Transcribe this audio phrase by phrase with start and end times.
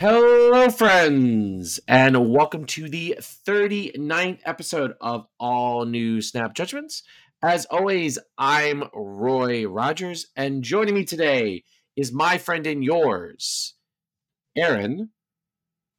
[0.00, 7.02] Hello, friends, and welcome to the 39th episode of All New Snap Judgments.
[7.42, 11.64] As always, I'm Roy Rogers, and joining me today
[11.96, 13.74] is my friend and yours,
[14.56, 15.10] Aaron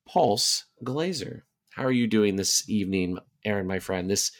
[0.07, 1.41] Pulse Glazer.
[1.71, 4.09] How are you doing this evening, Aaron, my friend?
[4.09, 4.31] This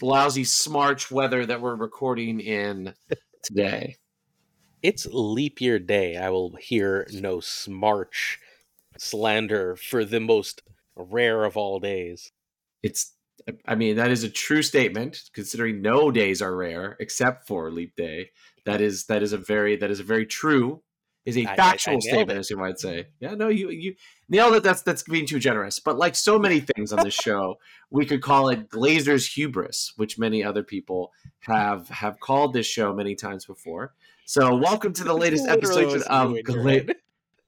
[0.00, 2.94] lousy Smarch weather that we're recording in
[3.42, 3.96] today.
[4.80, 6.16] It's leap year day.
[6.16, 8.38] I will hear no smarch
[8.98, 10.62] slander for the most
[10.96, 12.32] rare of all days.
[12.82, 13.14] It's,
[13.66, 15.30] I mean, that is a true statement.
[15.32, 18.30] Considering no days are rare except for leap day,
[18.66, 20.82] that is that is a very that is a very true
[21.28, 22.40] is a factual I, I, I statement, it.
[22.40, 23.06] as you might say.
[23.20, 23.94] Yeah, no, you you
[24.28, 24.62] nailed it.
[24.62, 25.78] That's that's being too generous.
[25.78, 27.56] But like so many things on this show,
[27.90, 32.94] we could call it Glazer's hubris, which many other people have have called this show
[32.94, 33.94] many times before.
[34.24, 36.84] So, welcome to the latest episode of Gla-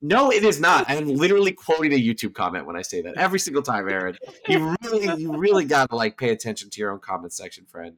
[0.03, 0.85] No, it is not.
[0.89, 4.17] I'm literally quoting a YouTube comment when I say that every single time, Aaron.
[4.49, 7.97] You really, you really got to like pay attention to your own comment section, friend.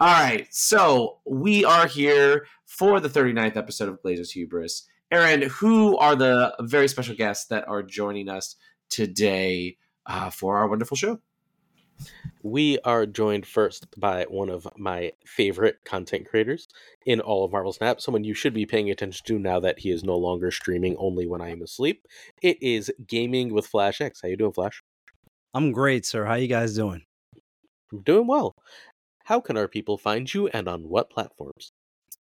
[0.00, 4.88] All right, so we are here for the 39th episode of Glazer's Hubris.
[5.12, 8.56] Aaron, who are the very special guests that are joining us
[8.90, 11.20] today uh, for our wonderful show?
[12.42, 16.68] We are joined first by one of my favorite content creators
[17.06, 19.90] in all of Marvel Snap, someone you should be paying attention to now that he
[19.90, 22.06] is no longer streaming only when I am asleep.
[22.42, 24.20] It is Gaming with Flash X.
[24.22, 24.82] How you doing, Flash?
[25.54, 26.24] I'm great, sir.
[26.26, 27.02] How you guys doing?
[27.92, 28.54] I'm doing well.
[29.24, 31.72] How can our people find you and on what platforms?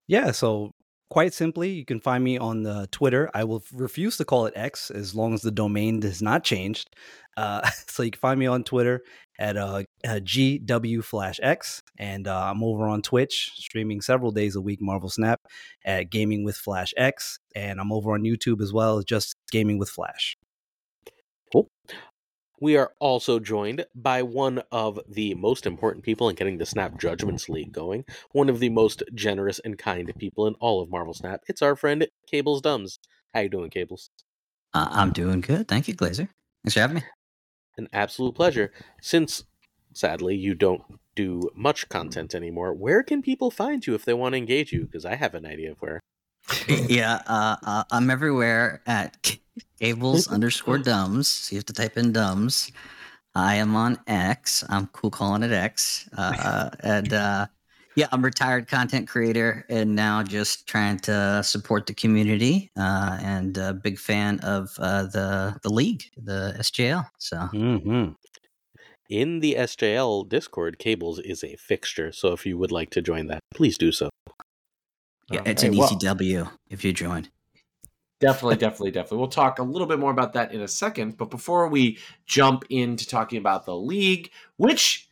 [0.07, 0.72] Yeah, so
[1.09, 3.29] quite simply, you can find me on the Twitter.
[3.33, 6.89] I will refuse to call it X as long as the domain has not changed.
[7.38, 9.01] Uh, so you can find me on Twitter
[9.39, 14.55] at uh, uh, GW Flash X, and uh, I'm over on Twitch streaming several days
[14.55, 15.39] a week Marvel Snap
[15.85, 19.89] at Gaming with Flash X, and I'm over on YouTube as well, just Gaming with
[19.89, 20.35] Flash.
[22.62, 27.00] We are also joined by one of the most important people in getting the Snap
[27.00, 31.14] Judgments League going, one of the most generous and kind people in all of Marvel
[31.14, 31.42] Snap.
[31.47, 33.00] It's our friend Cables Dumbs.
[33.34, 34.09] How you doing, Cables?
[34.74, 35.68] Uh, I'm doing good.
[35.68, 36.28] Thank you, Glazer.
[36.64, 37.03] Thanks for having me.
[37.78, 38.74] An absolute pleasure.
[39.02, 39.46] Since,
[39.94, 40.81] sadly, you don't
[41.16, 44.86] do much content anymore, where can people find you if they want to engage you?
[44.86, 46.00] Because I have an idea of where.
[46.68, 49.38] yeah, uh, uh, I'm everywhere at
[49.80, 51.28] cables underscore dumbs.
[51.28, 52.72] So you have to type in dumbs.
[53.36, 54.64] I am on X.
[54.70, 56.09] I'm cool calling it X.
[56.18, 57.47] Uh, and uh,
[57.96, 63.18] yeah, I'm a retired content creator and now just trying to support the community uh,
[63.22, 67.06] and a big fan of uh, the the league, the SJL.
[67.18, 67.38] So.
[67.53, 68.14] Mm-hmm.
[69.09, 72.12] In the SJL Discord, Cables is a fixture.
[72.12, 74.12] So if you would like to join that, please do so.
[75.31, 77.28] Yeah, it's an well, ECW if you join.
[78.19, 79.19] Definitely, definitely, definitely.
[79.19, 81.18] We'll talk a little bit more about that in a second.
[81.18, 85.09] But before we jump into talking about the league, which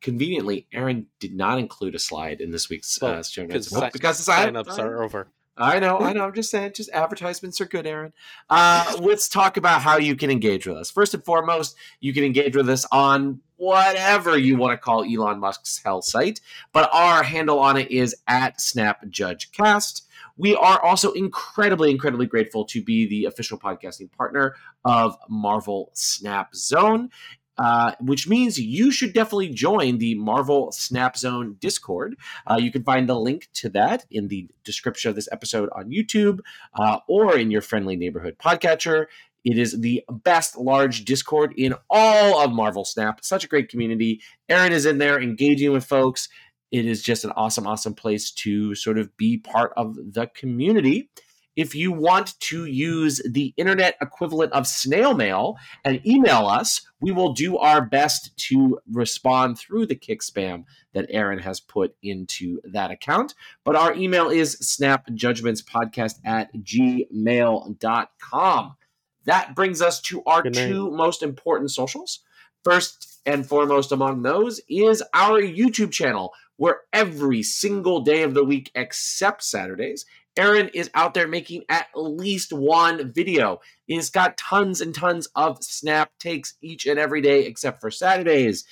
[0.00, 4.24] conveniently, Aaron did not include a slide in this week's well, uh, show notes because
[4.24, 5.28] the signups are over.
[5.58, 6.24] I know, I know.
[6.24, 8.12] I'm just saying, just advertisements are good, Aaron.
[8.48, 10.90] Uh, let's talk about how you can engage with us.
[10.90, 15.40] First and foremost, you can engage with us on whatever you want to call Elon
[15.40, 16.40] Musk's hell site,
[16.72, 20.02] but our handle on it is at SnapJudgeCast.
[20.38, 24.54] We are also incredibly, incredibly grateful to be the official podcasting partner
[24.84, 27.10] of Marvel Snap Zone.
[27.58, 32.16] Uh, which means you should definitely join the Marvel Snap Zone Discord.
[32.46, 35.90] Uh, you can find the link to that in the description of this episode on
[35.90, 36.38] YouTube
[36.78, 39.06] uh, or in your friendly neighborhood podcatcher.
[39.44, 43.24] It is the best large Discord in all of Marvel Snap.
[43.24, 44.20] Such a great community.
[44.48, 46.28] Aaron is in there engaging with folks.
[46.70, 51.10] It is just an awesome, awesome place to sort of be part of the community.
[51.56, 57.10] If you want to use the internet equivalent of snail mail and email us, we
[57.10, 62.60] will do our best to respond through the kick spam that Aaron has put into
[62.62, 63.34] that account.
[63.64, 67.06] But our email is snapjudgmentspodcast at gmail.com.
[69.24, 72.20] That brings us to our two most important socials.
[72.62, 78.44] First and foremost among those is our YouTube channel, where every single day of the
[78.44, 80.04] week except Saturdays,
[80.36, 83.60] Aaron is out there making at least one video.
[83.86, 88.64] He's got tons and tons of snap takes each and every day, except for Saturdays.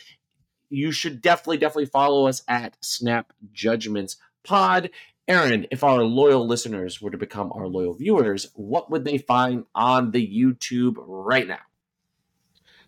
[0.69, 4.91] You should definitely, definitely follow us at Snap Judgments Pod.
[5.29, 9.65] Aaron, if our loyal listeners were to become our loyal viewers, what would they find
[9.75, 11.59] on the YouTube right now?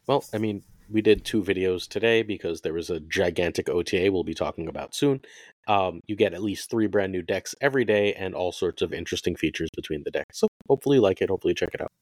[0.06, 4.24] Well, I mean, we did two videos today because there was a gigantic OTA we'll
[4.24, 5.20] be talking about soon.
[5.66, 8.92] Um, you get at least three brand new decks every day and all sorts of
[8.92, 10.38] interesting features between the decks.
[10.38, 11.28] So hopefully you like it.
[11.28, 11.92] Hopefully check it out.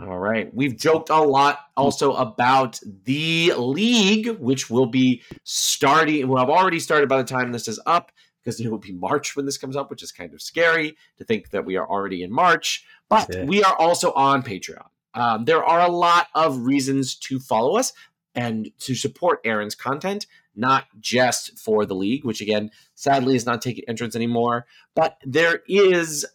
[0.00, 0.52] All right.
[0.52, 6.80] We've joked a lot also about the league, which will be starting, will have already
[6.80, 8.10] started by the time this is up,
[8.42, 11.24] because it will be March when this comes up, which is kind of scary to
[11.24, 12.84] think that we are already in March.
[13.08, 13.44] But Yeah.
[13.44, 14.88] we are also on Patreon.
[15.14, 17.92] Um, there are a lot of reasons to follow us
[18.34, 20.26] and to support Aaron's content,
[20.56, 24.66] not just for the league, which again, sadly is not taking entrance anymore.
[24.94, 26.26] But there is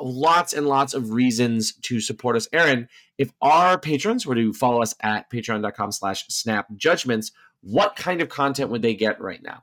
[0.00, 2.48] lots and lots of reasons to support us.
[2.52, 7.32] Aaron, if our patrons were to follow us at patreon.com slash snap judgments,
[7.62, 9.62] what kind of content would they get right now?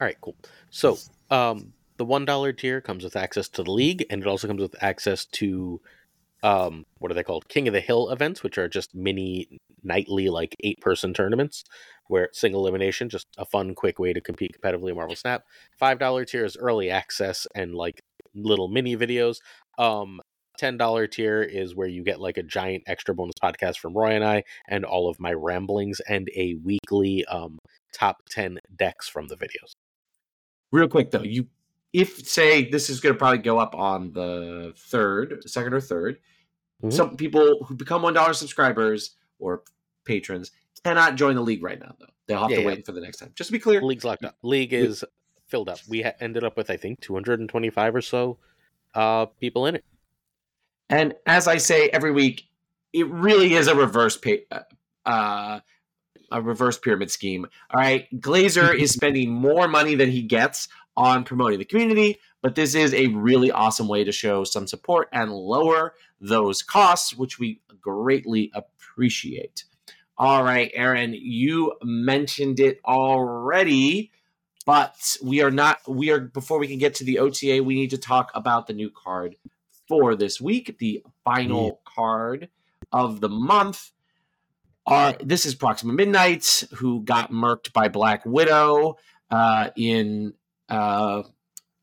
[0.00, 0.36] All right, cool.
[0.70, 0.98] So,
[1.30, 4.60] um, the one dollar tier comes with access to the league, and it also comes
[4.60, 5.80] with access to,
[6.42, 7.48] um, what are they called?
[7.48, 9.48] King of the Hill events, which are just mini
[9.82, 11.64] nightly, like eight person tournaments,
[12.08, 15.44] where single elimination, just a fun, quick way to compete competitively in Marvel Snap.
[15.78, 18.00] Five dollar tier is early access and like
[18.34, 19.38] little mini videos.
[19.78, 20.20] Um,
[20.58, 24.10] ten dollar tier is where you get like a giant extra bonus podcast from Roy
[24.10, 27.58] and I, and all of my ramblings, and a weekly um
[27.92, 29.72] top ten decks from the videos.
[30.72, 31.46] Real quick though, you
[31.92, 36.16] if say this is going to probably go up on the third, second or 3rd
[36.82, 36.92] Mhm.
[36.92, 39.62] some people who become one dollar subscribers or
[40.04, 40.50] patrons
[40.84, 42.06] cannot join the league right now though.
[42.26, 42.68] They'll have Yeah, to yeah.
[42.68, 43.32] wait for the next time.
[43.34, 44.36] Just to be clear, League's locked up.
[44.42, 45.02] League is
[45.46, 45.78] filled up.
[45.88, 48.36] We ha- ended up with I think 225 or so
[48.94, 49.84] uh people in it.
[50.90, 52.46] And as I say every week,
[52.92, 54.44] it really is a reverse pay,
[55.06, 55.60] uh,
[56.30, 57.46] a reverse pyramid scheme.
[57.70, 62.54] All right, Glazer is spending more money than he gets on promoting the community, but
[62.54, 67.38] this is a really awesome way to show some support and lower those costs, which
[67.38, 69.64] we greatly appreciate.
[70.18, 74.12] All right, Aaron, you mentioned it already,
[74.64, 75.78] but we are not.
[75.86, 77.62] We are before we can get to the OTA.
[77.62, 79.36] We need to talk about the new card
[79.86, 82.48] for this week, the final card
[82.92, 83.92] of the month.
[84.86, 88.96] Are this is Proxima Midnight, who got murked by Black Widow
[89.30, 90.34] uh, in
[90.68, 91.22] uh,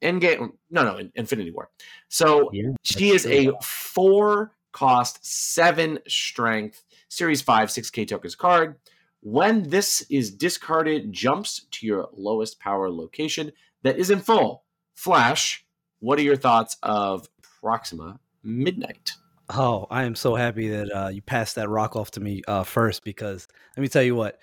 [0.02, 0.52] Endgame?
[0.70, 1.70] No, no, in Infinity War.
[2.08, 3.56] So Yeah, she is true.
[3.58, 8.76] a four cost, seven strength, series five, 6k tokens card.
[9.22, 13.52] When this is discarded, jumps to your lowest power location
[13.84, 14.64] that is in full.
[14.96, 15.66] Flash,
[16.00, 17.28] what are your thoughts of
[17.62, 19.14] Proxima Midnight?
[19.50, 22.63] Oh, I am so happy that uh, you passed that rock off to me uh,
[22.63, 24.40] first because let me tell you what.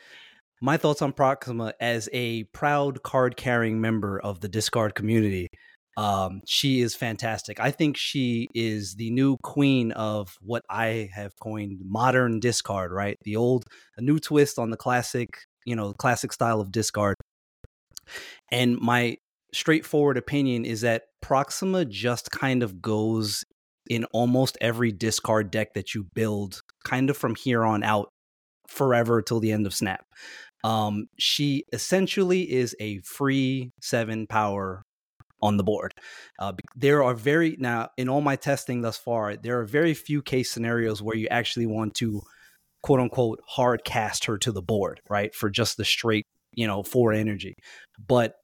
[0.63, 5.49] My thoughts on Proxima as a proud card carrying member of the discard community.
[5.97, 7.59] Um, she is fantastic.
[7.61, 13.17] I think she is the new queen of what I have coined modern discard, right?
[13.23, 13.65] The old,
[13.97, 15.31] a new twist on the classic,
[15.65, 17.17] you know, classic style of discard.
[18.53, 19.17] And my
[19.55, 23.45] straightforward opinion is that Proxima just kind of goes
[23.91, 28.09] in almost every discard deck that you build, kind of from here on out,
[28.69, 30.07] forever till the end of Snap.
[30.63, 34.85] Um, she essentially is a free seven power
[35.43, 35.93] on the board.
[36.39, 40.23] Uh, there are very now in all my testing thus far, there are very few
[40.23, 42.23] case scenarios where you actually want to
[42.83, 45.35] quote unquote hard cast her to the board, right?
[45.35, 47.57] For just the straight, you know, four energy.
[47.99, 48.35] But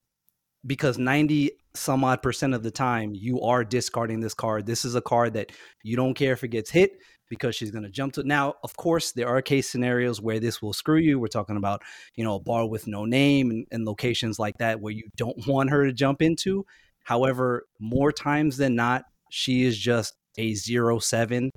[0.65, 4.65] because 90 some odd percent of the time you are discarding this card.
[4.65, 5.51] This is a card that
[5.83, 8.23] you don't care if it gets hit because she's going to jump to.
[8.23, 11.19] Now, of course, there are case scenarios where this will screw you.
[11.19, 11.81] We're talking about,
[12.15, 15.37] you know, a bar with no name and, and locations like that where you don't
[15.47, 16.65] want her to jump into.
[17.03, 21.51] However, more times than not, she is just a zero seven.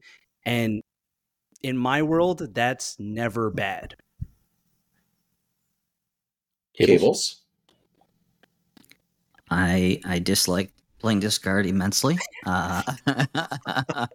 [0.44, 0.82] And
[1.62, 3.96] in my world, that's never bad.
[6.74, 7.39] Cables.
[9.50, 12.18] I I dislike playing discard immensely.
[12.46, 12.82] Uh,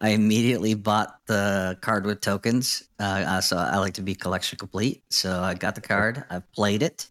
[0.00, 4.58] I immediately bought the card with tokens, uh, uh, so I like to be collection
[4.58, 5.02] complete.
[5.10, 6.24] So I got the card.
[6.30, 7.08] I played it.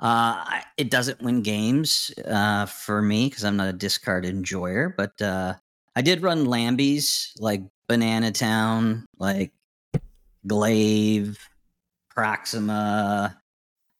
[0.00, 5.20] Uh, it doesn't win games uh, for me because I'm not a discard enjoyer, but
[5.22, 5.54] uh,
[5.96, 9.52] I did run Lambies like Banana Town, like
[10.46, 11.38] Glaive,
[12.10, 13.40] Proxima,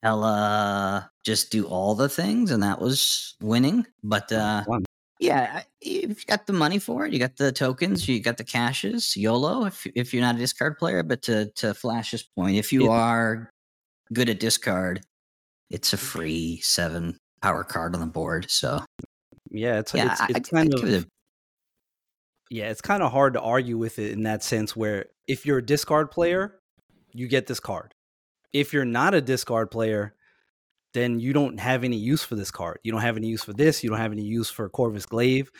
[0.03, 3.87] Ella, just do all the things, and that was winning.
[4.03, 4.65] But uh,
[5.21, 8.37] yeah, I- if you got the money for it, you got the tokens, you got
[8.37, 9.65] the caches, YOLO.
[9.67, 12.91] If if you're not a discard player, but to to Flash's point, if you Yeah.
[12.91, 13.51] are
[14.13, 15.01] good at discard,
[15.71, 18.51] it's a free seven power card on the board.
[18.51, 18.85] So
[19.51, 21.07] Yeah, it's yeah, it's, I, it's I- kind I'd of it a-
[22.51, 25.59] yeah, it's kind of hard to argue with it in that sense where if you're
[25.59, 26.61] a discard player,
[27.13, 27.95] you get this card.
[28.53, 30.15] If you're not a discard player,
[30.95, 32.79] then you don't have any use for this card.
[32.85, 33.83] You don't have any use for this.
[33.83, 35.51] You don't have any use for Corvus Glaive.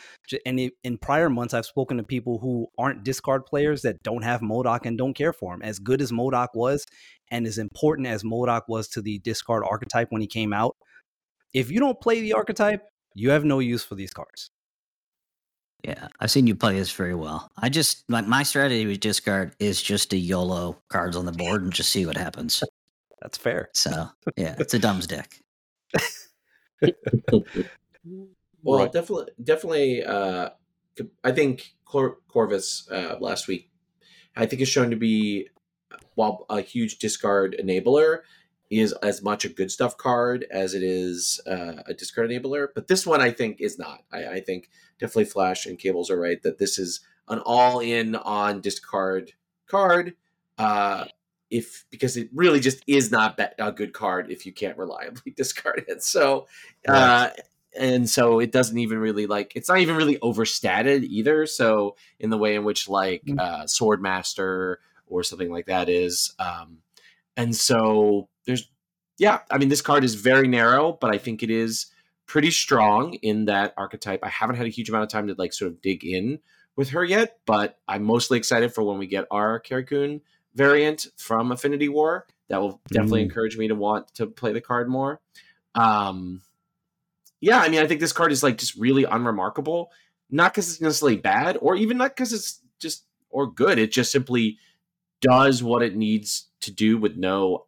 [0.45, 4.41] And in prior months, I've spoken to people who aren't discard players that don't have
[4.41, 5.61] Modok and don't care for him.
[5.61, 6.85] As good as Modok was,
[7.29, 10.77] and as important as Modok was to the discard archetype when he came out,
[11.53, 14.51] if you don't play the archetype, you have no use for these cards.
[15.83, 17.49] Yeah, I've seen you play this very well.
[17.57, 21.61] I just like my strategy with discard is just to YOLO cards on the board
[21.61, 22.63] and just see what happens.
[23.25, 23.69] That's fair.
[23.73, 25.41] So yeah, it's a dumb's deck.
[28.61, 28.91] Well, Right.
[28.91, 30.03] definitely, definitely.
[30.03, 30.49] Uh,
[31.23, 33.69] I think Cor- Corvus uh, last week,
[34.35, 35.49] I think is shown to be,
[36.15, 38.21] while a huge discard enabler,
[38.71, 42.67] is as much a good stuff card as it is uh, a discard enabler.
[42.73, 43.99] But this one, I think, is not.
[44.11, 48.61] I, I think definitely Flash and Cables are right that this is an all-in on
[48.61, 49.33] discard
[49.67, 50.15] card.
[50.57, 51.05] Uh,
[51.55, 55.85] if because it really just is not a good card if you can't reliably discard
[55.87, 56.03] it.
[56.03, 56.47] So,
[56.87, 57.29] uh,
[57.77, 61.45] and so it doesn't even really like it's not even really overstated either.
[61.45, 63.39] So in the way in which like Mm.
[63.39, 66.79] uh, Swordmaster or something like that is, um,
[67.37, 68.69] and so there's
[69.17, 71.87] yeah, I mean this card is very narrow, but I think it is
[72.27, 74.19] pretty strong in that archetype.
[74.23, 76.39] I haven't had a huge amount of time to like sort of dig in
[76.75, 80.21] with her yet, but I'm mostly excited for when we get our Carrie Coon
[80.55, 82.25] variant from Infinity War.
[82.47, 83.25] That will definitely Mm.
[83.25, 85.19] encourage me to want to play the card more.
[85.73, 86.41] Um,
[87.41, 89.91] yeah, I mean, I think this card is like just really unremarkable.
[90.29, 93.77] Not because it's necessarily bad, or even not because it's just or good.
[93.77, 94.57] It just simply
[95.21, 97.65] does what it needs to do with no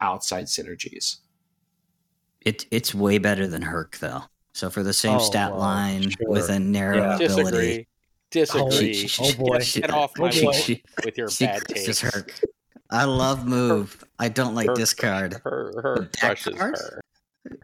[0.00, 1.16] outside synergies.
[2.40, 4.22] It it's way better than Herc though.
[4.54, 6.28] So for the same Oh, stat well, line sure.
[6.28, 7.14] with a narrow Yeah.
[7.16, 7.26] ability.
[7.50, 7.87] Disagree.
[8.30, 8.94] Disagree.
[8.94, 9.58] She- Oh, boy.
[9.60, 10.52] Get off Oh, my boy.
[10.52, 12.00] She- with your she bad crushes takes.
[12.14, 12.40] Herc.
[12.90, 14.02] I love move.
[14.18, 15.34] I don't like Herc- discard.
[15.44, 16.80] Her, her Deck crushes cards?
[16.80, 17.00] her.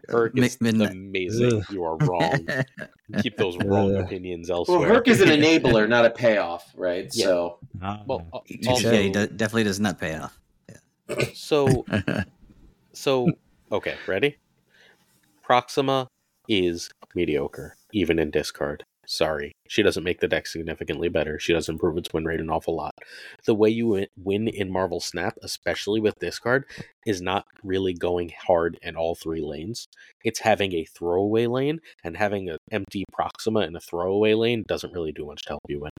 [0.09, 1.63] Herc is midnight- amazing.
[1.69, 2.47] You are wrong.
[3.21, 4.03] Keep those wrong Ugh.
[4.05, 4.87] opinions Well, elsewhere.
[4.87, 7.07] Herc is an enabler, not a payoff, right?
[7.13, 7.25] Yeah.
[7.25, 7.59] So
[8.07, 10.39] well, uh, Touche, also, he do- definitely does not pay off.
[11.35, 11.85] so
[12.93, 13.29] so
[13.71, 14.37] okay, ready?
[15.43, 16.07] Proxima
[16.49, 18.83] is mediocre, even in discard.
[19.07, 21.37] Sorry, she doesn't make the deck significantly better.
[21.39, 22.93] She does improve its win rate an awful lot.
[23.45, 26.65] The way you win- in Marvel Snap, especially with discard,
[27.05, 29.87] is not really going hard in all three lanes.
[30.23, 34.93] It's having a throwaway lane, and having an empty Proxima in a throwaway lane doesn't
[34.93, 35.91] really do much to help you win.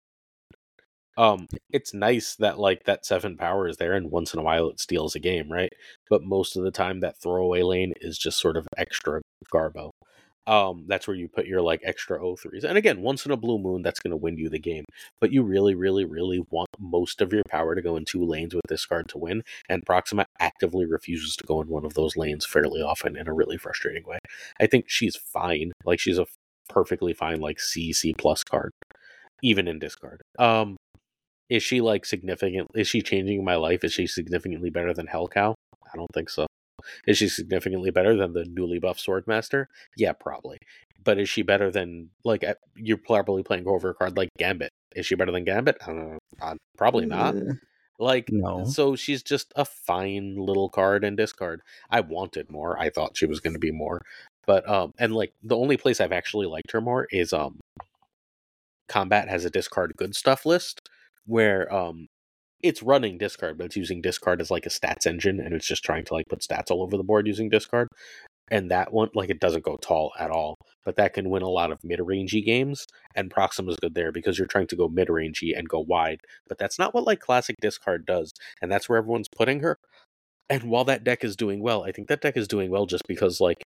[1.18, 4.68] Um, it's nice that like that seven power is there, and once in a while
[4.68, 5.72] it steals a game, right?
[6.10, 9.22] But most of the time, that throwaway lane is just sort of extra
[9.52, 9.90] garbo.
[10.46, 12.64] Um, that's where you put your like extra O3s.
[12.64, 14.84] And again, once in a blue moon, that's going to win you the game.
[15.20, 18.54] But you really, really, really want most of your power to go in two lanes
[18.54, 19.42] with this card to win.
[19.68, 23.34] And Proxima actively refuses to go in one of those lanes fairly often in a
[23.34, 24.18] really frustrating way.
[24.60, 25.72] I think she's fine.
[25.84, 26.26] Like she's a
[26.68, 28.72] perfectly fine like C C plus card,
[29.42, 30.22] even in discard.
[30.38, 30.76] Um,
[31.48, 32.68] is she like significant?
[32.74, 33.84] Is she changing my life?
[33.84, 35.54] Is she significantly better than Hell Cow?
[35.92, 36.46] I don't think so.
[37.06, 39.66] Is she significantly better than the newly buffed Swordmaster?
[39.96, 40.58] Yeah, probably.
[41.04, 44.72] But is she better than like you're probably playing over a card like Gambit?
[44.94, 45.78] Is she better than Gambit?
[45.82, 46.18] I don't know.
[46.40, 47.34] Uh, probably not.
[47.98, 48.64] Like No.
[48.64, 51.62] so she's just a fine little card in discard.
[51.90, 52.78] I wanted more.
[52.78, 54.02] I thought she was going to be more.
[54.46, 57.58] But um and like the only place I've actually liked her more is um
[58.88, 60.88] combat has a discard good stuff list
[61.26, 62.06] where um
[62.62, 65.84] it's running discard but it's using discard as like a stats engine and it's just
[65.84, 67.88] trying to like put stats all over the board using discard.
[68.50, 71.48] And that one like it doesn't go tall at all, but that can win a
[71.48, 75.68] lot of mid-rangey games and Proxima's good there because you're trying to go mid-rangey and
[75.68, 78.32] go wide but that's not what like classic discard does
[78.62, 79.76] and that's where everyone's putting her
[80.48, 83.02] and while that deck is doing well i think that deck is doing well just
[83.06, 83.62] because like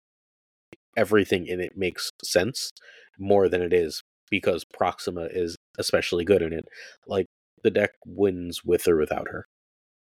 [0.96, 2.72] everything in it makes sense
[3.18, 6.64] more than it is because proxima is especially good in it
[7.06, 7.26] like
[7.62, 9.46] the deck wins with or without her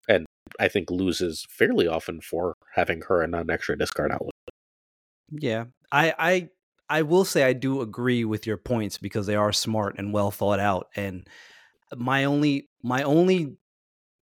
[0.07, 0.25] and
[0.59, 4.31] i think loses fairly often for having her and an extra discard outlet
[5.31, 6.49] Yeah, I, I,
[6.89, 10.31] I will say I do agree with your points because they are smart and well
[10.31, 10.87] thought out.
[10.95, 11.27] And
[11.95, 13.57] my only, my only,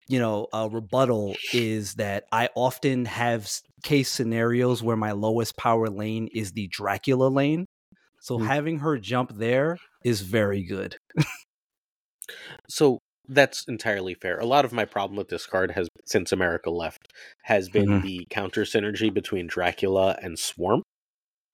[0.07, 3.49] you know, uh, rebuttal is that I often have
[3.83, 7.65] case scenarios where my lowest power lane is the Dracula lane.
[8.19, 8.47] So Mm.
[8.47, 10.97] having her jump there is very good.
[12.69, 14.39] So that's entirely fair.
[14.39, 17.13] A lot of my problem with this card has since America left
[17.43, 18.01] has been Mhm.
[18.01, 20.81] the counter synergy between Dracula and Swarm,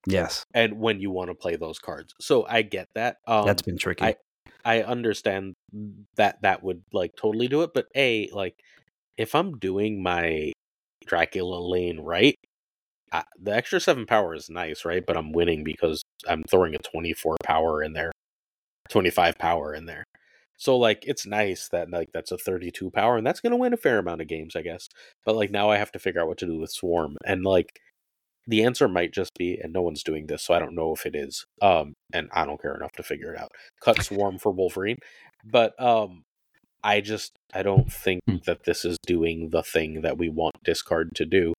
[0.08, 2.14] Yes, and when you want to play those cards.
[2.20, 3.18] So I get that.
[3.28, 4.06] Um, that's been tricky.
[4.06, 4.16] I-
[4.66, 5.54] I understand
[6.18, 8.56] that that would like totally do it, but a like
[9.18, 10.54] if I'm doing my
[11.06, 12.36] Dracula lane right,
[13.12, 15.06] uh, the extra seven power is nice, right?
[15.06, 18.12] But I'm winning because I'm throwing a 24 power in there,
[18.90, 20.04] 25 power in there.
[20.60, 23.74] So like it's nice that like that's a 32 power and that's going to win
[23.74, 24.88] a fair amount of games, I guess.
[25.26, 27.80] But like now I have to figure out what to do with swarm and like
[28.46, 31.06] the answer might just be and no one's doing this so I don't know if
[31.06, 31.46] it is.
[31.62, 33.52] Um and I don't care enough to figure it out.
[33.82, 34.98] Cut swarm for Wolverine.
[35.46, 36.24] But um
[36.84, 38.38] I just I don't think Hmm.
[38.46, 41.54] that this is doing the thing that we want discard to do.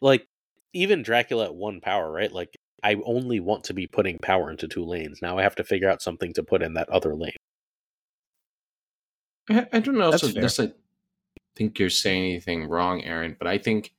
[0.00, 0.26] Like
[0.72, 2.32] even Dracula at one power, right?
[2.32, 5.20] Like I only want to be putting power into two lanes.
[5.20, 7.34] Now I have to figure out something to put in that other lane.
[9.50, 10.42] I, I don't know That's so fair.
[10.42, 10.74] necessarily
[11.56, 13.92] think you're saying anything wrong, Aaron, but I think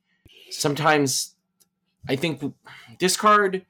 [0.50, 1.34] sometimes
[2.08, 2.42] I think
[2.98, 3.66] discard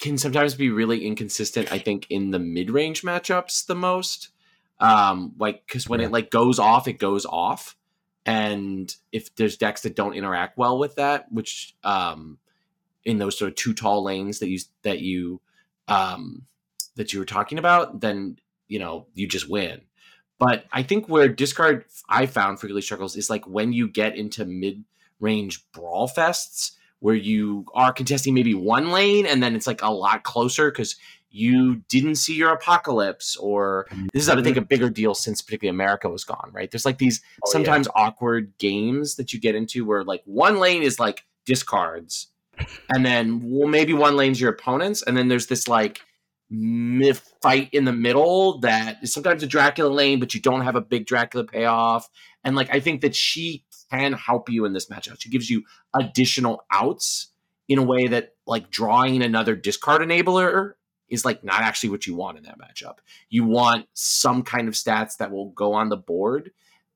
[0.00, 1.70] can sometimes be really inconsistent.
[1.70, 4.30] I think in the mid range matchups the most,
[4.80, 6.06] um, like because when Yeah.
[6.06, 7.76] it like goes off, it goes off,
[8.24, 12.38] and if there's decks that don't interact well with that, which um,
[13.06, 15.40] in those sort of two tall lanes that you that you
[15.88, 16.42] um,
[16.96, 18.36] that you were talking about, then
[18.68, 19.80] you know you just win.
[20.38, 24.44] But I think where discard I found frequently struggles is like when you get into
[24.44, 24.84] mid
[25.20, 29.90] range brawl fests where you are contesting maybe one lane and then it's like a
[29.90, 30.96] lot closer because
[31.30, 35.74] you didn't see your apocalypse or this is I think a bigger deal since particularly
[35.74, 36.70] America was gone, right?
[36.70, 37.52] There's like these Oh, yeah.
[37.52, 42.28] sometimes awkward games that you get into where like one lane is like discards
[42.90, 46.00] and then well, maybe one lane's your opponents and then there's this like
[47.42, 50.80] fight in the middle that is sometimes a Dracula lane, but you don't have a
[50.80, 52.08] big Dracula payoff.
[52.44, 55.20] And like I think that she can help you in this matchup.
[55.20, 57.28] She gives you additional outs
[57.68, 60.72] in a way that like drawing another discard enabler
[61.08, 62.98] is like not actually what you want in that matchup.
[63.28, 66.52] You want some kind of stats that will go on the board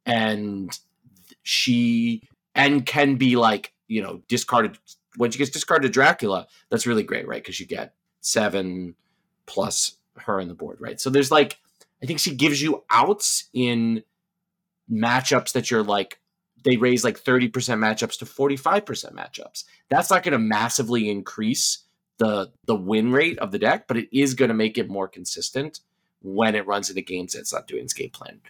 [0.06, 0.76] and
[1.42, 4.78] she and can be like, you know, discarded
[5.16, 7.42] when she gets discarded Dracula, that's really great, right?
[7.42, 8.94] Because you get seven
[9.46, 11.00] plus her in the board, right?
[11.00, 11.58] So there's like,
[12.02, 14.02] I think she gives you outs in
[14.90, 16.18] matchups that you're like,
[16.62, 19.64] they raise like 30% matchups to 45% matchups.
[19.88, 21.84] That's not going to massively increase
[22.18, 25.08] the the win rate of the deck, but it is going to make it more
[25.08, 25.80] consistent
[26.20, 28.40] when it runs into games that it's not doing its game plan.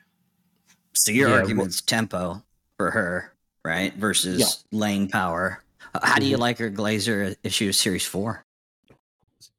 [0.93, 2.43] So your Yeah, well- argument's tempo
[2.77, 3.33] for her,
[3.65, 3.95] right?
[3.95, 4.47] Versus Yeah.
[4.77, 5.63] lane power.
[5.95, 6.41] Uh, How do you Mhm.
[6.41, 8.45] like her Glazer if she was Series Four?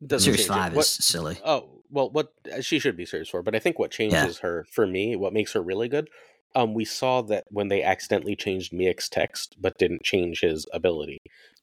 [0.05, 0.53] Doesn't Series change it.
[0.53, 1.37] Five What- is silly.
[1.43, 4.87] Oh well, what she should be series four, but I think what changes her for
[4.87, 6.09] me, what makes her really good,
[6.55, 11.17] um, we saw that when they accidentally changed Miek's text but didn't change his ability.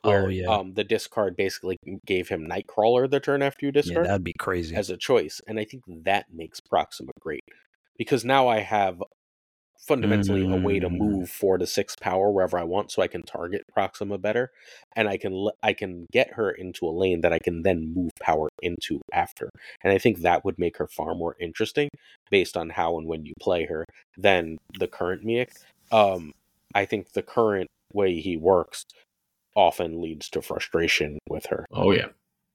[0.04, 0.46] Oh, yeah.
[0.48, 1.76] Um, the discard basically
[2.07, 4.76] gave him Nightcrawler the turn after you Yeah, discard that'd be crazy.
[4.76, 7.42] as a choice, and I think that makes Proxima great
[7.96, 9.02] because now I have
[9.87, 10.99] fundamentally a way to Mm.
[10.99, 14.51] move four to six power wherever I want, so I can target Proxima better,
[14.97, 18.11] and I can I can get her into a lane that I can then move
[18.21, 19.51] power into after,
[19.83, 21.88] and I think that would make her far more interesting
[22.31, 23.85] based on how and when you play her
[24.17, 25.51] than the current Miek.
[25.93, 26.33] Um,
[26.75, 28.85] I think the current way he works
[29.57, 31.64] often leads to frustration with her.
[31.73, 32.09] Oh yeah.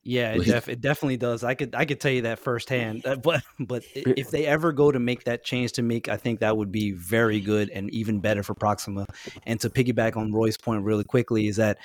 [0.05, 1.43] Yeah, it, def- it definitely does.
[1.45, 3.05] I could I could tell you that firsthand.
[3.05, 6.41] Uh, But but if they ever go to make that change to Miek, I think
[6.41, 9.05] that would be very good and even better for Proxima.
[9.45, 11.77] And to piggyback on Roy's point really quickly is that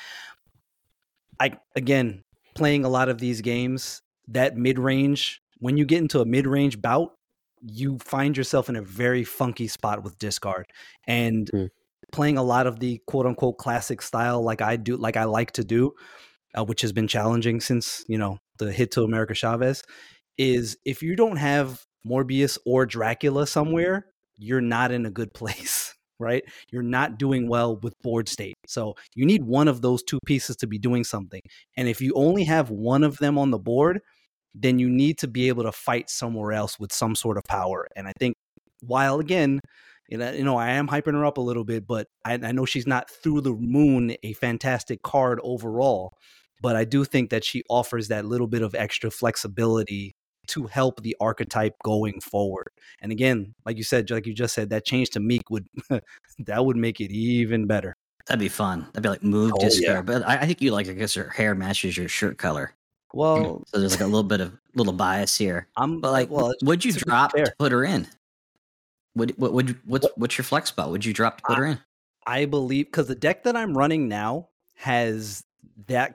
[1.38, 6.20] I again playing a lot of these games that mid range when you get into
[6.20, 7.14] a mid range bout,
[7.62, 10.66] you find yourself in a very funky spot with discard
[11.06, 11.66] and Hmm.
[12.12, 15.52] playing a lot of the quote unquote classic style like I do like I like
[15.52, 15.92] to do
[16.56, 19.82] uh, which has been challenging since you know the hit to America Chavez,
[20.36, 24.06] is if you don't have Morbius or Dracula somewhere,
[24.38, 26.44] you're not in a good place, right?
[26.70, 28.54] You're not doing well with board state.
[28.66, 31.40] So you need one of those two pieces to be doing something.
[31.76, 34.00] And if you only have one of them on the board,
[34.54, 37.86] then you need to be able to fight somewhere else with some sort of power.
[37.94, 38.36] And I think
[38.80, 39.60] while again,
[40.08, 42.86] you know, I am hyping her up a little bit, but I, I know she's
[42.86, 46.14] not through the moon a fantastic card overall.
[46.60, 50.14] But I do think that she offers that little bit of extra flexibility
[50.48, 52.68] to help the archetype going forward.
[53.02, 55.66] And again, like you said, like you just said, that change to Miek would
[56.38, 57.96] that would make it even better.
[58.26, 58.80] That'd be fun.
[58.92, 59.96] That'd be like move Oh, discard.
[59.96, 60.02] yeah.
[60.02, 62.72] But I, I think you like it because her hair matches your shirt color.
[63.12, 63.18] Mm.
[63.18, 65.66] Well, So there's like a little bit of little bias here.
[65.76, 67.44] I'm But like, well, what'd you drop fair.
[67.46, 68.06] to put her in?
[69.14, 70.90] What what would what's what's your flex spot?
[70.90, 71.78] Would you drop to put her in?
[72.26, 75.42] I believe because the deck that I'm running now has
[75.86, 76.14] that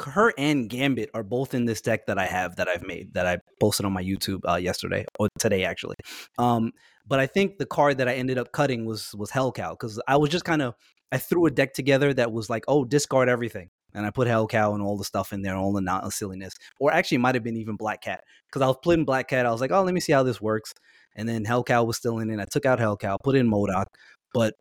[0.00, 3.26] her and Gambit are both in this deck that I have that I've made that
[3.26, 5.96] I posted on my YouTube uh, yesterday or today actually.
[6.38, 6.72] Um,
[7.06, 10.16] but I think the card that I ended up cutting was was Hellcow because I
[10.16, 10.74] was just kind of
[11.12, 13.70] I threw a deck together that was like, oh, discard everything.
[13.94, 16.54] And I put Hellcow and all the stuff in there, all the not silliness.
[16.80, 19.46] Or actually, might have been even Black Cat because I was putting Black Cat.
[19.46, 20.74] I was like, oh, let me see how this works.
[21.14, 22.40] And then Hellcow was still in it.
[22.40, 23.86] I took out Hellcow, put in Modok.
[24.32, 24.54] But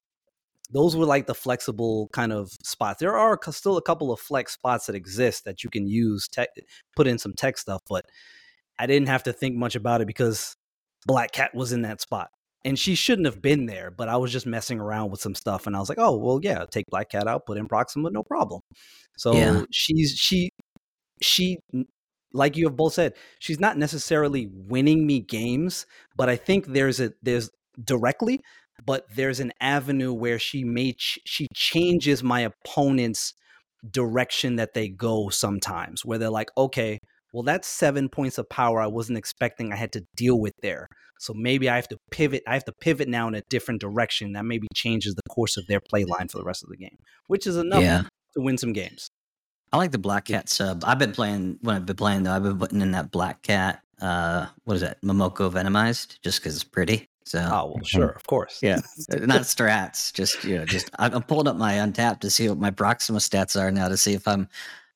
[0.74, 3.00] those were like the flexible kind of spots.
[3.00, 6.50] There are still a couple of flex spots that exist that you can use, tech,
[6.96, 7.82] put in some tech stuff.
[7.88, 8.06] But
[8.80, 10.56] I didn't have to think much about it because
[11.06, 12.30] Black Cat was in that spot
[12.66, 15.68] and she shouldn't have been there, but I was just messing around with some stuff,
[15.68, 18.24] and I was like, oh well, yeah, take Black Cat out, put in Proxima, no
[18.24, 18.62] problem.
[19.18, 19.64] So yeah.
[19.72, 20.52] she's she
[21.22, 21.58] she
[22.34, 27.00] like you have both said, she's not necessarily winning me games, but I think there's
[27.00, 27.50] a there's
[27.84, 28.42] directly,
[28.86, 33.34] but there's an avenue where she may ch- she changes my opponent's
[33.90, 37.00] direction that they go sometimes, where they're like, okay,
[37.34, 40.88] well, that's seven points of power I wasn't expecting I had to deal with there.
[41.20, 42.44] So maybe I have to pivot.
[42.48, 45.66] I have to pivot now in a different direction that maybe changes the course of
[45.68, 48.04] their play line for the rest of the game, which is enough yeah.
[48.36, 49.10] to win some games.
[49.72, 50.84] I like the Black Cat sub.
[50.86, 52.34] I've been playing when I've been playing though.
[52.34, 53.82] I've been putting in that Black Cat.
[54.02, 55.02] Uh, what is that?
[55.02, 57.08] Momoko venomized, just because it's pretty.
[57.26, 58.60] So oh well, sure, of course.
[58.62, 60.14] Yeah, not strats.
[60.14, 63.60] Just you know, just I'm pulling up my Untapped to see what my Proxima stats
[63.60, 64.50] are now to see if I'm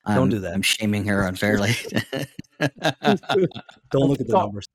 [0.08, 0.54] don't I'm, do that.
[0.54, 1.76] I'm shaming her unfairly.
[2.60, 4.68] Don't look at the numbers.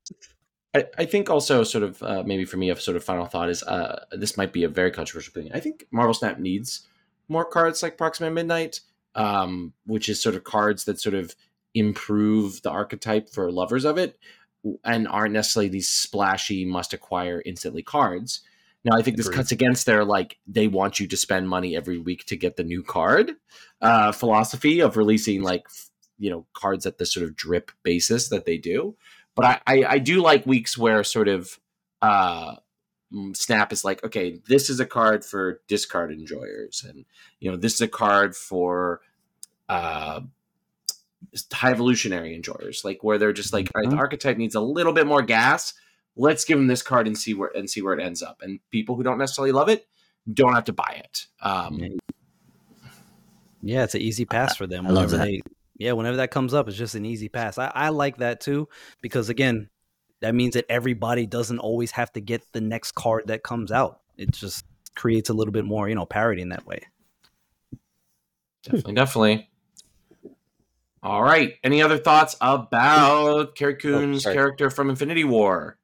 [0.75, 3.49] I, I think also sort of uh, maybe for me a sort of final thought
[3.49, 5.55] is uh, this might be a very controversial opinion.
[5.55, 6.87] I think Marvel Snap needs
[7.27, 8.81] more cards like Proxima Midnight,
[9.15, 11.35] um, which is sort of cards that sort of
[11.75, 14.17] improve the archetype for lovers of it
[14.83, 18.41] and aren't necessarily these splashy must acquire instantly cards.
[18.85, 19.37] Now I think this Agreed.
[19.37, 22.63] cuts against their like they want you to spend money every week to get the
[22.63, 23.31] new card
[23.81, 25.67] uh, philosophy of releasing like
[26.17, 28.95] you know cards at the sort of drip basis that they do.
[29.35, 31.59] But I I, I do like weeks where sort of
[32.01, 32.55] uh,
[33.33, 37.05] Snap is like okay this is a card for discard enjoyers and
[37.39, 39.01] you know this is a card for
[39.69, 40.21] uh,
[41.51, 43.99] high evolutionary enjoyers like where they're just like all right the mm-hmm.
[43.99, 45.73] archetype needs a little bit more gas
[46.15, 48.41] let's give them this card and see where and see where it ends up.
[48.41, 49.87] And people who don't necessarily love it
[50.31, 51.27] don't have to buy it.
[51.41, 51.97] Um,
[53.61, 54.87] yeah, it's an easy pass for them.
[54.87, 55.25] I love that.
[55.25, 55.41] They,
[55.77, 57.57] yeah, whenever that comes up, it's just an easy pass.
[57.57, 58.69] I, I like that too
[59.01, 59.69] because again,
[60.21, 63.99] that means that everybody doesn't always have to get the next card that comes out.
[64.17, 66.83] It just creates a little bit more, you know, parity in that way.
[68.63, 69.49] Definitely, definitely.
[71.03, 71.57] All right.
[71.63, 75.77] Any other thoughts about Carrie Coon's oh, character from Infinity War?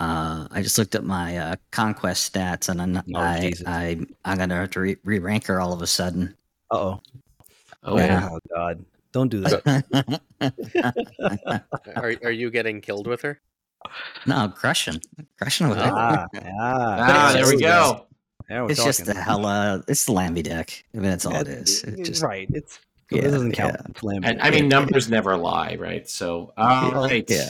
[0.00, 4.38] Uh, I just looked at my uh, conquest stats, and I'm, oh, I, I, I'm
[4.38, 6.34] gonna have to re rank her all of a sudden.
[6.70, 7.00] Uh-oh.
[7.84, 8.28] Oh, yeah.
[8.30, 8.84] oh God!
[9.12, 10.20] Don't do that.
[11.96, 13.40] are Are you getting killed with her?
[14.26, 15.00] No, crushing,
[15.36, 15.90] crushing with her.
[15.92, 16.26] Ah,
[16.60, 18.06] ah there we go.
[18.50, 18.88] Yeah, it's talking.
[18.88, 19.82] just the hella.
[19.88, 20.84] It's the Lambie deck.
[20.94, 21.84] I mean, that's all yeah, it is.
[21.84, 22.48] It's just, right.
[22.52, 22.78] It's
[23.10, 23.76] yeah, it doesn't count.
[24.02, 24.20] Yeah.
[24.22, 26.08] And I mean, numbers never lie, right?
[26.08, 27.28] So, all right.
[27.28, 27.48] Yeah.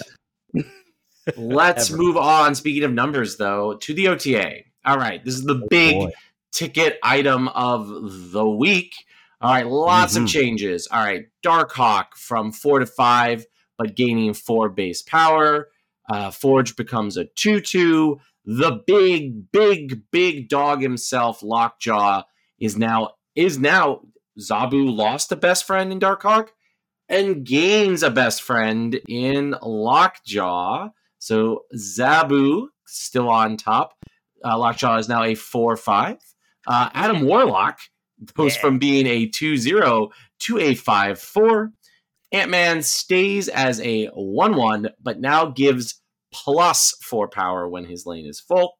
[1.36, 2.54] Let's move on.
[2.54, 4.62] Speaking of numbers, though, to the OTA.
[4.84, 6.10] All right, this is the oh, big boy.
[6.52, 8.94] ticket item of the week.
[9.40, 10.24] All right, lots mm-hmm.
[10.24, 10.88] of changes.
[10.90, 13.44] All right, Darkhawk from four to five,
[13.76, 15.68] but gaining four base power.
[16.08, 18.18] Uh, Forge becomes a 2 2.
[18.46, 22.22] The big, big, big dog himself, Lockjaw,
[22.58, 24.00] is now is now
[24.38, 26.48] Zabu lost a best friend in Darkhawk
[27.08, 30.90] and gains a best friend in Lockjaw.
[31.18, 33.94] So Zabu still on top.
[34.44, 36.18] Uh, Lockjaw is now a 4 5.
[36.66, 37.78] Uh, Adam Warlock
[38.34, 38.60] goes yeah.
[38.60, 41.72] from being a 2 0 to a 5 4.
[42.30, 46.00] Ant Man stays as a 1 1, but now gives
[46.32, 48.78] plus 4 power when his lane is full.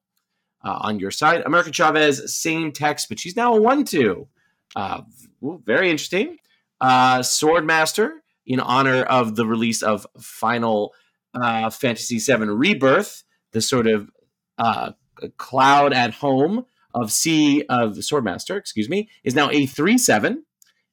[0.62, 4.28] Uh, on your side, America Chavez, same text, but she's now a 1 2.
[4.76, 5.00] Uh,
[5.42, 6.38] very interesting.
[6.80, 8.10] Uh, Swordmaster,
[8.46, 10.94] in honor of the release of Final
[11.34, 14.10] uh, Fantasy VII Rebirth, the sort of
[14.58, 14.92] uh,
[15.36, 20.44] cloud at home of C of Swordmaster, excuse me, is now a three seven,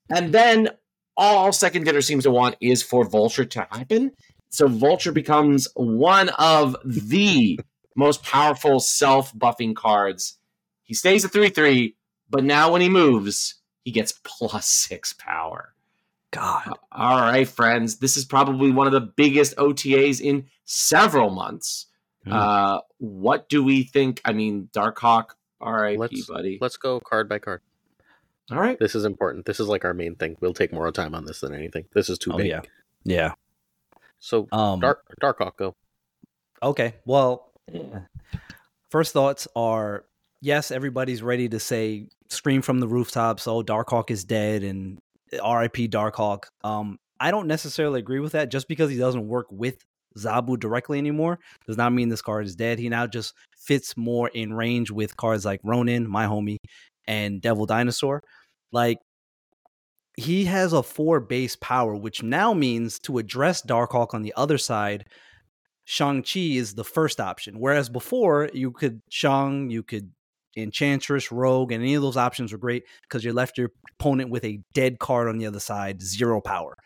[0.10, 0.70] and then
[1.18, 4.12] all Second Dinner seems to want is for Vulture to happen.
[4.50, 7.60] So Vulture becomes one of the
[7.96, 10.38] most powerful self buffing cards.
[10.84, 11.96] He stays a three three,
[12.30, 15.74] but now when he moves, he gets plus six power.
[16.32, 16.74] God.
[16.92, 18.00] All right, friends.
[18.00, 21.86] This is probably one of the biggest OTAs in several months.
[22.28, 22.34] Mm.
[22.34, 24.20] Uh, what do we think?
[24.26, 26.58] I mean, Darkhawk, RIP, let's, buddy.
[26.60, 27.62] Let's go card by card.
[28.52, 28.78] All right.
[28.78, 29.46] This is important.
[29.46, 30.36] This is like our main thing.
[30.42, 31.86] We'll take more time on this than anything.
[31.94, 32.48] This is too oh, big.
[32.48, 32.62] Yeah.
[33.04, 33.34] Yeah.
[34.20, 35.76] So, um, Dark Darkhawk, go.
[36.62, 36.96] Okay.
[37.06, 37.52] Well,
[38.90, 40.06] first thoughts are
[40.42, 45.00] yes, everybody's ready to say scream from the rooftops, oh, Darkhawk is dead and
[45.32, 46.46] RIP Darkhawk.
[46.64, 48.52] Um, I don't necessarily agree with that.
[48.52, 49.78] Just because he doesn't work with
[50.18, 52.80] Zabu directly anymore does not mean this card is dead.
[52.80, 56.58] He now just fits more in range with cards like Ronin, my homie,
[57.08, 58.24] and Devil Dinosaur.
[58.72, 59.00] Like
[60.18, 64.58] he has a four base power, which now means to address Darkhawk on the other
[64.58, 65.06] side,
[65.86, 67.60] Shang-Chi is the first option.
[67.60, 70.12] Whereas before, you could Shang, you could
[70.56, 74.44] Enchantress, Rogue, and any of those options were great because you left your opponent with
[74.46, 76.78] a dead card on the other side, zero power.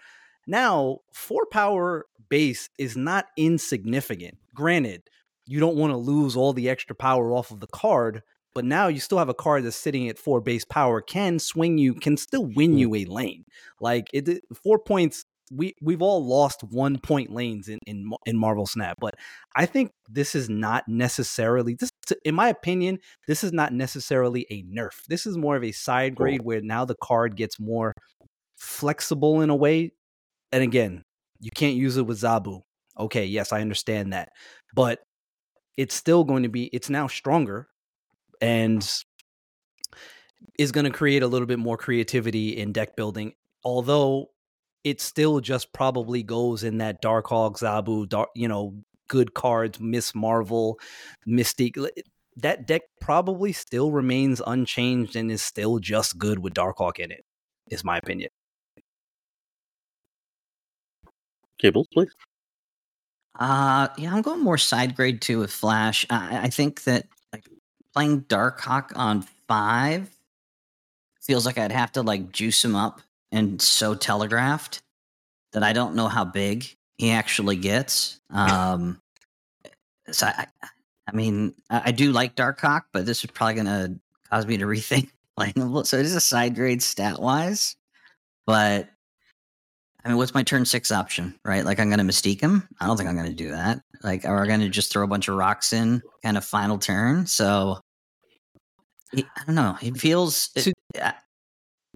[0.47, 4.37] Now, four power base is not insignificant.
[4.55, 5.03] Granted,
[5.45, 8.21] you don't want to lose all the extra power off of the card,
[8.55, 11.77] but now you still have a card that's sitting at four base power, can swing
[11.77, 12.79] you, can still win Mm.
[12.79, 13.45] you a lane.
[13.79, 15.25] Like it, four points.
[15.51, 19.15] We we've all lost one point lanes in in in Marvel Snap, but
[19.55, 21.88] I think this is not necessarily this.
[22.25, 25.05] In my opinion, this is not necessarily a nerf.
[25.07, 27.93] This is more of a side grade where now the card gets more
[28.57, 29.93] flexible in a way.
[30.51, 31.03] And again,
[31.39, 32.61] you can't use it with Zabu.
[32.99, 34.29] Okay, yes, I understand that.
[34.73, 34.99] But
[35.77, 37.67] it's still going to be it's now stronger
[38.41, 38.87] and
[40.57, 43.33] is going to create a little bit more creativity in deck building.
[43.63, 44.27] Although
[44.83, 48.75] it still just probably goes in that Darkhawk, Zabu, dark, you know,
[49.09, 50.79] good cards, Miss Marvel,
[51.27, 51.77] Mystique.
[52.37, 57.25] That deck probably still remains unchanged and is still just good with Darkhawk in it.
[57.69, 58.29] Is my opinion.
[61.59, 62.15] Cables, please.
[63.37, 66.05] Uh, yeah, I'm going more side grade too with Flash.
[66.09, 67.45] I, I think that like
[67.93, 70.09] playing Darkhawk on five
[71.21, 74.81] feels like I'd have to like juice him up and so telegraphed
[75.53, 78.19] that I don't know how big he actually gets.
[78.29, 79.01] Um,
[80.11, 80.45] so I,
[81.07, 83.95] I mean, I, I do like Dark Darkhawk, but this is probably gonna
[84.29, 85.83] cause me to rethink playing him.
[85.85, 87.75] So it is a side grade stat wise,
[88.45, 88.89] but
[90.03, 91.65] I mean, what's my turn six option, right?
[91.65, 92.67] Like, I'm going to mystique him.
[92.79, 93.81] I don't think I'm going to do that.
[94.01, 96.77] Like, are we going to just throw a bunch of rocks in kind of final
[96.77, 97.25] turn?
[97.27, 97.79] So,
[99.11, 99.73] he, I don't know.
[99.73, 100.51] He feels.
[100.55, 101.15] It, To-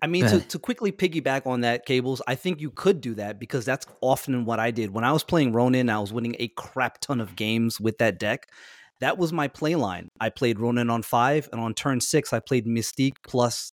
[0.03, 3.39] I mean, to, to quickly piggyback on that, Cables, I think you could do that
[3.39, 4.91] because that's often what I did.
[4.91, 8.19] When I was playing Ronin, I was winning a crap ton of games with that
[8.19, 8.47] deck.
[8.99, 10.09] That was my play line.
[10.19, 13.71] I played Ronin on five, and on turn six, I played Mystique plus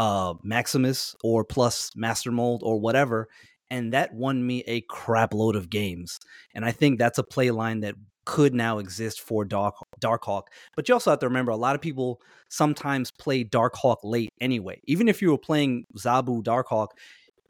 [0.00, 3.28] uh, Maximus or plus Master Mold or whatever.
[3.70, 6.18] And that won me a crap load of games.
[6.56, 7.94] And I think that's a play line that
[8.24, 10.44] could now exist for Dark Darkhawk.
[10.76, 14.80] But you also have to remember a lot of people sometimes play Darkhawk late anyway.
[14.84, 16.88] Even if you were playing Zabu Darkhawk,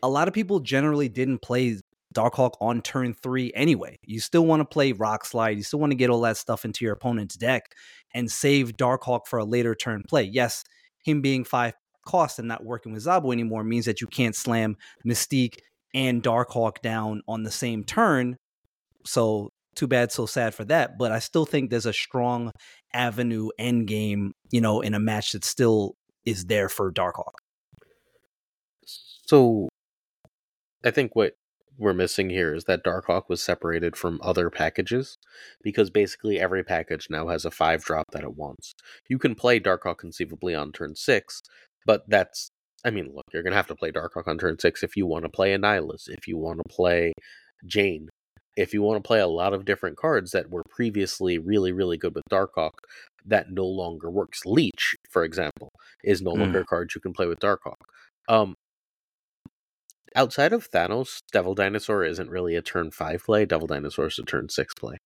[0.03, 1.79] a lot of people generally didn't play
[2.15, 3.97] Darkhawk on turn three anyway.
[4.05, 5.57] You still want to play Rock Slide.
[5.57, 7.75] You still want to get all that stuff into your opponent's deck
[8.15, 10.25] and save Darkhawk for a later turn play.
[10.25, 10.65] Yes,
[11.05, 14.77] him being five cost and not working with Zabu anymore means that you can't slam
[15.07, 15.59] Mystique
[15.95, 18.37] and Darkhawk down on the same turn.
[19.05, 20.99] So too bad, so sad for that.
[20.99, 22.53] But I still think there's a strong
[22.93, 27.35] avenue end game, you know, in a match that still is there for Darkhawk.
[29.27, 29.69] So,
[30.85, 31.35] I think what
[31.79, 35.17] we're missing here is that Darkhawk was separated from other packages
[35.63, 38.75] because basically every package now has a five drop that it wants.
[39.09, 41.43] You can play Darkhawk conceivably on turn six,
[41.87, 42.51] but that's
[42.85, 45.25] I mean, look, you're gonna have to play Darkhawk on turn six if you want
[45.25, 47.13] to play Annihilus, if you want to play
[47.67, 48.09] Jane,
[48.57, 51.97] if you want to play a lot of different cards that were previously really, really
[51.97, 52.73] good with Darkhawk
[53.25, 54.45] that no longer works.
[54.45, 55.71] Leech, for example,
[56.03, 56.41] is no Mm.
[56.41, 57.77] longer a card you can play with Darkhawk.
[58.29, 58.55] Um,
[60.15, 63.45] outside of Thanos, Devil Dinosaur isn't really a turn five play.
[63.47, 64.97] Devil Dinosaur is a turn six play,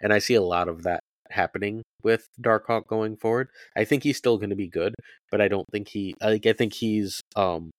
[0.00, 3.48] and I see a lot of that happening with Darkhawk going forward.
[3.76, 4.94] I think he's still going to be good,
[5.30, 6.14] but I don't think he.
[6.20, 7.20] Like, I think he's.
[7.34, 7.70] Um,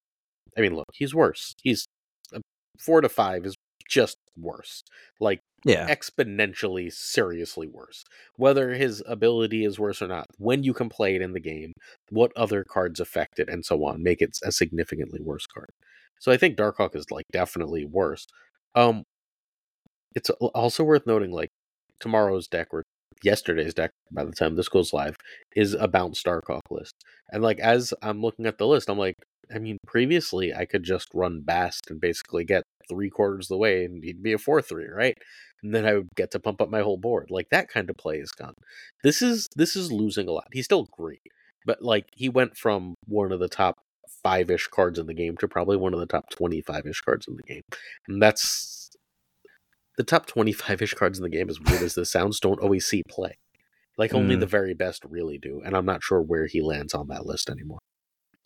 [0.58, 1.54] I mean, look, he's worse.
[1.64, 1.86] He's
[2.34, 2.40] uh,
[2.80, 3.56] four to five is
[3.90, 4.84] just worse.
[5.20, 5.88] Like Yeah.
[5.88, 8.04] exponentially, seriously worse.
[8.36, 11.74] Whether his ability is worse or not, when you can play it in the game,
[12.10, 15.70] what other cards affect it, and so on, make it a significantly worse card.
[16.20, 18.26] So I think Darkhawk is like definitely worse.
[18.76, 19.04] Um,
[20.16, 21.50] it's also worth noting like
[22.00, 22.84] tomorrow's deck or
[23.24, 25.16] yesterday's deck by the time this goes live
[25.56, 26.94] is a bounce Darkhawk list,
[27.32, 29.16] and like as I'm looking at the list, I'm like,
[29.54, 33.58] I mean, previously I could just run Bast and basically get three quarters of the
[33.58, 35.18] way, and he'd be a four three, right?
[35.64, 37.28] And then I would get to pump up my whole board.
[37.30, 38.54] Like that kind of play is gone.
[39.04, 40.48] This is this is losing a lot.
[40.54, 41.22] He's still great,
[41.66, 43.76] but like he went from one of the top
[44.24, 47.02] five ish cards in the game to probably one of the top twenty five ish
[47.02, 47.62] cards in the game,
[48.08, 48.90] and that's
[49.98, 51.50] the top twenty five ish cards in the game.
[51.50, 53.36] As weird as this sounds, don't always see play.
[53.98, 54.42] Like only Mm.
[54.42, 57.50] the very best really do, and I'm not sure where he lands on that list
[57.50, 57.80] anymore.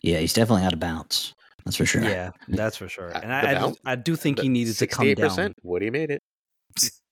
[0.00, 1.34] Yeah, he's definitely out of bounds.
[1.64, 2.02] That's for sure.
[2.02, 3.14] Yeah, that's for sure.
[3.14, 5.30] Uh, And I, I, I do think he needed to come down.
[5.30, 6.22] 68%, Woody made it.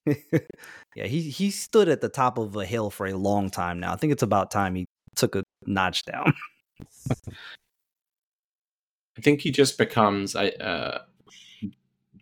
[0.96, 3.92] yeah, he he stood at the top of a hill for a long time now.
[3.92, 6.32] I think it's about time he took a notch down.
[9.18, 11.02] I think he just becomes I uh,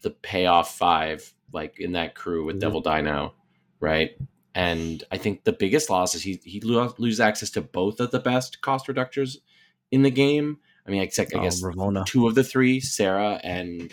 [0.03, 2.61] the payoff five, like in that crew with Mhm.
[2.61, 3.35] Devil Dino,
[3.81, 4.17] right?
[4.55, 8.11] And I think the biggest loss is he he lo- lose access to both of
[8.11, 9.39] the best cost reductors
[9.93, 10.59] in the game.
[10.89, 12.07] I mean, except I Oh, guess Ravonna.
[12.07, 13.93] two of the three, Sera and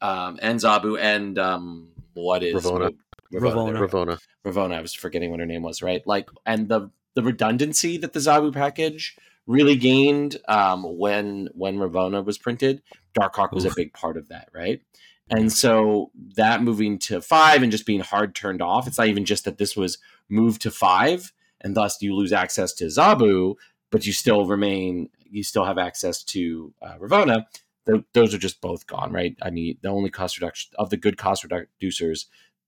[0.00, 2.94] um, and Zabu and um, what is Ravonna.
[3.32, 3.88] Ravonna.
[3.88, 4.18] Ravonna.
[4.44, 4.74] Ravonna.
[4.74, 6.02] I was forgetting what her name was, right?
[6.06, 12.24] Like, and the the redundancy that the Zabu package really gained um, when when Ravonna
[12.24, 12.82] was printed,
[13.18, 14.80] Darkhawk was a big part of that, right?
[15.28, 19.24] And so that moving to five and just being hard turned off, it's not even
[19.24, 19.98] just that this was
[20.28, 23.54] moved to five, and thus you lose access to Zabu,
[23.90, 27.44] but you still remain, you still have access to uh, Ravonna.
[27.86, 29.36] Th- those are just both gone, right?
[29.42, 32.26] I mean, the only cost reduction of the good cost reducers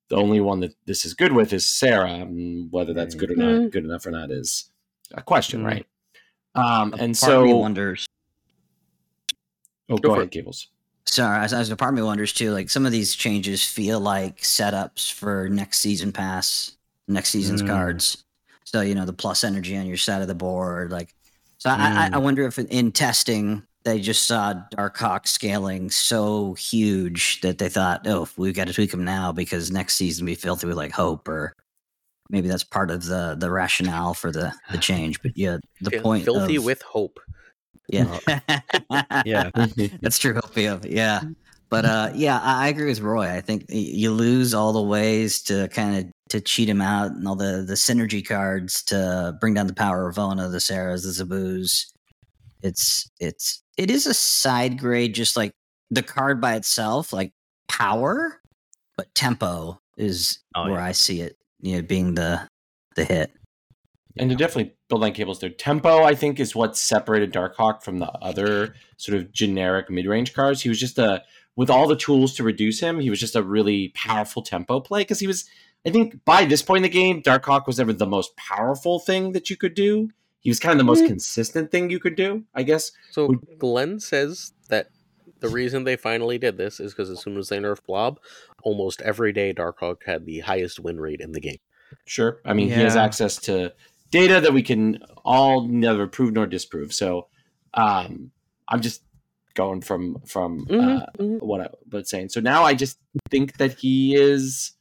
[0.08, 2.18] the only one that this is good with is Sera.
[2.70, 4.70] Whether that's good or not, good enough or not is
[5.12, 5.66] a question, Mm.
[5.66, 5.86] right?
[6.54, 8.06] Um, and part of so, wonders.
[9.88, 10.30] oh, Go go ahead, it.
[10.32, 10.68] Cables.
[11.06, 12.52] Sorry, as, as a part of me wonders too.
[12.52, 16.76] Like some of these changes feel like setups for next season pass,
[17.08, 17.68] next season's Mm.
[17.68, 18.24] cards.
[18.64, 20.90] So you know the plus energy on your side of the board.
[20.92, 21.14] Like,
[21.62, 22.24] so I, I, I hmm.
[22.24, 28.28] wonder if in testing they just saw Darkhawk scaling so huge that they thought, oh,
[28.36, 31.54] we've got to tweak them now because next season we filthy with like hope, or
[32.30, 35.22] maybe that's part of the the rationale for the the change.
[35.22, 37.20] But yeah, the Fil- point Filthy of, with hope.
[37.88, 38.18] yeah,
[39.24, 39.50] Yeah.
[40.00, 40.34] that's true.
[40.34, 40.84] Hopio.
[40.84, 41.20] Yeah.
[41.72, 43.30] But uh, yeah, I, I agree with Roy.
[43.30, 47.26] I think you lose all the ways to kind of to cheat him out and
[47.26, 51.24] all the the synergy cards to bring down the power of Vona, the Seras, the
[51.24, 51.86] Zabus.
[52.62, 55.52] It's it's it is a side grade, just like
[55.90, 57.32] the card by itself, like
[57.68, 58.42] power,
[58.98, 60.84] but tempo is Oh, where yeah.
[60.84, 61.38] I see it.
[61.60, 62.46] You know, being the
[62.96, 63.32] the hit.
[64.18, 65.48] And to definitely build on Cables there.
[65.48, 70.34] Tempo, I think, is what separated Darkhawk from the other sort of generic mid range
[70.34, 70.60] cards.
[70.60, 71.22] He was just a,
[71.56, 75.00] with all the tools to reduce him, he was just a really powerful tempo play
[75.02, 75.44] because he was,
[75.86, 79.32] I think, by this point in the game, Darkhawk was never the most powerful thing
[79.32, 80.10] that you could do.
[80.40, 81.08] He was kind of the most Mm.
[81.08, 82.90] consistent thing you could do, I guess.
[83.10, 84.88] So Would- Glenn says that
[85.40, 88.18] the reason they finally did this is because as soon as they nerfed Blob,
[88.62, 91.58] almost every day Darkhawk had the highest win rate in the game.
[92.06, 92.40] Sure.
[92.44, 93.74] I mean, he has access to
[94.10, 96.92] data that we can all neither prove nor disprove.
[96.94, 97.26] So
[97.74, 98.30] um,
[98.68, 99.02] I'm just
[99.54, 101.40] going from from uh, Mhm.
[101.42, 102.30] what I was saying.
[102.30, 102.98] So now I just
[103.30, 104.72] think that he is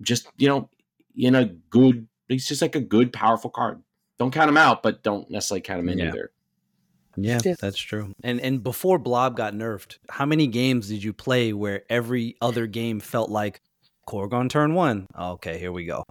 [0.00, 0.68] just you know
[1.16, 2.06] in a good.
[2.28, 3.82] He's just like a good, powerful card.
[4.18, 6.08] Don't count him out, but don't necessarily count him in Yeah.
[6.08, 6.32] either.
[7.16, 7.54] Yeah, Yeah.
[7.60, 8.14] that's true.
[8.22, 12.66] And and before Blob got nerfed, how many games did you play where every other
[12.66, 13.60] game felt like
[14.08, 15.06] Korgon turn one?
[15.18, 16.04] Okay, here we go.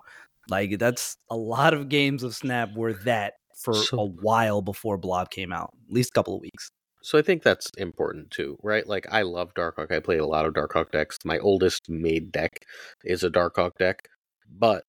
[0.50, 4.98] Like that's a lot of games of Snap were that for So- a while before
[4.98, 6.70] Blob came out, at least a couple of weeks.
[7.04, 8.88] So I think that's important too, right?
[8.88, 9.92] Like I love Darkhawk.
[9.92, 11.20] I played a lot of Darkhawk decks.
[11.26, 12.66] My oldest made deck
[13.04, 14.08] is a Darkhawk deck.
[14.50, 14.84] But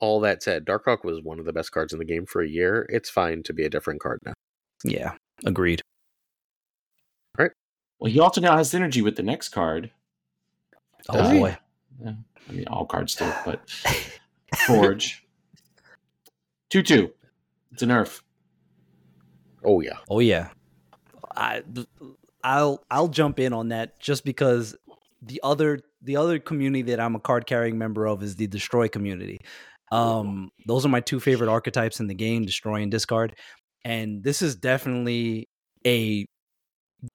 [0.00, 2.48] all that said, Darkhawk was one of the best cards in the game for a
[2.48, 2.86] year.
[2.88, 4.32] It's fine to be a different card now.
[4.84, 5.82] Yeah, agreed.
[7.38, 7.52] All right.
[7.98, 9.90] Well, he also now has synergy with the next card.
[11.08, 11.38] Oh Does he?
[11.38, 11.58] boy.
[12.06, 13.68] I mean, all cards do, but
[14.66, 15.26] Forge
[16.70, 17.12] two two.
[17.72, 18.22] It's a nerf.
[19.64, 19.98] Oh yeah.
[20.08, 20.48] Oh yeah.
[21.38, 24.76] I'll I'll jump in on that just because
[25.22, 28.88] the other the other community that I'm a card carrying member of is the destroy
[28.88, 29.40] community.
[29.90, 33.34] Um those are my two favorite archetypes in the game, destroy and discard.
[33.84, 35.48] And this is definitely
[35.86, 36.26] a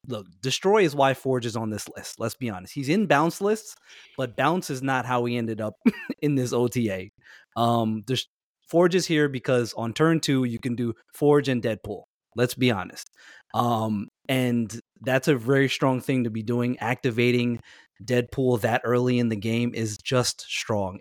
[0.07, 2.19] look, destroy is why Forge is on this list.
[2.19, 2.73] Let's be honest.
[2.73, 3.75] He's in bounce lists,
[4.17, 5.75] but bounce is not how he ended up
[6.21, 7.09] in this OTA.
[7.55, 8.27] Um there's
[8.67, 12.03] Forge is here because on turn two you can do Forge and Deadpool.
[12.35, 13.09] Let's be honest.
[13.53, 16.77] Um, and that's a very strong thing to be doing.
[16.79, 17.59] Activating
[18.03, 20.99] Deadpool that early in the game is just strong.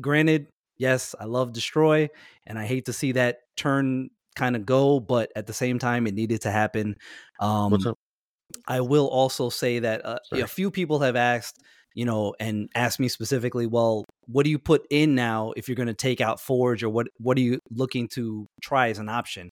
[0.00, 2.08] Granted, yes, I love Destroy,
[2.46, 6.06] and I hate to see that turn kind of go, but at the same time,
[6.06, 6.96] it needed to happen.
[7.38, 7.98] Um, What's up?
[8.66, 11.58] I will also say that uh, a few people have asked,
[11.94, 15.76] you know, and asked me specifically, well, what do you put in now if you're
[15.76, 19.08] going to take out Forge, or what what are you looking to try as an
[19.08, 19.50] option?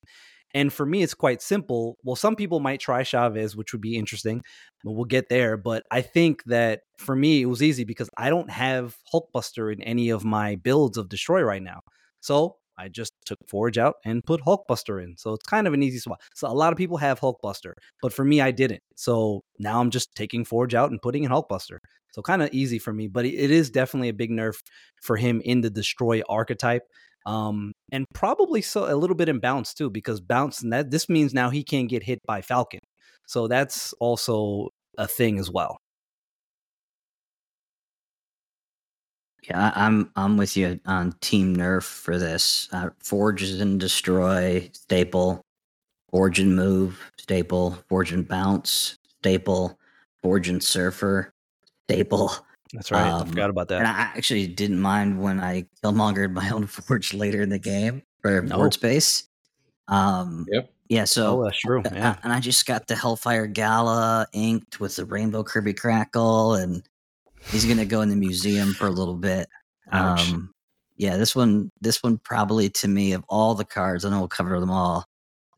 [0.54, 1.96] And for me, it's quite simple.
[2.04, 4.42] Well, some people might try Chavez, which would be interesting,
[4.84, 5.56] we'll get there.
[5.56, 9.82] But I think that for me, it was easy because I don't have Hulkbuster in
[9.82, 11.80] any of my builds of Destroy right now.
[12.20, 15.16] So I just took Forge out and put Hulkbuster in.
[15.16, 16.20] So it's kind of an easy swap.
[16.34, 18.82] So a lot of people have Hulkbuster, but for me, I didn't.
[18.96, 21.78] So now I'm just taking Forge out and putting in Hulkbuster.
[22.12, 24.56] So kind of easy for me, but it is definitely a big nerf
[25.02, 26.82] for him in the destroy archetype.
[27.26, 31.08] Um, and probably so a little bit in bounce too, because bounce and that this
[31.08, 32.80] means now he can't get hit by Falcon.
[33.26, 34.68] So that's also
[34.98, 35.78] a thing as well.
[39.48, 42.68] Yeah, I'm I'm with you on Team Nerf for this.
[42.72, 45.42] Uh, Forge and Destroy staple,
[46.10, 49.78] Forge and Move staple, Forge and Bounce staple,
[50.22, 51.32] Forge and Surfer
[51.88, 52.32] staple.
[52.72, 53.06] That's right.
[53.06, 53.78] I Um, forgot about that.
[53.78, 53.86] And.
[53.86, 58.42] I actually didn't mind when I killmongered my own Forge later in the game for
[58.42, 58.56] No.
[58.56, 59.24] board space.
[59.88, 60.72] Um, Yep.
[60.88, 61.82] yeah, so oh, that's true.
[61.84, 62.16] Yeah.
[62.22, 66.82] and I just got the Hellfire Gala inked with the Rainbow Kirby Crackle, and
[67.50, 69.48] he's gonna go in the museum for a little bit.
[69.90, 70.30] Ouch.
[70.30, 70.54] Um,
[70.96, 74.28] yeah, this one, this one probably to me of all the cards, I know we'll
[74.28, 75.04] cover them all.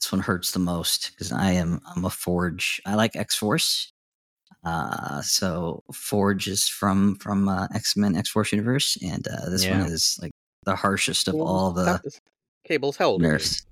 [0.00, 2.80] This one hurts the most because I am I'm a Forge.
[2.86, 3.92] I like X Force.
[4.64, 9.64] Uh, so Forge is from from uh, X Men X Force universe, and uh, this
[9.64, 9.80] Yeah.
[9.80, 10.32] one is like
[10.64, 12.00] the harshest of Well, all the
[12.66, 13.20] Cables held.
[13.20, 13.66] nerfs.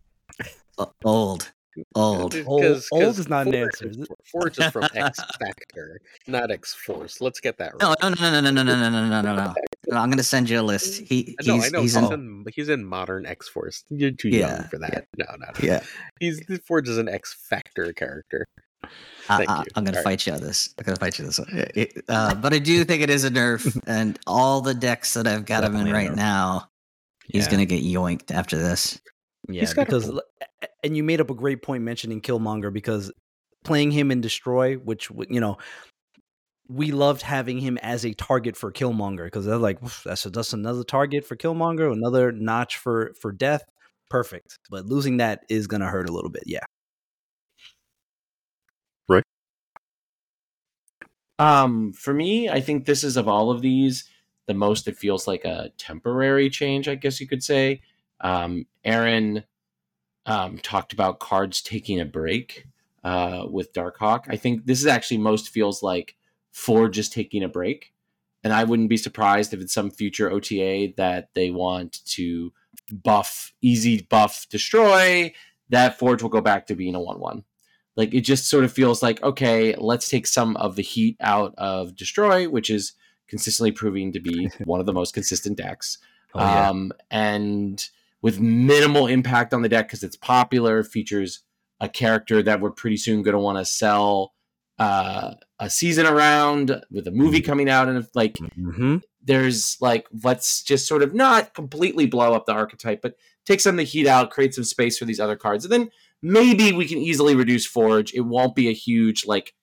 [0.79, 1.53] O- old,
[1.95, 2.35] old.
[2.47, 4.07] Old- old is not an answer, is?
[4.31, 7.21] Forge is from X Factor, not X Force.
[7.21, 8.03] Let's get that No, right.
[8.03, 9.55] no, no, no, no, no, no, no, no, no, no, no.
[9.89, 11.03] No, I'm gonna send you a list.
[11.03, 13.85] He, No, he's, I know he's he's, in, in, he's in modern X Force.
[13.91, 15.07] You're too Yeah, young for that.
[15.19, 15.53] No, no, no.
[15.63, 15.83] yeah.
[16.21, 18.47] He's Forge is an X Factor character.
[19.29, 19.65] I, Thank I, you.
[19.77, 20.11] I'm gonna All right.
[20.11, 20.75] fight you on this.
[20.79, 21.39] I'm gonna fight you on this.
[21.39, 21.49] one.
[21.53, 25.15] It- it- uh, but I do think it is a nerf, and all the decks
[25.15, 26.17] that I've got him in right nerf.
[26.17, 26.69] now,
[27.27, 27.51] he's Yeah.
[27.53, 29.01] gonna get yoinked after this.
[29.49, 30.17] Yeah, He's a because point.
[30.41, 33.11] l- a- and you made up a great point mentioning Killmonger because
[33.65, 35.57] playing him in Destroy, which you know,
[36.69, 40.53] we loved having him as a target for Killmonger because they're like "Oof, that's that's
[40.53, 43.63] another target for Killmonger, another notch for for death.
[44.11, 46.43] Perfect, but losing that is gonna hurt a little bit.
[46.47, 46.65] Yeah,
[51.43, 54.09] Um, for me, I think this is of all of these
[54.47, 57.81] the most it feels like a temporary change, I guess you could say.
[58.21, 59.43] Um, Aaron
[60.25, 62.69] um, talked about cards taking a break
[63.03, 64.27] uh, with Darkhawk.
[64.29, 66.15] I think this is actually most feels like
[66.53, 67.93] Forge just taking a break.
[68.45, 72.53] And I wouldn't be surprised if it's some future OTA that they want to
[72.93, 75.33] buff, easy buff, destroy,
[75.71, 77.45] that Forge will go back to being a 1 1.
[77.97, 81.55] Like it just sort of feels like, okay, let's take some of the heat out
[81.59, 82.93] of Destroy, which is
[83.29, 85.99] consistently proving to be one of the most consistent decks.
[86.35, 86.71] Oh, yeah.
[86.71, 87.89] um, and
[88.23, 91.41] with minimal impact on the deck because it's popular, features
[91.81, 94.33] a character that we're pretty soon going to want to sell
[94.79, 100.63] uh, a season around with a movie coming out, and like hmm there's like let's
[100.63, 104.07] just sort of not completely blow up the archetype, but take some of the heat
[104.07, 105.91] out, create some space for these other cards, and then
[106.23, 108.15] maybe we can easily reduce Forge.
[108.15, 109.55] It won't be a huge like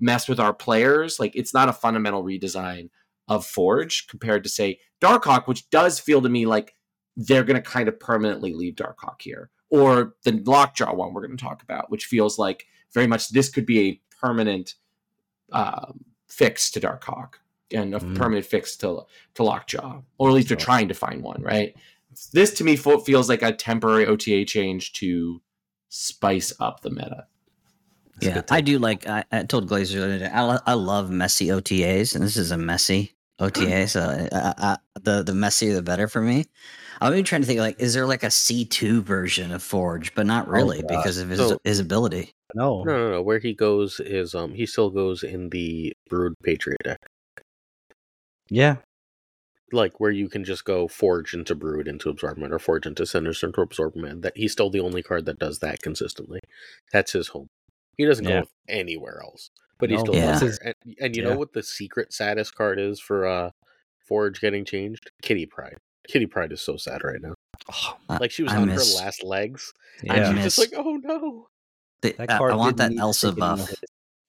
[0.00, 1.20] mess with our players.
[1.20, 2.90] Like it's not a fundamental redesign
[3.28, 6.74] of Forge compared to say Darkhawk, which does feel to me like
[7.16, 11.36] they're going to kind of permanently leave Darkhawk here, or the Lockjaw one we're going
[11.36, 14.74] to talk about, which feels like very much this could be a permanent
[15.52, 17.34] um, fix to Darkhawk
[17.72, 18.14] and a Mm.
[18.16, 19.02] permanent fix to
[19.34, 21.74] to Lockjaw, or at least they're trying to find one, right?
[22.32, 25.40] This to me feels like a temporary OTA change to
[25.88, 27.26] spice up the meta.
[28.20, 29.06] That's yeah, I do like.
[29.06, 32.50] I, I told Glazer the other day, I, I love messy OTAs, and this is
[32.50, 33.88] a messy OTA.
[33.88, 36.46] so I, I, I, the the messier the better for me.
[37.00, 40.14] I'm even trying to think like, is there like a C two version of Forge,
[40.14, 40.88] but not oh, really God.
[40.88, 42.32] because of his So- his ability.
[42.54, 43.22] No, No, no, no.
[43.22, 47.00] Where he goes is um he still goes in the Brood Patriot deck.
[48.48, 48.76] yeah,
[49.72, 53.04] Like where you can just go Forge into Brood into Absorbing Man or Forge into
[53.04, 54.20] Sinister into Absorbing Man.
[54.20, 56.38] That he's still the only card that does that consistently.
[56.92, 57.48] That's his home.
[57.98, 58.42] He doesn't Yeah.
[58.42, 59.50] go anywhere else.
[59.78, 60.38] But he still Yeah.
[60.38, 60.72] does there.
[60.84, 61.30] And, and you yeah.
[61.30, 63.50] know what the secret saddest card is for uh
[64.06, 65.10] Forge getting changed?
[65.22, 65.78] Kitty Pryde.
[66.08, 67.34] Kitty Pryde is so sad right now.
[67.72, 69.72] Oh, Like she was I on miss- her last legs.
[70.04, 70.14] yeah.
[70.14, 71.48] And I she's miss- just like, oh no.
[72.02, 73.74] The- That I- I want that Elsa buff.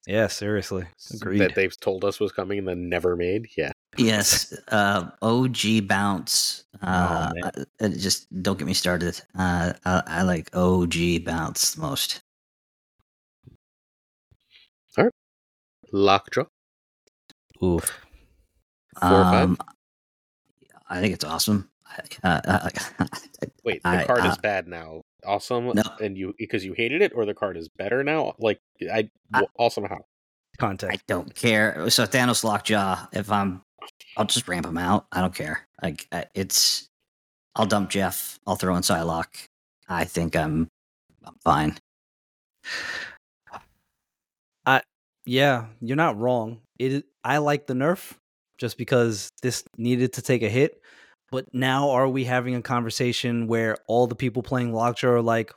[0.07, 0.85] Yeah, seriously.
[1.13, 1.39] Agreed.
[1.41, 3.49] That they've told us was coming and then never made.
[3.57, 3.73] Yeah.
[3.95, 6.65] Yes, uh, OG bounce.
[6.81, 7.43] Uh, man.
[7.45, 9.19] uh, it just don't get me started.
[9.38, 12.21] Uh, I, I like OG bounce most.
[14.97, 15.13] Alright.
[15.91, 16.43] Lockjaw.
[17.63, 18.05] Oof.
[18.99, 19.43] Four or five?
[19.49, 19.57] Um,
[20.89, 21.69] I think it's awesome.
[22.23, 22.69] Uh, uh,
[23.63, 25.01] Wait, the I- card uh, is bad now.
[25.25, 25.81] Awesome, No.
[25.99, 28.33] and you because you hated it, or the card is better now.
[28.39, 28.59] Like
[28.93, 30.05] I, I- awesome how?
[30.61, 31.89] I don't care.
[31.89, 33.07] So Thanos lockjaw.
[33.13, 33.61] If I'm,
[34.18, 35.05] I'll just ramp him out.
[35.11, 35.68] I don't care.
[35.82, 36.89] Like it's
[37.55, 38.39] I'll dump Jeff.
[38.47, 39.45] I'll throw in Psylocke.
[39.88, 40.68] I think I'm,
[41.24, 41.78] I'm fine.
[44.65, 44.82] I
[45.26, 46.61] yeah, you're not wrong.
[46.80, 48.13] It I like the nerf
[48.57, 50.82] just because this needed to take a hit.
[51.32, 55.53] But now are we having a conversation where all the people playing Lockjaw are like,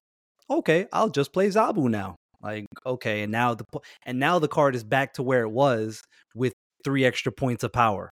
[0.51, 2.17] okay, I'll just play Zabu now.
[2.43, 3.65] Like, okay, and now the
[4.05, 6.03] and now the card is back to where it was
[6.35, 6.53] with
[6.85, 8.11] three extra points of power.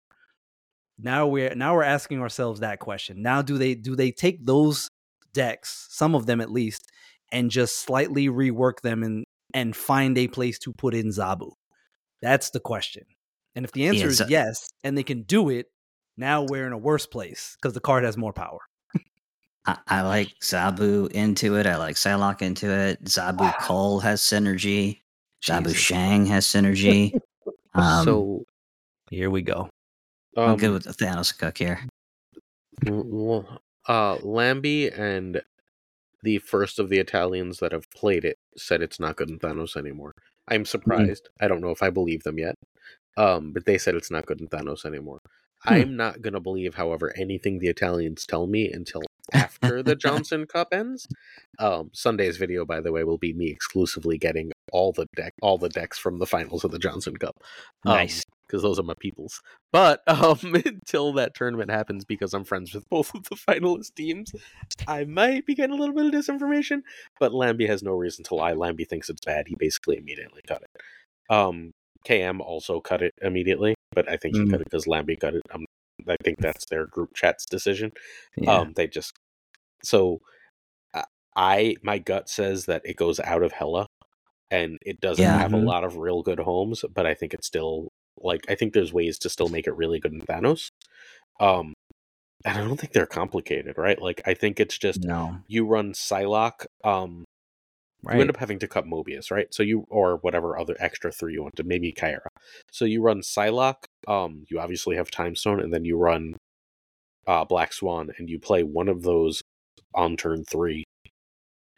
[0.99, 3.21] Now we're now we're asking ourselves that question.
[3.21, 4.89] Now do they do they take those
[5.33, 6.89] decks, some of them at least,
[7.31, 11.51] and just slightly rework them and and find a place to put in Zabu?
[12.21, 13.03] That's the question.
[13.55, 15.67] And if the answer Yeah, is Za- yes, and they can do it,
[16.17, 18.59] now we're in a worse place because the card has more power.
[19.65, 21.67] I, I like Zabu into it.
[21.67, 23.03] I like Psylocke into it.
[23.03, 25.01] Zabu Cole has synergy.
[25.43, 27.13] Zabu Shang has synergy.
[27.73, 28.45] Um, so
[29.11, 29.69] Here we go.
[30.37, 31.79] I'm um, good with Thanos cook here.
[33.87, 35.41] uh, Lambie and
[36.21, 39.75] the first of the Italians that have played it said it's not good in Thanos
[39.75, 40.13] anymore.
[40.47, 41.29] I'm surprised.
[41.41, 42.55] I don't know if I believe them yet.
[43.17, 45.19] Um, but they said it's not good in Thanos anymore.
[45.63, 45.73] Hmm.
[45.73, 49.01] I'm not gonna believe, however, anything the Italians tell me until
[49.33, 51.07] after the Johnson Cup ends.
[51.59, 55.57] Um, Sunday's video, by the way, will be me exclusively getting all the deck, all
[55.57, 57.35] the decks from the finals of the Johnson Cup.
[57.85, 58.23] Nice.
[58.47, 59.41] because those are my peoples.
[59.73, 64.31] But um, until that tournament happens, because I'm friends with both of the finalist teams,
[64.87, 66.81] I might be getting a little bit of disinformation.
[67.19, 68.53] But Lambie has no reason to lie.
[68.53, 69.47] Lambie thinks it's bad.
[69.47, 71.33] He basically immediately cut it.
[71.33, 71.71] Um,
[72.07, 74.51] KM also cut it immediately, but I think he Mm.
[74.51, 75.41] cut it because Lambie cut it.
[75.51, 75.65] Um,
[76.09, 77.91] I think that's their group chat's decision.
[78.37, 78.51] Yeah.
[78.59, 79.13] Um, they just
[79.83, 80.21] so
[80.93, 81.05] I-
[81.35, 83.85] I my gut says that it goes out of Hela,
[84.51, 85.37] and it doesn't Yeah.
[85.37, 85.65] have a Mhm.
[85.65, 87.89] lot of real good homes, but I think it's still
[88.19, 90.69] like I think there's ways to still make it really good in Thanos.
[91.39, 91.73] Um,
[92.45, 94.01] and I don't think they're complicated, right?
[94.01, 95.37] Like I think it's just no.
[95.47, 97.25] you run Psylocke, um,
[98.03, 99.53] you end up having to cut Mobius, right?
[99.53, 102.27] So you or whatever other extra three you want to, maybe Kyra.
[102.71, 106.35] So you run Psylocke, um, you obviously have Time Stone, and then you run
[107.25, 109.41] uh Black Swan, and you play one of those
[109.93, 110.83] on turn three,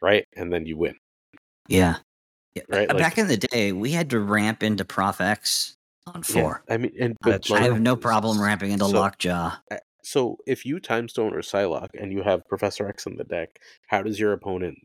[0.01, 0.25] right?
[0.35, 0.95] And then you win.
[1.67, 1.97] Yeah.
[2.55, 2.63] yeah.
[2.69, 5.75] Right, uh, like- Back in the day, we had to ramp into Prof X
[6.07, 6.63] on four.
[6.69, 9.55] I mean, and but, I have no problem ramping into so- Lockjaw.
[10.03, 13.59] So if you Time Stone or Psylocke and you have Professor X in the deck,
[13.87, 14.77] how does your opponent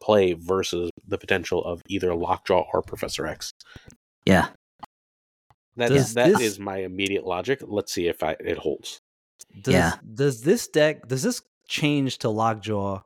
[0.00, 3.52] play versus the potential of either Lockjaw or Professor X?
[4.26, 4.48] Yeah.
[5.76, 7.60] That Does is that this- is my immediate logic.
[7.64, 8.98] Let's see if I, it holds.
[9.62, 9.92] Does, Yeah.
[10.14, 13.02] Does this deck, does this change to Lockjaw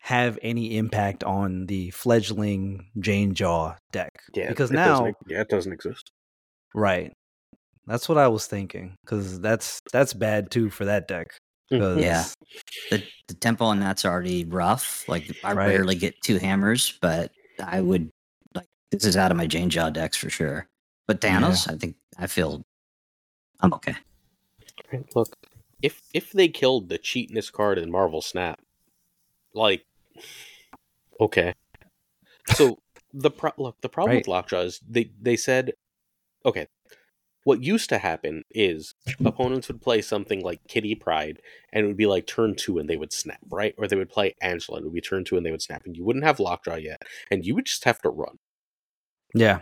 [0.00, 4.10] have any impact on the fledgling Jane Jaw deck?
[4.34, 6.12] Yeah, Because it now, doesn't, yeah, it doesn't exist.
[6.74, 7.12] right.
[7.86, 8.96] That's what I was thinking.
[9.04, 11.28] Because that's that's bad too for that deck.
[11.72, 12.24] Mm, 'Cause- Yeah.
[12.90, 15.08] The, the tempo on that's already rough.
[15.08, 15.68] Like I Right.
[15.68, 17.32] rarely get two hammers, but
[17.62, 18.10] I would
[18.54, 20.68] like this is out of my Jane Jaw decks for sure.
[21.06, 22.64] But Thanos, I think I feel
[23.60, 23.96] I'm okay.
[24.92, 25.36] Right, Look,
[25.82, 28.60] if if they killed the cheatness card in Marvel Snap,
[29.54, 29.84] like,
[31.20, 31.54] okay.
[32.54, 32.78] So
[33.12, 35.72] the pro- look, the problem with Lockjaw is they they said,
[36.44, 36.66] okay.
[37.46, 38.92] What used to happen is
[39.24, 41.40] opponents would play something like Kitty Pryde,
[41.72, 43.72] and it would be like turn two, and they would snap, right?
[43.78, 45.82] Or they would play Angela, and it would be turn two, and they would snap,
[45.86, 48.34] and you wouldn't have Lockjaw yet, and you would just have to run.
[49.32, 49.60] Yeah.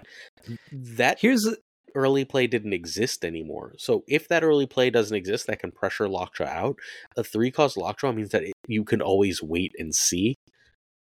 [0.73, 1.47] That Here's
[1.95, 3.75] early play didn't exist anymore.
[3.77, 6.77] So if that early play doesn't exist, that can pressure Lockjaw out.
[7.19, 10.37] A three cost Lockjaw means that it, you can always wait and see,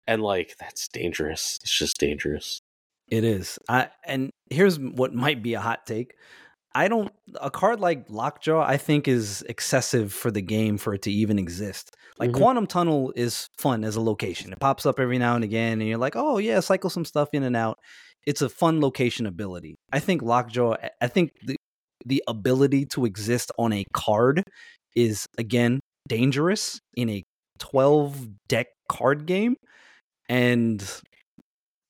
[0.08, 1.60] and like that's dangerous.
[1.64, 2.62] It's just dangerous.
[3.10, 3.60] It is.
[3.68, 6.14] I and here's what might be a hot take.
[6.74, 7.12] I don't
[7.42, 11.38] a card like Lockjaw I think is excessive for the game for it to even
[11.38, 11.96] exist.
[12.18, 12.36] Like Mhm.
[12.38, 14.54] Quantum Tunnel is fun as a location.
[14.54, 17.30] It pops up every now and again and you're like, "Oh yeah, cycle some stuff
[17.34, 17.78] in and out."
[18.26, 19.76] It's a fun location ability.
[19.92, 21.56] I think Lockjaw I think the
[22.06, 24.44] the ability to exist on a card
[24.96, 27.24] is again dangerous in a
[27.60, 29.56] 12 deck card game
[30.28, 31.02] and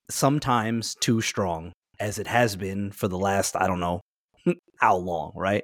[0.09, 4.01] sometimes too strong as it has been for the last I don't know
[4.79, 5.63] how long, right?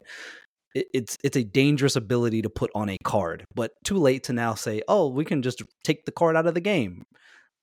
[0.75, 4.33] It, it's it's a dangerous ability to put on a card, but too late to
[4.33, 7.03] now say, "Oh, we can just take the card out of the game."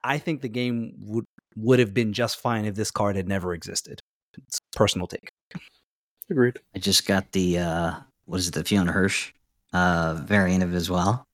[0.02, 1.24] I think the game would
[1.56, 4.00] would have been just fine if this card had never existed.
[4.36, 5.30] It's a personal take.
[6.30, 6.58] Agreed.
[6.74, 7.94] I just got the uh
[8.24, 9.32] what is it, the Fiona Hirsch
[9.72, 11.24] uh variant of it as well.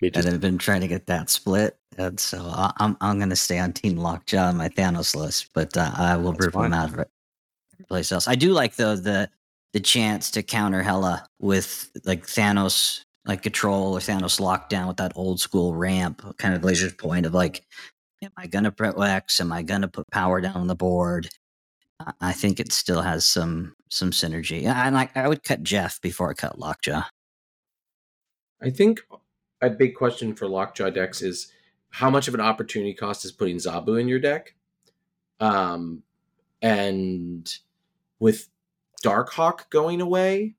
[0.00, 0.30] Me And too.
[0.30, 1.76] I've been trying to get that split.
[1.98, 5.76] And so I- I'm I'm gonna stay on Team Lockjaw on my Thanos list, but
[5.76, 7.08] uh, I will That's rip them out of it.
[7.88, 8.28] Place else.
[8.28, 9.28] I do like though the
[9.72, 15.12] the chance to counter Hela with like Thanos like control or Thanos lockdown with that
[15.16, 17.64] old school ramp, kind of laser point of like,
[18.22, 19.40] am I gonna put X?
[19.40, 21.28] Am I gonna put power down on the board?
[22.00, 24.64] I- I think it still has some some synergy.
[24.64, 27.02] And like I would cut Jeff before I cut Lockjaw.
[28.62, 29.00] I think
[29.60, 31.52] a big question for Lockjaw decks is
[31.90, 34.54] how much of an opportunity cost is putting Zabu in your deck?
[35.40, 36.02] Um,
[36.62, 37.54] and
[38.18, 38.48] with
[39.04, 40.54] Darkhawk going away,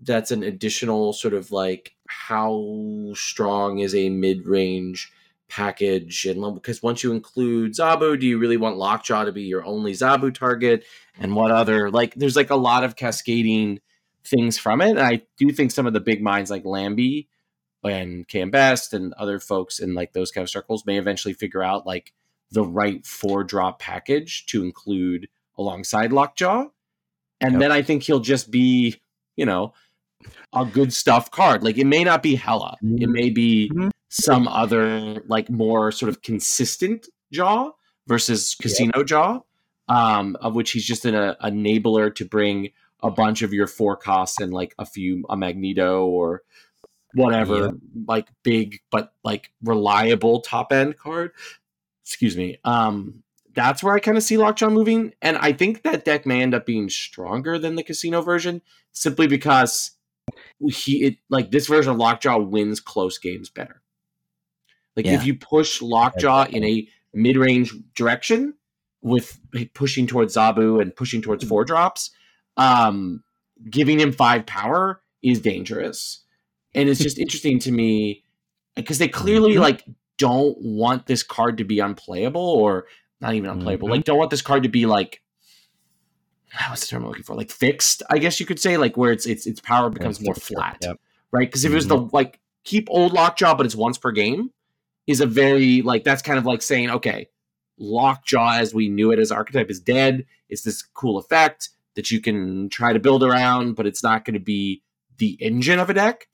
[0.00, 5.12] that's an additional sort of like how strong is a mid range
[5.48, 6.24] package?
[6.24, 9.92] And because once you include Zabu, do you really want Lockjaw to be your only
[9.92, 10.84] Zabu target?
[11.18, 12.14] And what other like?
[12.14, 13.80] There's like a lot of cascading
[14.24, 14.90] things from it.
[14.90, 17.28] And I do think some of the big minds like Lambie
[17.84, 21.62] and Cam Best and other folks in like those kind of circles may eventually figure
[21.62, 22.12] out like
[22.50, 25.28] the right four drop package to include
[25.60, 26.66] alongside Lockjaw.
[27.40, 27.60] And Yep.
[27.60, 29.00] then I think he'll just be,
[29.36, 29.72] you know,
[30.52, 31.62] a good stuff card.
[31.62, 32.76] Like it may not be Hela.
[32.82, 33.90] It may be Mhm.
[34.08, 37.70] some other like more sort of consistent jaw
[38.06, 39.40] versus casino jaw.
[39.88, 42.70] Um, of which he's just an uh, enabler to bring
[43.02, 46.42] a bunch of your four costs and like a few a Magneto or
[47.14, 47.74] whatever Yep.
[48.06, 51.32] like big but like reliable top end card.
[52.04, 52.58] Excuse me.
[52.62, 53.24] Um
[53.54, 55.12] that's where I kind of see Lockjaw moving.
[55.22, 59.26] And I think that deck may end up being stronger than the casino version simply
[59.26, 59.92] because
[60.60, 63.82] he it like this version of Lockjaw wins close games better.
[64.96, 65.14] Like Yeah.
[65.14, 68.54] if you push Lockjaw in a mid range direction
[69.02, 69.38] with
[69.74, 72.10] pushing towards Zabu and pushing towards four drops,
[72.56, 73.22] um,
[73.68, 76.24] giving him five power is dangerous.
[76.74, 78.24] And it's just interesting to me
[78.76, 79.60] because they clearly Mhm.
[79.60, 79.84] like
[80.18, 82.86] don't want this card to be unplayable or
[83.20, 83.88] not even unplayable.
[83.88, 83.92] Mhm.
[83.92, 85.22] Like don't want this card to be like
[86.68, 87.36] what's the term I'm looking for?
[87.36, 90.34] Like fixed, I guess you could say, like where it's it's its power becomes more
[90.34, 91.00] flat Yep.
[91.32, 91.48] right?
[91.48, 94.50] Because if it was the like keep old Lockjaw, but it's once per game,
[95.06, 97.28] is a very like that's kind of like saying, okay,
[97.78, 100.26] Lockjaw as we knew it as archetype is dead.
[100.48, 104.34] It's this cool effect that you can try to build around, but it's not going
[104.34, 104.82] to be
[105.18, 106.28] the engine of a deck.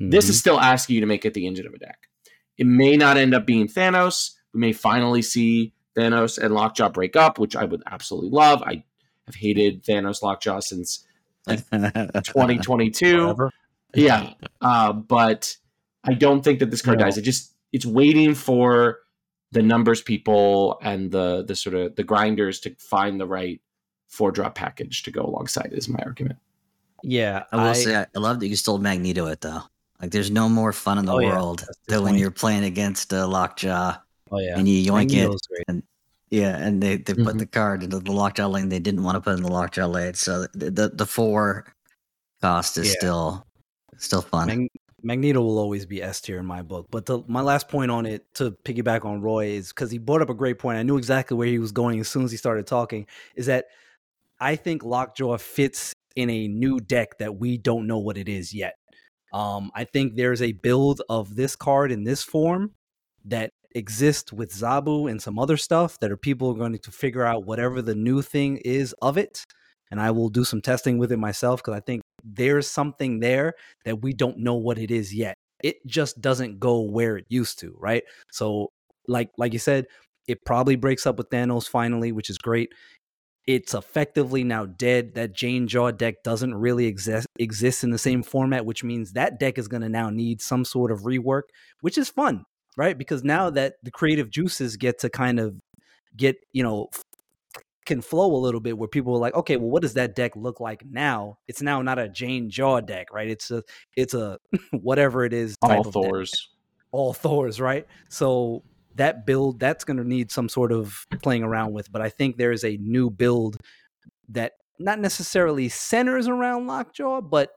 [0.00, 0.30] This Mhm.
[0.30, 2.08] is still asking you to make it the engine of a deck.
[2.56, 4.32] It may not end up being Thanos.
[4.52, 8.62] We may finally see Thanos and Lockjaw break up, which I would absolutely love.
[8.62, 8.84] I
[9.26, 11.04] have hated Thanos Lockjaw since
[11.48, 13.50] 2022 Whatever.
[13.94, 15.56] yeah uh, but
[16.04, 17.04] i don't think that this card No.
[17.06, 18.98] dies it just it's waiting for
[19.52, 23.60] the numbers people and the the sort of the grinders to find the right
[24.08, 26.38] four drop package to go alongside is my argument
[27.02, 29.62] Yeah, I will say I, I love that you stole Magneto it though.
[30.02, 32.64] Like there's no more fun in the Oh, world That's the than when you're playing
[32.64, 33.96] against uh, Lockjaw
[34.30, 35.40] oh yeah, and you yoink it.
[35.66, 35.82] Great.
[36.30, 37.38] Yeah, and they, they put Mhm.
[37.38, 40.14] the card into the Lockjaw lane they didn't want to put in the Lockjaw lane.
[40.14, 41.72] So the the, the four
[42.42, 42.94] cost is Yeah.
[42.98, 43.46] still
[43.96, 44.48] still fun.
[44.48, 44.70] Mag-
[45.02, 46.88] Magneto will always be S tier in my book.
[46.90, 50.22] But the, my last point on it to piggyback on Roy is because he brought
[50.22, 50.76] up a great point.
[50.76, 53.06] I knew exactly where he was going as soon as he started talking.
[53.36, 53.66] Is that
[54.40, 58.52] I think Lockjaw fits in a new deck that we don't know what it is
[58.52, 58.74] yet.
[59.32, 62.72] Um, I think there's a build of this card in this form
[63.26, 67.24] that exists with Zabu and some other stuff that are people are going to figure
[67.24, 69.44] out whatever the new thing is of it.
[69.90, 73.54] And I will do some testing with it myself because I think there's something there
[73.84, 75.34] that we don't know what it is yet.
[75.62, 78.02] It just doesn't go where it used to, right?
[78.30, 78.68] So,
[79.06, 79.86] like like you said,
[80.26, 82.70] it probably breaks up with Thanos finally, which is great.
[83.46, 85.14] It's effectively now dead.
[85.14, 89.40] That Jane Jaw deck doesn't really exist exist in the same format, which means that
[89.40, 91.44] deck is going to now need some sort of rework,
[91.80, 92.44] which is fun,
[92.78, 92.96] right?
[92.96, 93.56] Because now mm-hmm.
[93.56, 95.60] that the creative juices get to kind of
[96.16, 96.88] get, you know,
[97.84, 100.36] can flow a little bit where people are like, okay, well, what does that deck
[100.36, 101.38] look like now?
[101.46, 103.28] It's now not a Jane Jaw deck, right?
[103.28, 103.62] It's a
[103.96, 104.38] it's a
[104.72, 106.48] whatever it is type all thors
[106.90, 107.86] all Thors, right?
[108.08, 108.62] So
[108.94, 112.36] that build that's going to need some sort of playing around with, but I think
[112.36, 113.58] there is a new build
[114.30, 117.50] that not necessarily centers around Lockjaw, but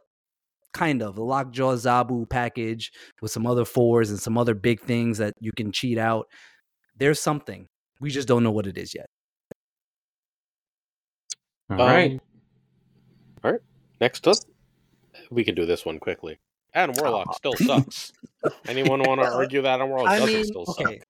[0.74, 2.92] kind of the Lockjaw Zabu package
[3.22, 6.28] with some other fours and some other big things that you can cheat out.
[6.98, 7.68] There's something.
[8.00, 9.08] We just don't know what it is yet.
[11.70, 12.20] all right
[13.44, 13.58] Um,
[14.00, 14.38] Next up,
[15.30, 16.40] we can do this one quickly.
[16.74, 18.12] Adam Warlock still sucks.
[18.68, 20.82] Anyone want to argue that Adam Warlock I doesn't mean, still suck?
[20.82, 20.94] okay.
[20.94, 21.04] Let,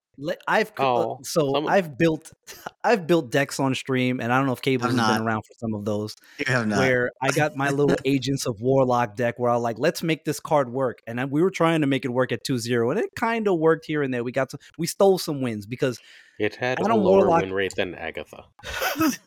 [0.46, 2.32] I've uh, Oh, so some- I've built
[2.84, 5.42] I've built decks on stream, and I don't know if Cables I've has been around
[5.42, 6.14] for some of those.
[6.38, 6.78] You have not.
[6.78, 10.24] where I got my little Agents of Warlock deck where I was like, let's make
[10.24, 11.00] this card work.
[11.06, 13.58] And then we were trying to make it work at 2-0, and it kind of
[13.58, 14.24] worked here and there.
[14.24, 15.98] We got to, we stole some wins because
[16.38, 18.44] It had a lower Warlock- win rate than Agatha.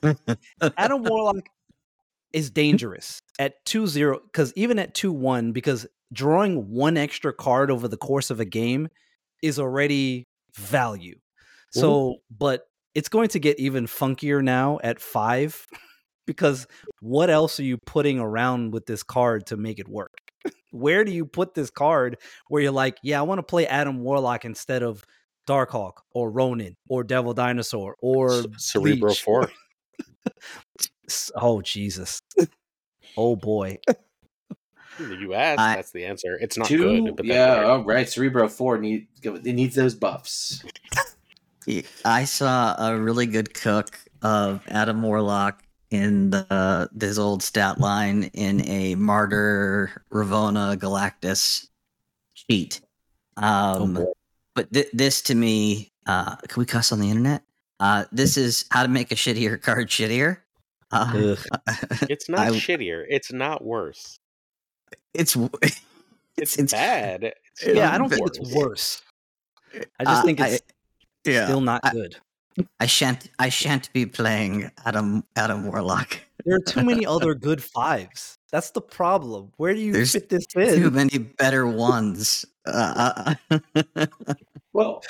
[0.77, 1.45] Adam Warlock
[2.33, 7.97] is dangerous at 2-0 because even at 2-1 because drawing one extra card over the
[7.97, 8.89] course of a game
[9.41, 10.25] is already
[10.56, 11.16] value.
[11.72, 12.62] So, but
[12.93, 15.66] it's going to get even funkier now at five
[16.26, 16.68] because
[17.01, 20.14] what else are you putting around with this card to make it work?
[20.72, 24.01] Where do you put this card where you're like, yeah, I want to play Adam
[24.01, 25.03] Warlock instead of
[25.47, 29.49] Darkhawk or Ronin or Devil Dinosaur or Cerebro 4.
[31.36, 32.20] Oh Jesus.
[33.16, 33.78] Oh boy.
[34.99, 36.37] You asked, I- that's the answer.
[36.39, 37.15] It's not Two, good.
[37.17, 38.07] But yeah, that's all right.
[38.09, 40.63] Cerebro four need it needs those buffs.
[42.05, 48.25] I saw a really good cook of Adam Warlock in the this old stat line
[48.33, 51.67] in a Martyr Ravonna Galactus
[52.35, 52.81] cheat.
[53.37, 54.05] Um, boy.
[54.53, 57.43] but th- this to me, uh, can we cuss on the internet?
[57.79, 60.37] Uh, this is how to make a shittier card shittier.
[60.91, 61.35] Uh,
[62.09, 63.05] It's not I- shittier.
[63.09, 64.19] It's not worse.
[65.20, 65.36] it's
[66.38, 67.24] It's, It's- bad.
[67.24, 69.01] It's yeah, I don't think it's worse.
[69.99, 70.63] I just Uh, think I- it's
[71.26, 71.45] yeah.
[71.45, 72.18] still not I- good.
[72.80, 73.30] I shan't.
[73.38, 76.20] I shan't be playing Adam Adam Warlock.
[76.45, 78.38] There are too many other good fives.
[78.49, 79.51] That's the problem.
[79.57, 80.68] Where do you There's fit this in?
[80.80, 80.93] Too in?
[80.93, 82.45] many better ones.
[82.66, 83.36] Uh,
[83.95, 84.05] uh,
[84.72, 85.03] Well,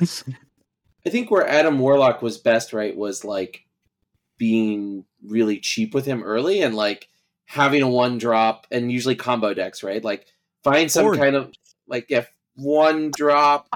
[0.00, 3.64] I think where Adam Warlock was best, right, was like
[4.38, 7.08] being really cheap with him early and like
[7.46, 10.02] having a one drop and usually combo decks, right?
[10.02, 10.26] Like
[10.64, 11.52] find some kind of
[11.86, 13.68] like if one drop,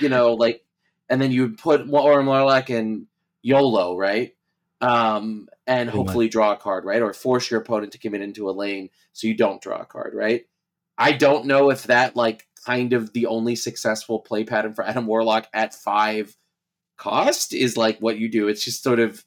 [0.00, 0.64] you know, like
[1.08, 3.06] and then you would put Orim Warlock and
[3.42, 4.34] YOLO, right?
[4.80, 6.06] Um, and Pretty much.
[6.06, 7.02] hopefully draw a card, right?
[7.02, 10.14] Or force your opponent to commit into a lane so you don't draw a card,
[10.14, 10.46] right?
[10.98, 15.06] I don't know if that like kind of the only successful play pattern for Adam
[15.06, 16.36] Warlock at five
[16.96, 18.48] cost is like what you do.
[18.48, 19.24] It's just sort of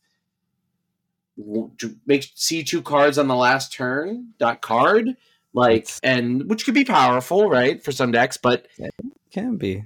[2.06, 5.16] make see two cards on the last turn dot card
[5.54, 8.92] like and which could be powerful right for some decks but it
[9.32, 9.84] Can be.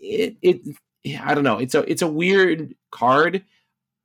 [0.00, 0.60] it it
[1.22, 3.44] I don't know it's a it's a weird card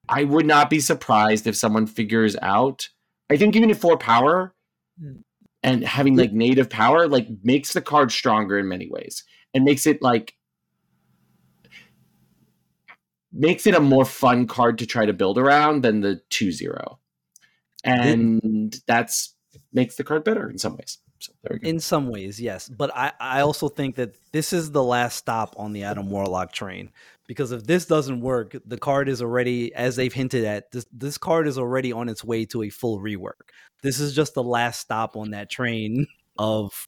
[0.07, 2.89] I would not be surprised if someone figures out
[3.29, 4.53] I think giving it four power
[4.97, 5.17] Hmm.
[5.61, 9.85] and having like native power like makes the card stronger in many ways and makes
[9.85, 10.33] it like
[13.35, 16.97] makes it a more fun card to try to build around than the 2-0
[17.83, 19.35] and that's
[19.73, 22.69] makes the card better in some ways so there we go In some ways, yes.
[22.69, 26.51] But I, I also think that this is the last stop on the Adam Warlock
[26.51, 26.91] train.
[27.27, 31.17] Because if this doesn't work, the card is already, as they've hinted at, this this
[31.17, 33.49] card is already on its way to a full rework.
[33.81, 36.05] This is just the last stop on that train
[36.37, 36.85] of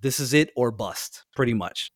[0.00, 1.90] this is it or bust, pretty much.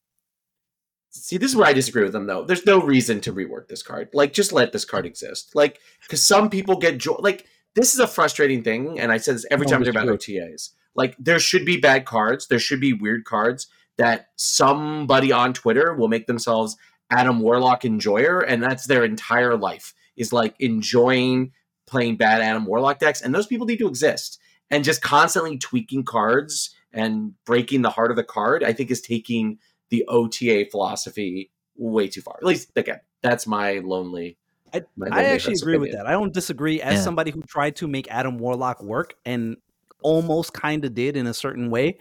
[1.25, 2.45] See, this is where I disagree with them, though.
[2.45, 4.09] There's no reason to rework this card.
[4.13, 5.55] Like, just let this card exist.
[5.55, 7.17] Like, because some people get joy.
[7.19, 10.09] Like, this is a frustrating thing, and I said this every No, time they're about
[10.09, 10.71] OTAs.
[10.95, 12.47] Like, there should be bad cards.
[12.49, 16.77] There should be weird cards that somebody on Twitter will make themselves
[17.11, 21.53] Adam Warlock enjoyer, and that's their entire life is like enjoying
[21.87, 24.39] playing bad Adam Warlock decks, and those people need to exist.
[24.71, 29.01] And just constantly tweaking cards and breaking the heart of the card, I think, is
[29.01, 29.59] taking
[29.91, 32.37] the OTA philosophy way too far.
[32.39, 34.37] At least again, that's my lonely.
[34.75, 36.07] I, my I actually heart's agree with that.
[36.07, 36.81] I don't disagree.
[36.83, 37.03] As Yeah.
[37.03, 39.57] somebody who tried to make Adam Warlock work and
[40.03, 41.99] almost kind of did in a certain way,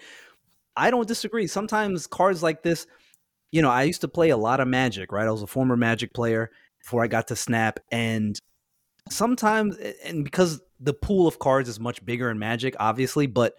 [0.75, 1.47] I don't disagree.
[1.47, 2.85] Sometimes cards like this,
[3.51, 5.27] you know, I used to play a lot of Magic, right?
[5.27, 8.37] I was a former Magic player before I got to Snap, and
[9.09, 13.55] sometimes, and because the pool of cards is much bigger in Magic, obviously, but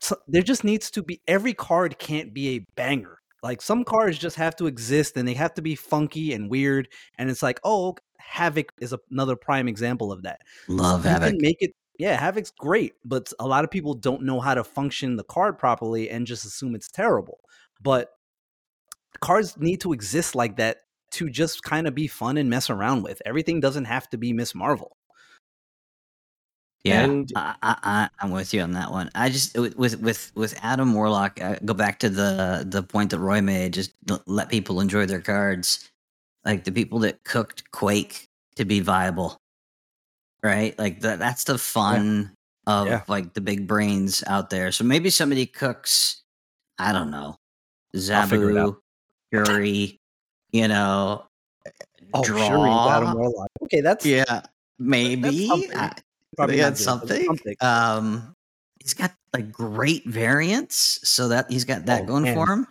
[0.00, 3.19] so, there just needs to be every card can't be a banger.
[3.42, 6.88] Like some cards just have to exist and they have to be funky and weird.
[7.18, 10.40] And it's like, oh, Havoc is another prime example of that.
[10.68, 11.40] love You Havoc.
[11.40, 15.16] make it, yeah, Havoc's great, but a lot of people don't know how to function
[15.16, 17.40] the card properly and just assume it's terrible.
[17.82, 18.10] But
[19.20, 20.78] cards need to exist like that
[21.12, 23.20] to just kind of be fun and mess around with.
[23.26, 24.96] Everything doesn't have to be Miss Marvel.
[26.84, 29.10] Yeah, And- I, I, I, I'm with you on that one.
[29.14, 31.40] I just with with with, with Adam Warlock.
[31.40, 33.74] I go back to the the point that Roy made.
[33.74, 33.92] Just
[34.26, 35.90] let people enjoy their cards,
[36.44, 38.26] like the people that cooked Quake
[38.56, 39.36] to be viable,
[40.42, 40.78] right?
[40.78, 41.18] Like that.
[41.18, 42.32] That's the fun
[42.66, 43.02] of Yeah.
[43.08, 44.72] like the big brains out there.
[44.72, 46.22] So maybe somebody cooks.
[46.78, 47.36] I don't know,
[48.10, 48.80] I'll figure it out.
[49.34, 49.98] Zabu, Fury,
[50.50, 51.26] you know,
[52.14, 52.48] Oh, draw.
[52.48, 53.48] Shuri Adam Warlock.
[53.64, 54.40] Okay, that's Yeah,
[54.78, 55.46] maybe.
[55.46, 55.90] something.
[56.32, 57.24] I- probably they not had something.
[57.24, 57.56] something.
[57.60, 58.34] Um,
[58.80, 62.34] he's got like great variants, so that he's got that Oh, going man.
[62.34, 62.66] for him.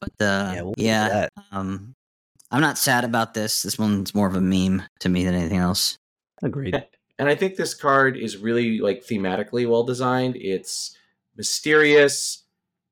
[0.00, 1.32] But uh, Yeah, yeah, we'll get to that.
[1.52, 1.94] um,
[2.50, 3.62] I'm not sad about this.
[3.62, 5.98] This one's more of a meme to me than anything else.
[6.42, 6.84] Agreed.
[7.18, 10.36] And I think this card is really like thematically well designed.
[10.36, 10.96] It's
[11.36, 12.42] mysterious.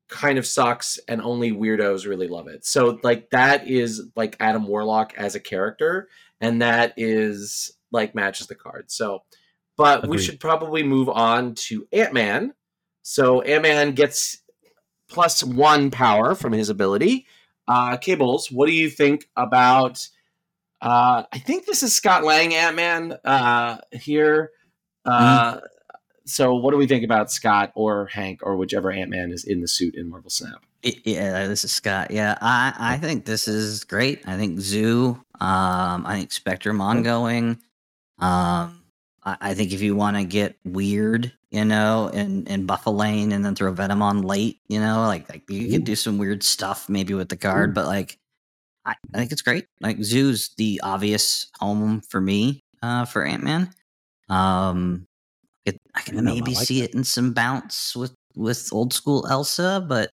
[0.09, 2.65] kind of sucks and only weirdos really love it.
[2.65, 6.09] So like that is like Adam Warlock as a character
[6.41, 8.91] and that is like matches the card.
[8.91, 9.23] So
[9.77, 12.55] but we should probably move on to Ant-Man.
[13.03, 14.39] So Ant-Man gets
[15.09, 17.27] plus 1 power from his ability.
[17.67, 20.09] Uh Cables, what do you think about
[20.81, 24.51] uh I think this is Scott Lang Ant-Man uh here.
[25.05, 25.61] Uh
[26.27, 29.69] so what do we think about Scott or Hank or whichever Ant-Man is in the
[29.69, 30.65] suit in Marvel Snap?
[30.83, 32.11] Yeah, this is Scott.
[32.11, 34.27] Yeah, I, I think this is great.
[34.27, 37.59] I think Zoo, um, I think Spectrum ongoing.
[38.19, 38.84] Um,
[39.25, 42.91] I, I think if you want to get weird, you know, and and buff a
[42.91, 46.19] lane and then throw Venom on late, you know, like like you can do some
[46.19, 48.19] weird stuff maybe with the card, but like
[48.85, 49.67] I, I think it's great.
[49.81, 53.71] Like Zoo's the obvious home for me, uh, for Ant Man.
[54.29, 55.07] Um,
[55.65, 56.91] it, I can I maybe like see that.
[56.91, 60.11] it in some bounce with with old school Elsa, but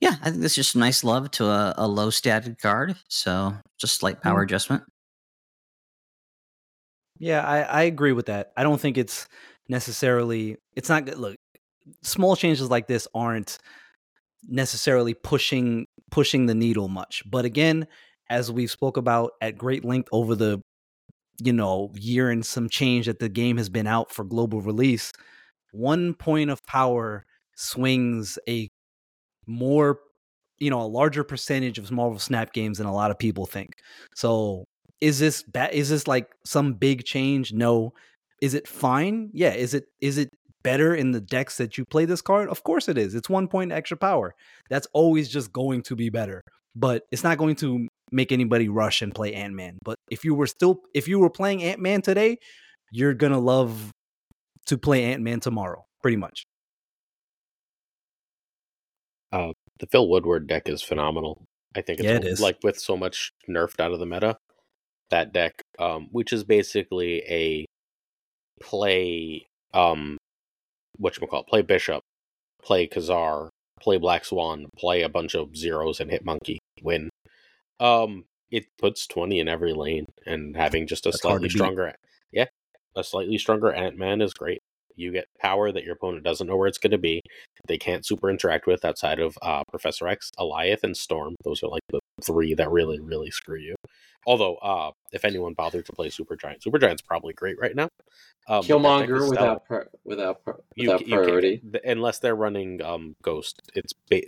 [0.00, 2.96] yeah, I think this is just nice love to a, a low statted card.
[3.08, 4.82] So just slight power adjustment.
[7.20, 8.52] Yeah, I, I agree with that.
[8.56, 9.28] I don't think it's
[9.68, 11.18] necessarily it's not good.
[11.18, 11.36] Look,
[12.02, 13.58] small changes like this aren't
[14.48, 17.22] necessarily pushing pushing the needle much.
[17.30, 17.86] But again,
[18.30, 20.60] as we've spoke about at great length over the
[21.42, 25.12] you know year and some change that the game has been out for global release,
[25.72, 28.70] one point of power swings a
[29.46, 30.00] more
[30.58, 33.74] you know a larger percentage of Marvel Snap games than a lot of people think.
[34.14, 34.66] So
[35.00, 35.72] is this bad?
[35.72, 37.52] Is this like some big change?
[37.52, 37.92] No.
[38.42, 39.30] Is it fine?
[39.32, 39.52] Yeah.
[39.54, 40.30] Is it is it
[40.62, 42.48] better in the decks that you play this card?
[42.48, 43.14] Of course it is.
[43.14, 44.34] It's one point extra power.
[44.68, 46.42] That's always just going to be better.
[46.76, 49.78] But it's not going to make anybody rush and play Ant Man.
[49.84, 52.38] But if you were still if you were playing Ant Man today,
[52.92, 53.90] you're gonna love
[54.66, 56.44] to play Ant Man tomorrow, pretty much.
[59.32, 61.44] Uh, the Phil Woodward deck is phenomenal.
[61.74, 62.40] I think it's Yeah, it is.
[62.40, 64.36] like with so much nerfed out of the meta,
[65.10, 67.66] that deck, um, which is basically a
[68.62, 70.16] play, um,
[70.96, 72.02] what you call it, play Bishop,
[72.62, 73.50] play Ka-Zar,
[73.80, 77.10] play Black Swan, play a bunch of zeros and hit Monkey, win.
[77.78, 81.94] Um, it puts twenty in every lane, and having just a That's slightly stronger,
[82.32, 82.46] yeah,
[82.96, 84.60] a slightly stronger Ant Man is great.
[85.00, 87.20] You get power that your opponent doesn't know where it's going to be.
[87.66, 91.34] They can't super interact with outside of uh, Professor X, Alioth, and Storm.
[91.44, 93.74] Those are like the three that really, really screw you.
[94.26, 97.88] Although, uh, if anyone bothered to play Supergiant, Super Giant's probably great right now.
[98.48, 101.58] Um, but that deck is Killmonger without pri- without pri- You- without you can't- priority.
[101.58, 104.20] th- unless they're running um, Ghost, it's ba-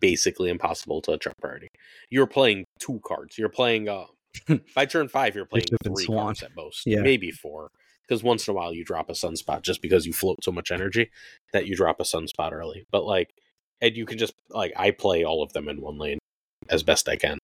[0.00, 1.68] basically impossible to jump priority.
[2.10, 3.36] You're playing two cards.
[3.36, 4.04] You're playing uh,
[4.74, 5.34] by turn five.
[5.34, 6.26] You're playing three Swan.
[6.26, 7.00] cards at most, Yeah.
[7.00, 7.68] maybe four.
[8.06, 10.70] Because once in a while you drop a sunspot just because you float so much
[10.70, 11.10] energy
[11.52, 12.86] that you drop a sunspot early.
[12.90, 13.34] But like,
[13.80, 16.18] and you can just like I play all of them in one lane
[16.68, 17.38] as best I can.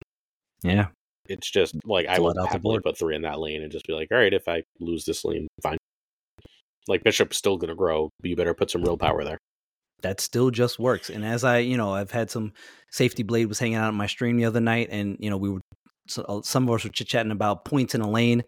[0.63, 0.89] Yeah.
[1.29, 3.87] It's just like I It's a would happily put three in that lane and just
[3.87, 5.79] be like, all right, if I lose this lane, fine.
[6.89, 9.39] Like Bishop's still gonna grow, but you better put some real power there.
[10.03, 11.11] that still just works.
[11.11, 12.53] And as I, you know, I've had some
[12.91, 15.51] safety blade was hanging out on my stream the other night, and you know, we
[15.51, 15.61] were
[16.09, 18.43] so, uh, some of us were chit chatting about points in a lane.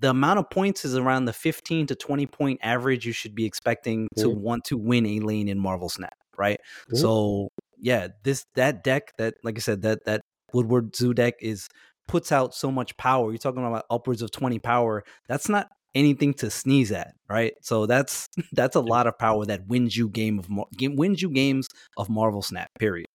[0.00, 3.44] The amount of points is around the 15 to 20 point average you should be
[3.44, 4.40] expecting to Mhm.
[4.40, 6.58] want to win a lane in Marvel Snap, right?
[6.90, 6.96] Mhm.
[6.98, 7.48] So
[7.78, 10.20] yeah, this that deck that like I said that that
[10.52, 11.68] Woodward Zoo deck is
[12.08, 13.30] puts out so much power.
[13.30, 15.04] You're talking about upwards of 20 power.
[15.28, 17.52] That's not anything to sneeze at, right?
[17.62, 20.48] So that's that's a lot of power that wins you game of
[20.80, 22.68] wins you games of Marvel Snap.
[22.78, 23.06] Period.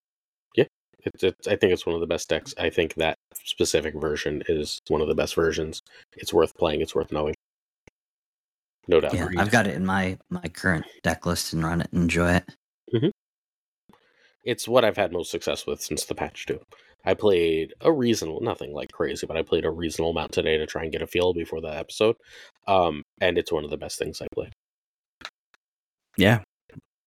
[1.06, 2.53] It's, it's, I think it's one of the best decks.
[2.58, 5.82] I think that specific version is one of the best versions.
[6.14, 6.82] It's worth playing.
[6.82, 7.36] It's worth knowing.
[8.88, 9.14] No doubt.
[9.14, 12.32] Yeah, I've got it in my my current deck list and run it and enjoy
[12.34, 13.12] it.
[14.43, 16.60] It's what I've had most success with since the patch too.
[17.03, 20.66] I played a reasonable, nothing like crazy, but I played a reasonable amount today to
[20.66, 22.16] try and get a feel before the episode.
[22.68, 24.49] Um, and it's one of the best things I play.
[26.18, 26.41] Yeah,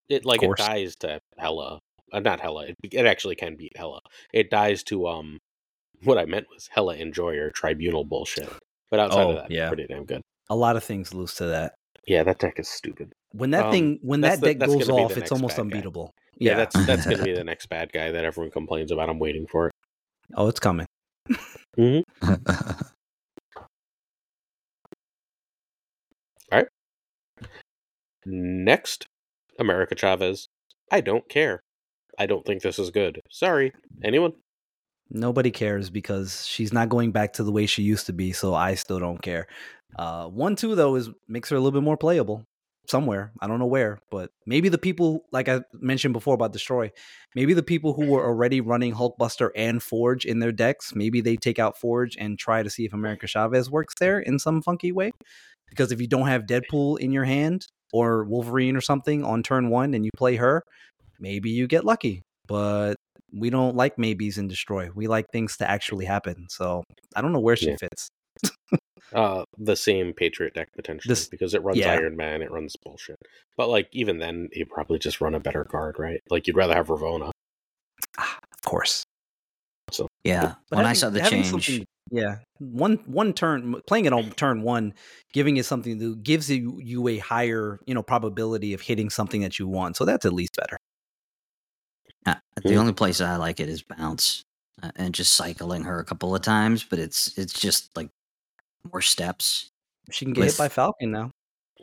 [0.08, 0.58] It like it course.
[0.60, 1.78] dies to Hela,
[2.12, 2.66] uh, not Hela.
[2.68, 4.00] It, it actually can beat Hela.
[4.32, 5.38] It dies to um,
[6.04, 8.48] what I meant was Hela Enjoyer Tribunal bullshit.
[8.90, 9.68] But outside Oh, of that, yeah.
[9.68, 10.22] pretty damn good.
[10.50, 11.74] a lot of things lose to that.
[12.06, 13.12] Yeah, that deck is stupid.
[13.32, 16.10] When that Um, thing when that the- deck goes off, it's almost unbeatable.
[16.38, 19.10] Yeah, Yeah, that's that's gonna be the next bad guy that everyone complains about.
[19.10, 19.72] I'm waiting for it.
[20.34, 20.86] oh, it's coming.
[26.52, 26.68] Alright.
[28.24, 29.06] Next,
[29.58, 30.48] America Chavez.
[30.90, 31.60] I don't care.
[32.18, 33.20] I don't think this is good.
[33.30, 33.72] Sorry.
[34.02, 34.32] Anyone?
[35.10, 38.32] Nobody cares because she's not going back to the way she used to be.
[38.32, 39.46] So I still don't care.
[39.98, 42.44] Uh, one two though is makes her a little bit more playable.
[42.88, 43.32] somewhere.
[43.40, 46.90] I don't know where, but maybe the people, like I mentioned before about Destroy,
[47.34, 51.36] maybe the people who were already running Hulkbuster and Forge in their decks, maybe they
[51.36, 54.92] take out Forge and try to see if America Chavez works there in some funky
[54.92, 55.12] way.
[55.68, 59.68] Because if you don't have Deadpool in your hand or Wolverine or something on turn
[59.68, 60.64] one and you play her,
[61.18, 62.22] maybe you get lucky.
[62.46, 62.94] But
[63.32, 64.90] we don't like maybes in Destroy.
[64.94, 66.46] We like things to actually happen.
[66.48, 66.82] So
[67.14, 67.76] I don't know where she Yeah.
[67.76, 68.08] fits.
[69.14, 71.92] Uh, the same Patriot deck potentially This- because it runs yeah.
[71.92, 73.16] Iron Man, it runs bullshit.
[73.56, 76.20] But like even then, you probably just run a better card, right?
[76.30, 77.30] Like you'd rather have Ravonna.
[78.18, 79.04] Ah, of course.
[79.90, 80.54] So Yeah.
[80.70, 84.94] But when I saw the change, yeah, one one turn playing it on turn one,
[85.32, 89.40] giving it something that gives you you a higher you know probability of hitting something
[89.42, 89.96] that you want.
[89.96, 90.76] So that's at least better.
[92.32, 92.78] Uh, the Hmm.
[92.80, 94.44] only place I like it is bounce
[94.82, 98.10] uh, and just cycling her a couple of times, but it's it's just like
[98.92, 99.70] more steps.
[100.10, 101.30] She can get hit by Falcon now.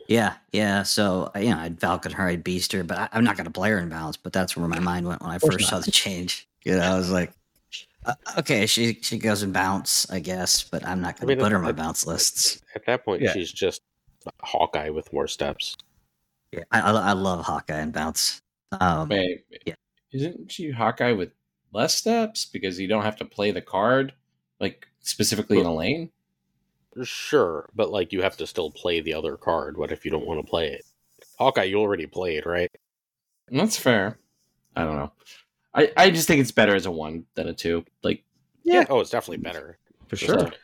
[0.08, 0.82] Yeah, yeah.
[0.82, 3.46] So uh, you know, I'd Falcon her, I'd beast her, but I, I'm not going
[3.46, 4.16] to play her in balance.
[4.16, 6.46] But that's where my mind went when I course first saw the change.
[6.64, 7.32] You know, I was like,
[8.04, 11.38] uh, okay, she she goes in bounce, I guess, but I'm not going to mean,
[11.38, 12.60] put her it- in my bounce lists.
[12.74, 13.32] At that point, Yeah.
[13.32, 13.82] she's just
[14.42, 15.76] Hawkeye with more steps.
[16.52, 18.40] Yeah, I, I, I love Hawkeye and bounce.
[18.80, 19.74] Um, Wait, Yeah.
[20.16, 21.30] Isn't she Hawkeye with
[21.72, 24.14] less steps because you don't have to play the card
[24.60, 26.10] like specifically in a lane?
[27.02, 29.76] Sure, but like you have to still play the other card.
[29.76, 30.84] What if you don't want to play it?
[31.38, 32.70] Hawkeye, you already played, right?
[33.50, 34.18] That's fair.
[34.74, 35.12] I don't know.
[35.74, 37.84] I, I just think it's better as a one than a two.
[38.02, 38.24] Like
[38.64, 38.84] Yeah.
[38.88, 39.78] Oh, it's definitely better.
[40.08, 40.38] For sure.
[40.38, 40.58] like-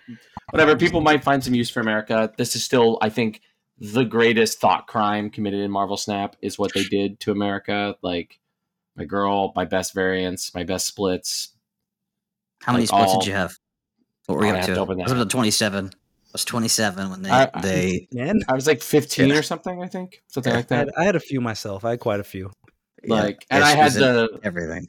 [0.50, 2.32] whatever people might find some use for America.
[2.38, 3.40] This is still, I think,
[3.78, 7.96] the greatest thought crime committed in Marvel Snap is what they did to America.
[8.03, 8.38] Like
[8.97, 11.55] my girl, my best variants, my best splits.
[12.62, 13.53] how many like splits all- did you have?
[14.26, 14.74] What were you up to?
[14.74, 15.20] to open I was that.
[15.20, 15.86] up to 27.
[15.86, 15.90] I
[16.32, 19.36] was 27 when they I- I- they Man, I was like fifteen Yeah.
[19.38, 19.82] or something.
[19.82, 20.57] I think something Yeah.
[20.59, 20.78] like I that.
[20.78, 21.84] had, I had a few myself.
[21.84, 22.51] I had quite a few.
[23.05, 24.86] yeah, Like, and yeah, I had was the everything.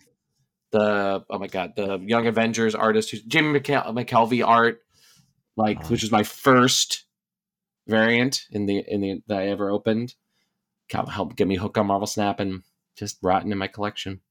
[0.71, 4.81] the oh my god, the Young Avengers artist, who's Jimmy McKel- McKelvie art,
[5.57, 5.87] like Oh.
[5.87, 7.05] which was my first
[7.87, 10.13] variant in the in the that I ever opened.
[10.91, 12.61] Help help get me hooked on Marvel Snap and
[12.97, 14.21] just rotten in my collection.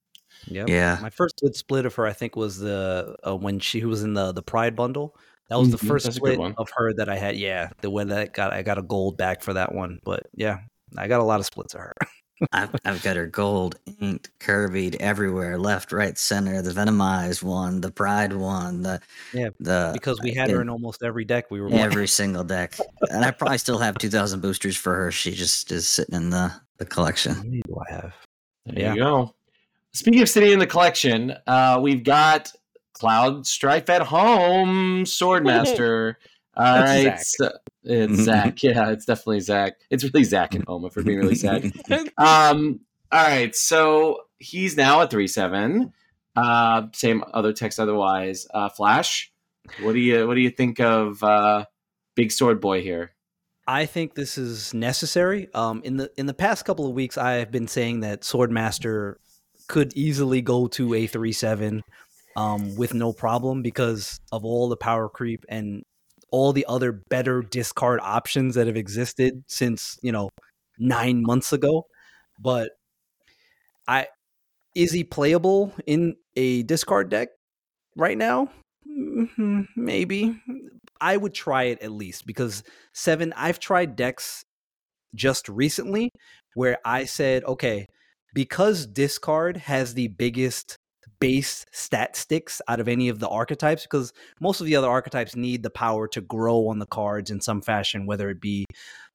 [0.46, 0.68] Yep.
[0.68, 4.02] Yeah, My first good split of her, I think, was the uh, when she was
[4.02, 5.16] in the the Pride bundle.
[5.48, 6.54] That was the Mhm, first that's split one.
[6.58, 7.36] of her that I had.
[7.36, 10.00] Yeah, the one that got I got a gold back for that one.
[10.04, 10.60] But yeah,
[10.96, 11.92] I got a lot of splits of her.
[12.52, 16.60] I've, I've got her gold inked, curvied everywhere, left, right, center.
[16.60, 19.00] The Venomized one, the Pride one, the
[19.32, 21.86] Yeah, the because we had her in almost every deck we were in playing.
[21.86, 22.74] every single deck,
[23.10, 25.12] and I probably still have 2,000 boosters for her.
[25.12, 27.34] She just is sitting in the the collection.
[27.34, 28.14] How many do I have?
[28.66, 28.94] There Yeah.
[28.94, 29.34] you go.
[29.92, 32.50] Speaking of sitting in the collection, uh, we've got
[32.94, 36.14] Cloud Strife at home, Swordmaster.
[36.56, 37.20] All That's right, Zach.
[37.22, 38.62] so- it's Zach.
[38.62, 39.72] Yeah, it's definitely Zach.
[39.90, 41.72] It's really Zach at home if we're being really sad.
[42.18, 45.92] Um, all right, so he's now at three seven.
[46.36, 48.46] Uh, same other text otherwise.
[48.54, 49.32] Uh, Flash,
[49.80, 51.64] what do you what do you think of uh,
[52.14, 53.12] Big Sword Boy here?
[53.66, 55.48] I think this is necessary.
[55.54, 59.14] Um, in the in the past couple of weeks, I have been saying that Swordmaster
[59.68, 61.82] could easily go to a three seven,
[62.36, 65.84] um, with no problem because of all the power creep and
[66.30, 70.30] all the other better discard options that have existed since you know
[70.78, 71.86] nine months ago.
[72.40, 72.72] But
[73.86, 74.06] I
[74.74, 77.30] is he playable in a discard deck
[77.96, 78.50] right now?
[78.88, 80.40] Mhm, Maybe.
[81.02, 82.62] I would try it at least because
[82.94, 84.44] seven, I've tried decks
[85.14, 86.10] just recently
[86.54, 87.86] where I said, okay,
[88.34, 90.76] because discard has the biggest
[91.20, 95.36] base stat sticks out of any of the archetypes, because most of the other archetypes
[95.36, 98.64] need the power to grow on the cards in some fashion, whether it be,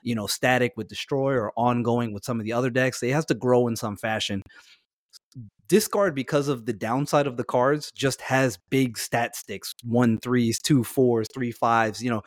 [0.04, 3.00] you know, static with destroy or ongoing with some of the other decks.
[3.00, 4.42] They has to grow in some fashion
[5.68, 9.74] discard because of the downside of the cards just has big stat sticks.
[9.84, 12.22] One threes two fours three fives you know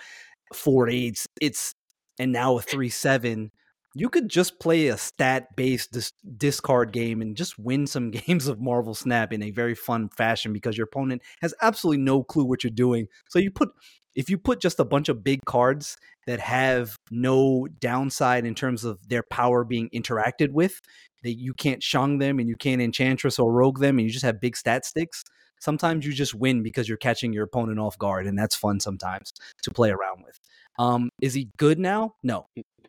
[0.52, 1.74] four eights it's
[2.18, 3.50] and now a three seven.
[3.92, 8.46] You could just play a stat based dis- discard game and just win some games
[8.46, 12.44] of marvel snap in a very fun fashion because your opponent has absolutely no clue
[12.44, 13.08] what you're doing.
[13.28, 13.70] So you put
[14.14, 18.84] if you put just a bunch of big cards that have no downside in terms
[18.84, 20.80] of their power being interacted with
[21.22, 24.24] that you can't shung them and you can't enchantress or rogue them and you just
[24.24, 25.24] have big stat sticks
[25.60, 29.32] sometimes you just win because you're catching your opponent off guard and that's fun sometimes
[29.62, 30.38] to play around with
[30.78, 32.46] um is he good now no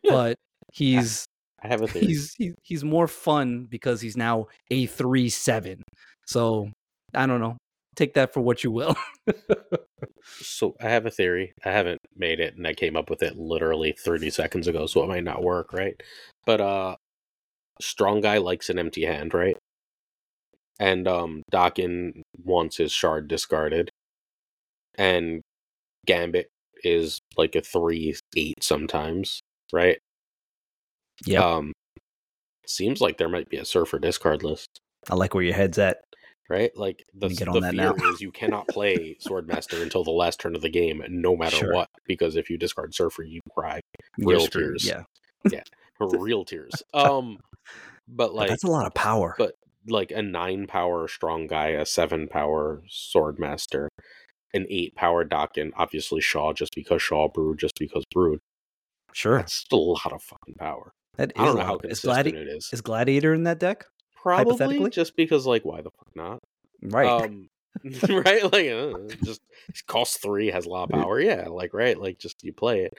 [0.08, 0.36] but
[0.72, 1.26] he's
[1.62, 2.06] I have a theory.
[2.06, 5.80] he's he, he's more fun because he's now a 3-7
[6.26, 6.70] so
[7.14, 7.56] i don't know
[7.94, 8.96] take that for what you will.
[10.40, 11.52] So I have a theory.
[11.64, 15.02] I haven't made it, and I came up with it literally 30 seconds ago, so
[15.02, 16.00] it might not work, right?
[16.46, 16.96] But uh,
[17.82, 19.56] strong guy likes an empty hand, right?
[20.78, 23.90] And um, Daken wants his shard discarded,
[24.96, 25.42] and
[26.06, 26.48] Gambit
[26.82, 29.40] is like a three eight sometimes,
[29.72, 29.98] right?
[31.26, 31.72] Yeah, Um,
[32.66, 34.68] seems like there might be a surfer discard list.
[35.10, 35.98] I like where your head's at.
[36.48, 36.76] right?
[36.76, 37.94] Like the, the fear now.
[38.04, 41.72] is you cannot play Swordmaster until the last turn of the game, no matter Sure.
[41.74, 43.80] what, because if you discard Surfer, you cry
[44.18, 44.84] Real tears.
[44.84, 45.02] Yeah,
[46.00, 46.82] real tears.
[46.94, 47.38] Um,
[48.12, 49.34] but But like that's a lot of power.
[49.38, 49.54] but
[49.88, 53.88] like a nine power strong guy, a seven power Swordmaster,
[54.54, 58.38] an eight power Daken, obviously Shaw just because Shaw Brood, just because Brood.
[59.12, 60.92] sure, That's a lot of fucking power.
[61.16, 62.70] that is I don't know how of- is, consistent Gladi- it is.
[62.72, 63.84] is Gladiator in that deck?
[64.22, 66.38] Probably just because like why the fuck not?
[66.82, 67.06] Right.
[67.08, 67.48] Um,
[68.08, 68.44] right?
[68.52, 69.40] Like, uh, just
[69.88, 71.18] cost three has a lot of power.
[71.20, 72.92] Yeah, like right, like just you play it.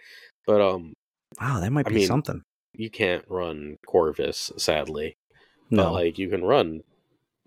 [0.46, 0.94] But um,
[1.40, 2.42] wow, that might I be mean, something.
[2.74, 5.16] You can't run Corvus, sadly.
[5.70, 6.82] No, But like you can run,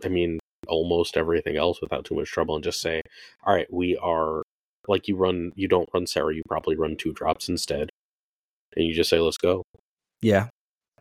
[0.05, 3.03] I mean, almost everything else without too much trouble, and just say,
[3.45, 4.43] all right, we are
[4.89, 5.53] like you run.
[5.55, 6.35] You don't run Sera.
[6.35, 7.91] You probably run two drops instead,
[8.75, 9.63] and you just say, let's go.
[10.23, 10.49] yeah,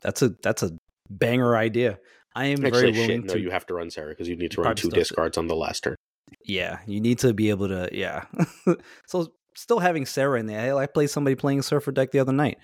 [0.01, 0.71] that's a that's a
[1.09, 1.99] banger idea.
[2.35, 4.51] I am very Actually, willing shit, no, you have to run Sera because you need
[4.51, 5.95] to You run two discards on the last turn.
[6.43, 7.87] Yeah, you need to be able to.
[7.91, 8.25] Yeah.
[9.07, 10.75] so still having Sera in there.
[10.75, 12.57] I, I played somebody playing Surfer deck the other night.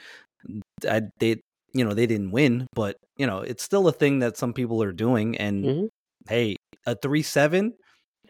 [0.88, 1.42] I they
[1.74, 4.82] you know they didn't win, but you know it's still a thing that some people
[4.84, 5.38] are doing.
[5.38, 5.88] And Mhm.
[6.28, 6.56] hey,
[6.86, 7.74] a three seven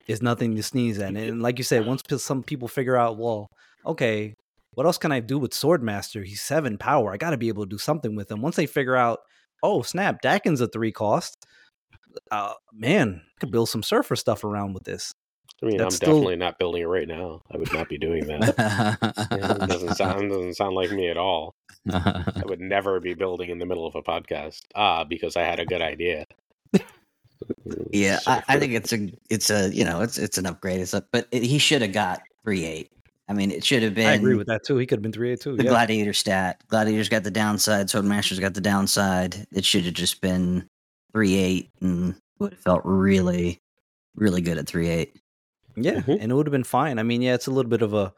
[0.08, 1.16] is nothing to sneeze at.
[1.16, 3.48] And like you said, once some people figure out, well,
[3.86, 4.34] okay,
[4.74, 6.26] what else can I do with Swordmaster?
[6.26, 7.12] He's seven power.
[7.14, 8.42] I got to be able to do something with him.
[8.42, 9.20] Once they figure out,
[9.64, 11.36] oh snap, Daken's a three cost.
[12.30, 15.12] Uh, man, I could build some Surfer stuff around with this.
[15.64, 17.42] I mean, That's I'm still- definitely not building it right now.
[17.54, 18.56] I would not be doing that.
[19.32, 21.54] Yeah, it doesn't sound doesn't sound like me at all.
[21.92, 24.62] I would never be building in the middle of a podcast.
[24.76, 26.26] Ah, because I had a good idea.
[27.92, 30.80] yeah, I, I think it's a it's a you know it's it's an upgrade.
[30.82, 32.92] It's a, but it, he should have got three eight.
[33.30, 34.08] I mean, it should have been.
[34.08, 34.78] I agree with that too.
[34.78, 35.56] He could have been three eight too.
[35.56, 35.70] the Yeah.
[35.70, 36.62] gladiator stat.
[36.68, 37.88] Gladiator's got the downside.
[37.88, 39.46] Swordmaster's got the downside.
[39.54, 40.68] It should have just been
[41.14, 43.60] three eight, and would have felt really,
[44.16, 45.16] really good at three eight.
[45.76, 46.18] Yeah, Mhm.
[46.20, 47.00] and it would have been fine.
[47.00, 48.14] I mean, yeah, it's a little bit of a,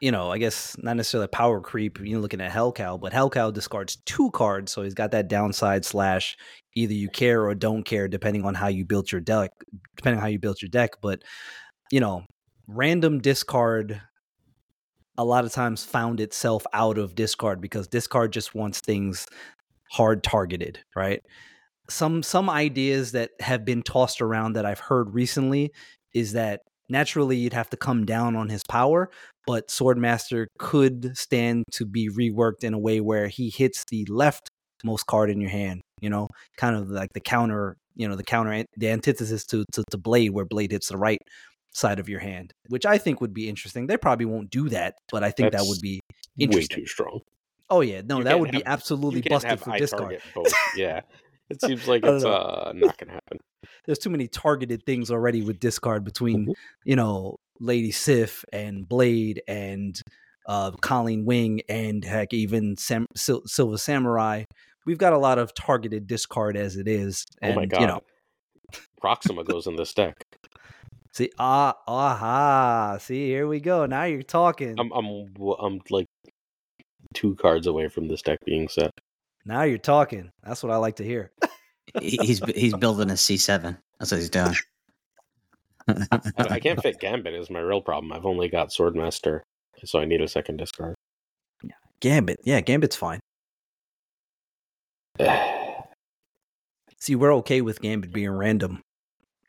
[0.00, 1.98] you know, I guess not necessarily a power creep.
[2.00, 6.36] You're looking at Hellcow, but Hellcow discards two cards, so he's got that downside slash
[6.76, 9.52] either you care or don't care, depending on how you built your deck,
[9.96, 10.92] depending on how you built your deck.
[11.02, 11.22] But
[11.92, 12.24] you know,
[12.68, 14.00] random discard
[15.18, 19.26] a lot of times found itself out of discard because discard just wants things
[19.92, 21.22] hard targeted, right?
[21.90, 25.72] Some some ideas that have been tossed around that I've heard recently
[26.14, 29.10] is that naturally you'd have to come down on his power,
[29.46, 35.06] but Swordmaster could stand to be reworked in a way where he hits the leftmost
[35.06, 38.64] card in your hand, you know, kind of like the counter, you know, the counter
[38.76, 41.20] the antithesis to, to to Blade where Blade hits the right
[41.72, 43.86] side of your hand, which I think would be interesting.
[43.86, 46.00] They probably won't do that, but I think that would be
[46.38, 46.78] interesting.
[46.78, 47.20] Way too strong.
[47.68, 50.20] Oh yeah, no, You that would be absolutely busted for discard.
[50.34, 50.52] both.
[50.76, 51.02] Yeah,
[51.50, 53.38] it seems like it's uh not gonna happen.
[53.84, 56.52] There's too many targeted things already with discard between Mhm.
[56.84, 60.00] you know Lady Sif and Blade and
[60.46, 64.44] uh, Colleen Wing and heck even Sam- Sil- Silver Samurai.
[64.86, 67.86] We've got a lot of targeted discard as it is, and oh my god, you
[67.86, 68.00] know,
[69.00, 70.14] Proxima goes in this deck.
[71.12, 73.84] see ah aha, see here we go.
[73.86, 74.76] Now you're talking.
[74.78, 75.28] I'm I'm
[75.60, 76.06] I'm like
[77.14, 78.90] two cards away from this deck being set.
[79.44, 80.30] Now you're talking.
[80.42, 81.32] That's what I like to hear.
[82.00, 83.76] He's he's building a C seven.
[83.98, 84.54] That's what he's doing.
[85.88, 88.12] I, I can't fit Gambit is my real problem.
[88.12, 89.40] I've only got Swordmaster,
[89.84, 90.94] so I need a second discard.
[91.62, 93.20] Yeah, Gambit, yeah, Gambit's fine.
[96.98, 98.82] See, we're okay with Gambit being random.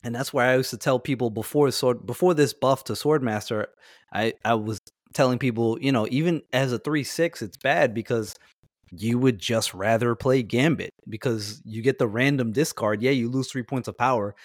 [0.03, 3.67] And that's why I used to tell people before sword before this buff to Swordmaster,
[4.11, 4.79] I, I was
[5.13, 8.35] telling people, you know, even as a 3-6, it's bad because
[8.91, 13.01] you would just rather play Gambit because you get the random discard.
[13.01, 14.35] Yeah, you lose three points of power,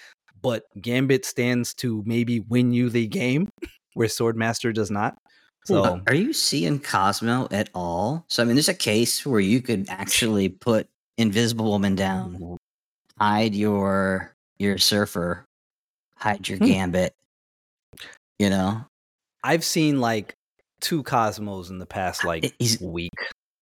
[0.41, 3.49] but Gambit stands to maybe win you the game,
[3.93, 5.17] where Swordmaster does not.
[5.65, 8.23] So are you seeing Cosmo at all?
[8.29, 10.87] So I mean, there's a case where you could actually put
[11.17, 12.57] Invisible Woman down,
[13.19, 15.43] hide your your Surfer,
[16.15, 16.65] hide your Hmm.
[16.67, 17.13] Gambit.
[18.39, 18.85] You know,
[19.43, 20.35] I've seen like
[20.79, 23.11] two Cosmos in the past like He's- week.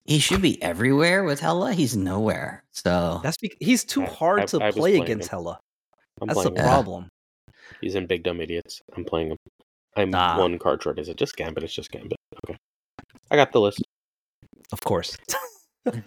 [0.05, 1.73] He should be everywhere with Hela.
[1.73, 2.63] He's nowhere.
[2.71, 5.39] So That's because he's too hard I- to I was play against him.
[5.39, 5.59] Hela.
[6.21, 6.71] I'm That's the playing Yeah.
[6.73, 7.09] problem.
[7.81, 8.81] He's in Big Dumb Idiots.
[8.95, 9.37] I'm playing him.
[9.97, 10.37] I'm Ah.
[10.37, 10.99] one card short.
[10.99, 11.63] Is it just Gambit?
[11.63, 12.17] It's just Gambit.
[12.45, 12.57] Okay.
[13.31, 13.81] I got the list.
[14.71, 15.17] Of course.
[15.87, 16.05] I don't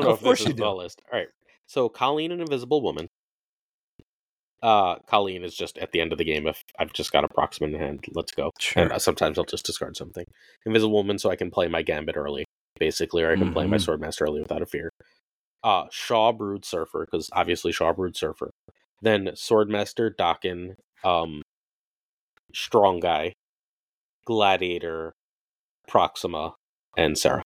[0.00, 0.62] know Of if course this you is do.
[0.64, 1.00] the list.
[1.12, 1.28] All right.
[1.66, 3.08] So Colleen and Invisible Woman.
[4.62, 6.46] Uh, Colleen is just at the end of the game.
[6.46, 8.50] If I've just got a proximate in hand, let's go.
[8.60, 8.84] Sure.
[8.84, 10.24] And uh, sometimes I'll just discard something.
[10.66, 12.44] Invisible Woman, so I can play my Gambit early,
[12.82, 13.86] basically, or I can play my Mhm.
[13.86, 14.90] Swordmaster early without a fear.
[15.62, 18.50] Uh, Shaw Brood Surfer, because obviously Shaw Brood Surfer.
[19.00, 21.42] Then Swordmaster, Daken, um,
[22.52, 23.34] Strong Guy,
[24.24, 25.12] Gladiator,
[25.86, 26.54] Proxima,
[26.96, 27.42] and Sera.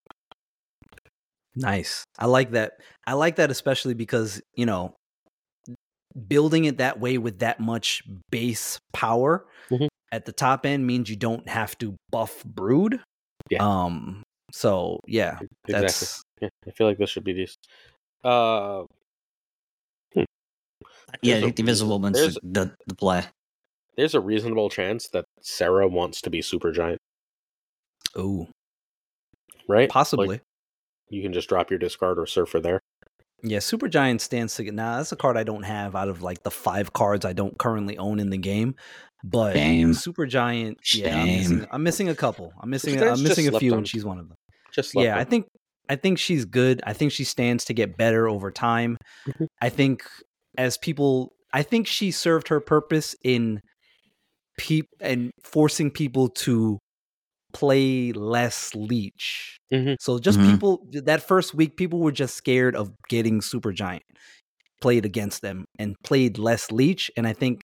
[1.55, 2.05] Nice.
[2.19, 2.81] I like that.
[3.07, 4.95] I like that especially because, you know,
[6.29, 9.89] building it that way with that much base power Mhm.
[10.13, 13.03] at the top end means you don't have to buff brood.
[13.51, 13.63] Yeah.
[13.63, 15.81] Um so yeah, Exactly.
[15.81, 17.57] that's Yeah, I feel like this should be these.
[18.25, 18.85] Uh,
[21.23, 23.25] yeah, a think the Invisible Woman's the, the play.
[23.97, 26.97] there's a reasonable chance that Sera wants to be Supergiant,
[28.19, 28.49] ooh,
[29.69, 29.83] right?
[29.83, 30.41] Like, possibly.
[31.09, 32.81] you can just drop your discard or surfer there.
[33.43, 34.97] yeah, Supergiant stands to get now.
[34.97, 37.97] That's a card I don't have out of like the five cards I don't currently
[37.99, 38.75] own in the game.
[39.29, 39.91] But Shame.
[39.91, 41.67] Supergiant, yeah, I'm missing, Shame.
[41.73, 42.53] I'm missing a couple.
[42.61, 43.79] I'm missing Supergiant's I'm missing a few, on.
[43.79, 44.37] and she's one of them.
[44.73, 45.19] Just yeah, on.
[45.19, 45.47] I think
[45.89, 46.81] I think she's good.
[46.85, 48.97] I think she stands to get better over time.
[49.29, 49.47] Mhm.
[49.61, 50.05] I think
[50.59, 53.61] as people, I think she served her purpose in
[54.59, 56.79] peop and forcing people to
[57.53, 59.57] play less leech.
[59.73, 59.97] Mhm.
[60.01, 60.51] So just Mhm.
[60.53, 64.01] people that first week, people were just scared of getting Supergiant
[64.81, 67.61] played against them and played less leech, and I think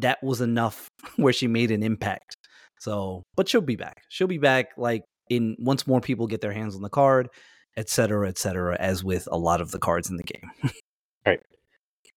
[0.00, 2.36] that was enough where she made an impact.
[2.80, 4.02] So, but she'll be back.
[4.08, 7.28] She'll be back like in once more people get their hands on the card,
[7.76, 10.50] et cetera, et cetera, as with a lot of the cards in the game.
[10.64, 10.70] All
[11.26, 11.40] right.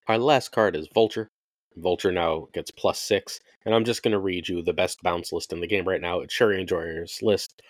[0.08, 1.28] Our last card is Vulture.
[1.78, 5.32] Vulture now gets plus six, and I'm just going to read you the best bounce
[5.32, 6.20] list in the game right now.
[6.20, 7.62] It's Sherry Enjoyer's list.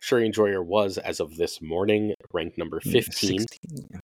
[0.00, 3.40] Sherry Enjoyer was, as of this morning, ranked number 15.
[3.40, 4.00] 16,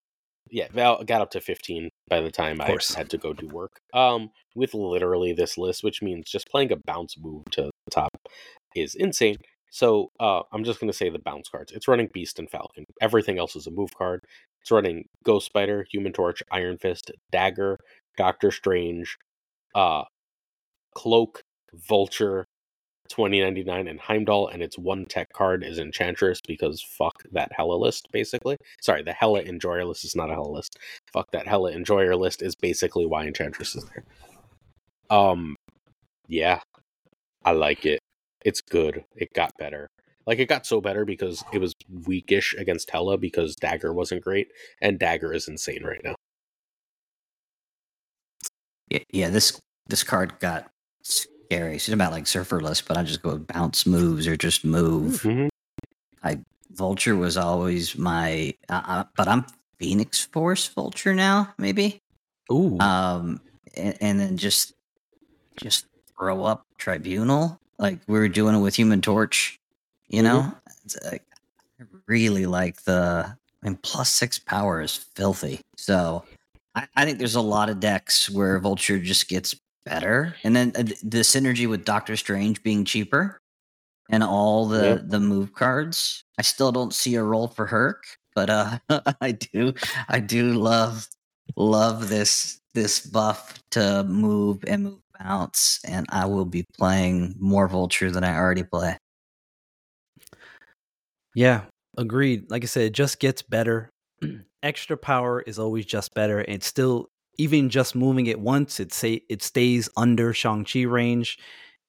[0.51, 3.81] yeah, Val got up to 15 by the time I had to go do work.
[3.93, 8.16] Um, with literally this list, which means just playing a bounce move to the top
[8.74, 9.36] is insane.
[9.70, 11.73] So uh, I'm just going to say the bounce cards.
[11.73, 12.85] It's running Beast and Falcon.
[13.01, 14.24] Everything else is a move card.
[14.60, 17.78] It's running Ghost Spider, Human Torch, Iron Fist, Dagger,
[18.16, 19.16] Doctor Strange,
[19.74, 20.05] uh,
[20.94, 21.43] Cloak,
[21.74, 22.47] Vulture,
[23.09, 24.49] 2099, and Heimdall.
[24.49, 28.57] And its one tech card is Enchantress because fuck that Hela list, basically.
[28.81, 30.78] Sorry, the Hella Enjoyer list is not a Hela list.
[31.12, 34.05] Fuck that Hella Enjoyer list is basically why Enchantress is there.
[35.11, 35.57] Um,
[36.28, 36.61] yeah,
[37.45, 38.01] I like it.
[38.45, 39.05] It's good.
[39.16, 39.89] It got better.
[40.27, 41.73] Like it got so better because it was
[42.07, 44.49] weakish against Hela because Dagger wasn't great,
[44.81, 46.16] and Dagger is insane right now.
[48.89, 50.69] Yeah, yeah, this this card got
[51.47, 51.77] scary.
[51.77, 55.23] It's about like surferless, but I just go bounce moves or just move.
[55.23, 55.48] Mhm.
[56.73, 59.47] Vulture was always my, uh, uh, but I'm
[59.78, 62.02] Phoenix Force Vulture now, maybe.
[62.52, 63.40] Ooh, Um,
[63.74, 64.74] and, and then just
[65.56, 65.86] just
[66.18, 69.59] throw up Tribunal like we were doing it with Human Torch.
[70.09, 70.52] You know,
[71.10, 71.24] like,
[71.81, 73.35] I really like the.
[73.62, 75.60] I mean, plus six power is filthy.
[75.78, 76.24] So
[76.74, 79.55] I, I think there's a lot of decks where Vulture just gets
[79.87, 83.41] better, and then uh, the synergy with Doctor Strange being cheaper
[84.11, 85.03] and all the Yep.
[85.07, 86.23] the move cards.
[86.39, 88.05] I still don't see a role for Herc,
[88.35, 88.79] but uh,
[89.23, 89.73] I do.
[90.09, 91.09] I do love
[91.57, 97.69] love this this buff to move and move bounce, and I will be playing more
[97.69, 98.99] Vulture than I already play.
[101.35, 101.63] Yeah,
[101.99, 102.51] agreed.
[102.51, 103.91] Like I said, it just gets better.
[104.63, 106.41] Extra power is always just better.
[106.41, 107.09] And it's still
[107.39, 111.39] even just moving it once, it say it stays under Shang-Chi range.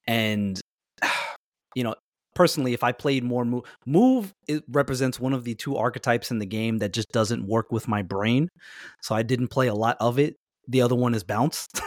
[0.07, 0.60] And
[1.76, 1.95] you know,
[2.36, 6.40] personally, if I played more move move, it represents one of the two archetypes in
[6.40, 8.49] the game that just doesn't work with my brain.
[9.02, 10.36] So I didn't play a lot of it.
[10.68, 11.68] The other one is bounce.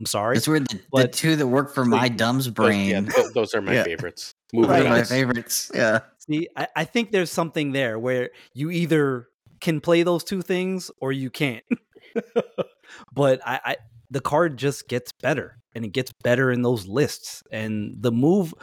[0.00, 0.36] I'm sorry.
[0.36, 3.06] That's where the, the two that work for my Like, dumb's Those, brain.
[3.16, 3.84] yeah, those are my Yeah.
[3.84, 4.32] favorites.
[4.52, 4.90] Move Those are Right.
[4.90, 5.70] my favorites.
[5.72, 6.00] Yeah.
[6.18, 9.28] See, I, I think there's something there where you either
[9.60, 11.62] can play those two things or you can't.
[13.12, 13.76] but I, I
[14.10, 17.42] the card just gets better and it gets better in those lists.
[17.50, 18.54] And the move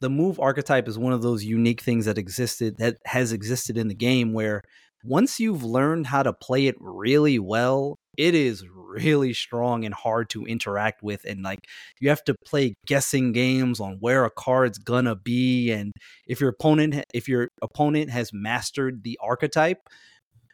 [0.00, 3.88] the move archetype is one of those unique things that existed that has existed in
[3.88, 4.62] the game where
[5.04, 10.28] once you've learned how to play it really well, it is really strong and hard
[10.30, 11.60] to interact with and like
[12.00, 15.92] you have to play guessing games on where a card's gonna be and
[16.26, 19.80] if your opponent if your opponent has mastered the archetype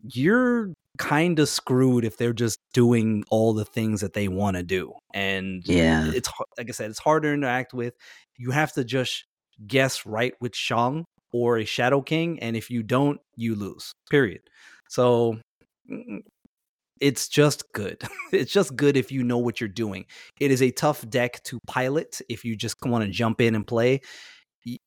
[0.02, 0.72] you're
[1.02, 4.92] kind of screwed if they're just doing all the things that they want to do.
[5.12, 6.10] And Yeah.
[6.14, 7.94] it's like I said, it's harder to interact with.
[8.36, 9.24] You have to just
[9.66, 13.92] guess right with Shang or a Shadow King, and if you don't, you lose.
[14.10, 14.42] Period.
[14.88, 15.38] So
[15.90, 16.20] mm,
[17.00, 18.00] it's just good.
[18.32, 20.04] it's just good if you know what you're doing.
[20.38, 23.66] It is a tough deck to pilot if you just want to jump in and
[23.66, 24.02] play.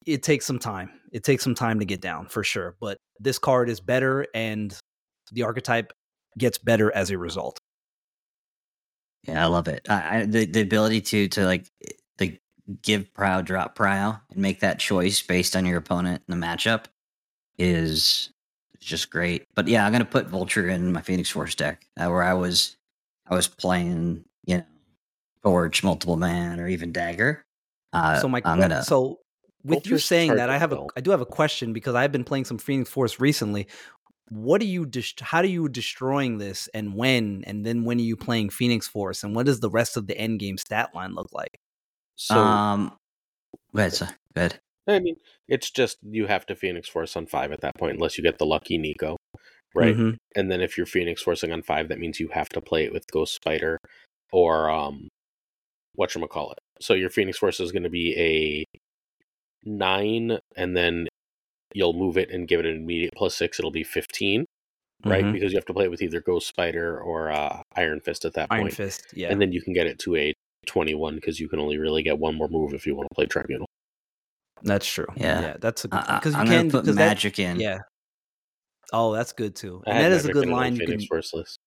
[0.06, 0.92] It takes some time.
[1.12, 2.78] It takes some time to get down for sure.
[2.80, 4.74] But this card is better, and
[5.34, 5.92] the archetype
[6.38, 7.60] gets better as a result.
[9.24, 9.88] Yeah, I love it.
[9.90, 11.66] I, I, the the ability to to like
[12.18, 12.40] the
[12.82, 16.86] give prow, drop prow, and make that choice based on your opponent and the matchup
[17.57, 18.32] is
[18.80, 19.45] just great.
[19.56, 22.78] But yeah, I'm gonna put Vulture in my Phoenix Force deck uh, where I was
[23.28, 24.64] I was playing, you know,
[25.41, 27.44] Forge, multiple man, or even Dagger.
[27.94, 29.20] Uh, so my I'm gonna so
[29.64, 32.24] with you saying that, I have a I do have a question because I've been
[32.24, 33.68] playing some Phoenix Force recently.
[34.30, 34.90] What are you
[35.22, 39.24] how do you destroying this and when and then when are you playing Phoenix Force
[39.24, 41.60] and what does the rest of the end game stat line look like?
[42.16, 42.98] So um.
[43.74, 44.10] Go ahead, sir.
[44.34, 44.60] Go ahead.
[44.88, 48.18] I mean, it's just you have to Phoenix Force on five at that point, unless
[48.18, 49.18] you get the lucky Nico,
[49.74, 49.96] right?
[49.96, 50.18] Mhm.
[50.36, 52.94] And then if you're Phoenix Forcing on five, that means you have to play it
[52.94, 53.78] with Ghost Spider
[54.32, 55.10] or um,
[55.96, 56.60] what you call it.
[56.82, 58.80] So your Phoenix Force is going to be a
[59.64, 61.08] nine, and then
[61.76, 63.60] you'll move it and give it an immediate plus six.
[63.60, 64.46] It'll be fifteen,
[65.06, 65.24] right?
[65.24, 65.34] Mhm.
[65.34, 68.34] Because you have to play it with either Ghost Spider or uh, Iron Fist at
[68.34, 68.80] that Iron point.
[68.80, 69.30] Iron Fist, yeah.
[69.32, 70.34] and then you can get it to a
[70.66, 73.26] twenty-one because you can only really get one more move if you want to play
[73.28, 73.68] Tribunal.
[74.64, 75.06] that's true.
[75.16, 75.42] Yeah.
[75.42, 77.60] Yeah, that's a good I, because you am can gonna put because that- magic in.
[77.60, 77.80] yeah.
[78.94, 79.84] Oh, that's good too.
[79.86, 81.60] And that is a good in my line you Phoenix can Force list.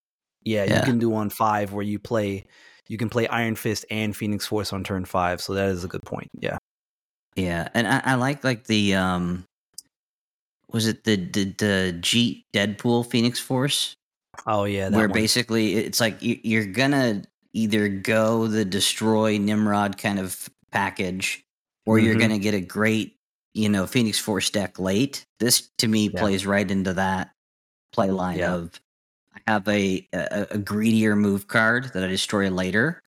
[0.44, 2.46] Yeah, you can do on five where you play
[2.88, 5.40] you can play Iron Fist and Phoenix Force on turn five.
[5.42, 6.28] So that is a good point.
[6.40, 6.56] Yeah.
[7.36, 9.44] Yeah, and I, I like like the um,
[10.72, 13.96] was it the the, the Jeet Deadpool Phoenix Force
[14.46, 14.88] Oh yeah.
[14.88, 15.12] That where one.
[15.14, 17.22] basically it's like you, you're gonna
[17.54, 21.44] either go the destroy Nimrod kind of package,
[21.86, 22.20] or you're Mhm.
[22.20, 23.16] gonna get a great
[23.54, 25.26] you know Phoenix Force deck late.
[25.40, 26.20] This to me Yeah.
[26.20, 27.32] plays right into that
[27.92, 28.54] play line Yeah.
[28.54, 28.80] of
[29.34, 33.02] I have a, a a greedier move card that I destroy later,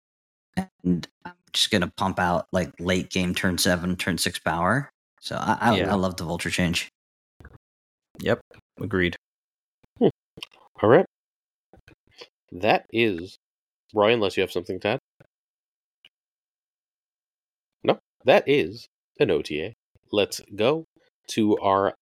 [0.84, 4.92] and I'm just gonna pump out like late game turn seven, turn six power.
[5.22, 5.92] So I I, Yeah.
[5.92, 6.90] I love the Vulture change.
[8.20, 8.42] Yep.
[8.82, 9.16] Agreed.
[10.00, 10.08] Hmm,
[10.82, 11.06] all right.
[12.52, 13.38] That is
[13.94, 15.00] Roy, unless you have something to add.
[17.84, 18.88] No, that is
[19.20, 19.74] an OTA.
[20.12, 20.86] Let's go
[21.30, 21.94] to our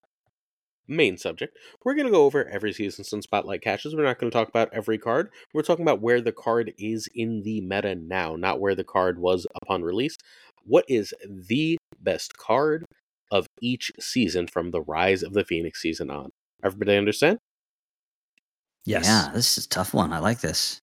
[0.88, 1.56] main subject.
[1.84, 3.94] We're going to go over every season's and spotlight caches.
[3.94, 5.30] We're not going to talk about every card.
[5.52, 9.18] We're talking about where the card is in the meta now, not where the card
[9.18, 10.16] was upon release.
[10.64, 12.84] What is the best card
[13.30, 16.30] of each season from the Rise of the Phoenix season on?
[16.64, 17.38] Everybody understand?
[18.84, 19.04] Yes.
[19.06, 20.12] Yeah, this is a tough one.
[20.12, 20.80] I like this.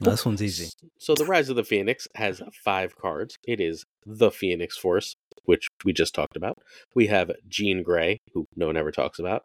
[0.00, 0.68] No, this one's easy.
[0.98, 3.36] So the Rise of the Phoenix has five cards.
[3.44, 6.56] It is the Phoenix Force, which we just talked about.
[6.94, 9.42] We have Jean Grey, who no one ever talks about,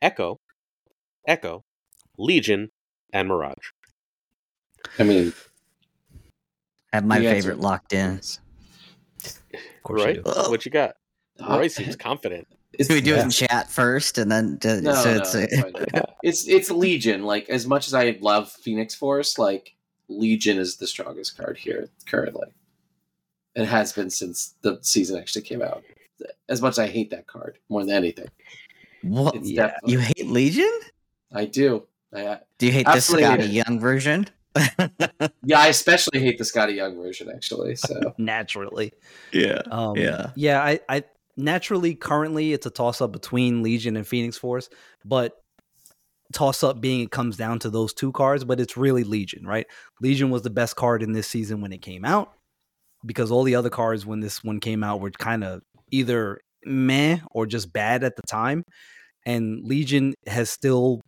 [0.00, 0.38] Echo,
[1.28, 1.62] Echo,
[2.18, 2.70] Legion,
[3.12, 3.70] and Mirage.
[4.98, 5.32] I mean,
[6.92, 8.18] I have my the answer- favorite locked in.
[8.18, 10.16] Of course Right?
[10.16, 10.30] you do.
[10.50, 10.94] What you got?
[11.48, 12.46] Roy seems confident.
[12.72, 15.34] it's, Should we do it in chat first, and then do, No, so no, it's
[15.34, 15.62] it's,
[16.22, 17.24] it's it's Legion.
[17.24, 19.74] Like as much as I love Phoenix Force, like
[20.08, 22.48] Legion is the strongest card here currently.
[23.54, 25.84] It has been since the season actually came out.
[26.48, 28.28] As much as I hate that card more than anything,
[29.02, 29.74] what it's Yeah.
[29.84, 30.70] you hate Legion?
[31.32, 31.86] I do.
[32.14, 33.50] I, Do you hate the Skottie.
[33.52, 34.28] Young version?
[35.44, 37.74] yeah, I especially hate the Skottie Young version actually.
[37.76, 38.92] So Naturally.
[39.32, 39.62] yeah.
[39.70, 40.30] Um, Yeah.
[40.36, 40.62] Yeah.
[40.62, 41.04] I, I
[41.36, 44.68] naturally currently it's a toss up between Legion and Phoenix Force,
[45.04, 45.38] but
[46.32, 49.66] toss up being it comes down to those two cards, but it's really Legion, right?
[50.00, 52.32] Legion was the best card in this season when it came out
[53.04, 57.18] because all the other cards when this one came out were kind of either meh
[57.30, 58.64] or just bad at the time.
[59.24, 61.00] And Legion has still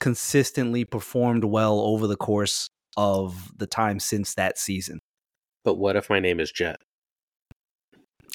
[0.00, 4.98] consistently performed well over the course of the time since that season.
[5.64, 6.76] But what if my name is Jet?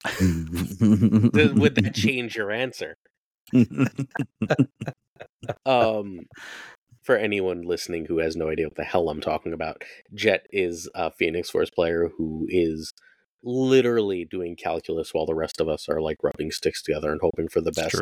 [0.05, 2.95] Would that change your answer?
[5.65, 6.19] um
[7.01, 9.83] for anyone listening who has no idea what the hell I'm talking about,
[10.13, 12.91] Jet is a Phoenix Force player who is
[13.47, 17.47] literally doing calculus while the rest of us are like rubbing sticks together and hoping
[17.47, 17.95] for the best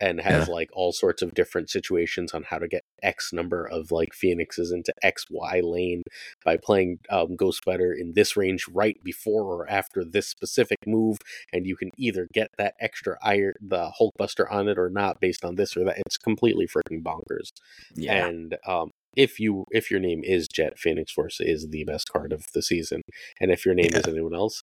[0.00, 3.92] and has like all sorts of different situations on how to get X number of
[3.92, 6.02] like phoenixes into XY lane
[6.44, 11.18] by playing um, Ghost Spider in this range right before or after this specific move,
[11.52, 15.44] and you can either get that extra iron, the Hulkbuster on it or not based
[15.44, 15.98] on this or that.
[15.98, 17.52] It's completely freaking bonkers.
[17.94, 18.26] Yeah.
[18.26, 22.32] And um, if you if your name is Jet, Phoenix Force is the best card
[22.32, 23.02] of the season,
[23.40, 24.62] and if your name is anyone else,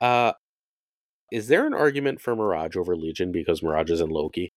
[0.00, 0.32] uh,
[1.30, 4.50] is there an argument for Mirage over Legion because Mirage is in Loki?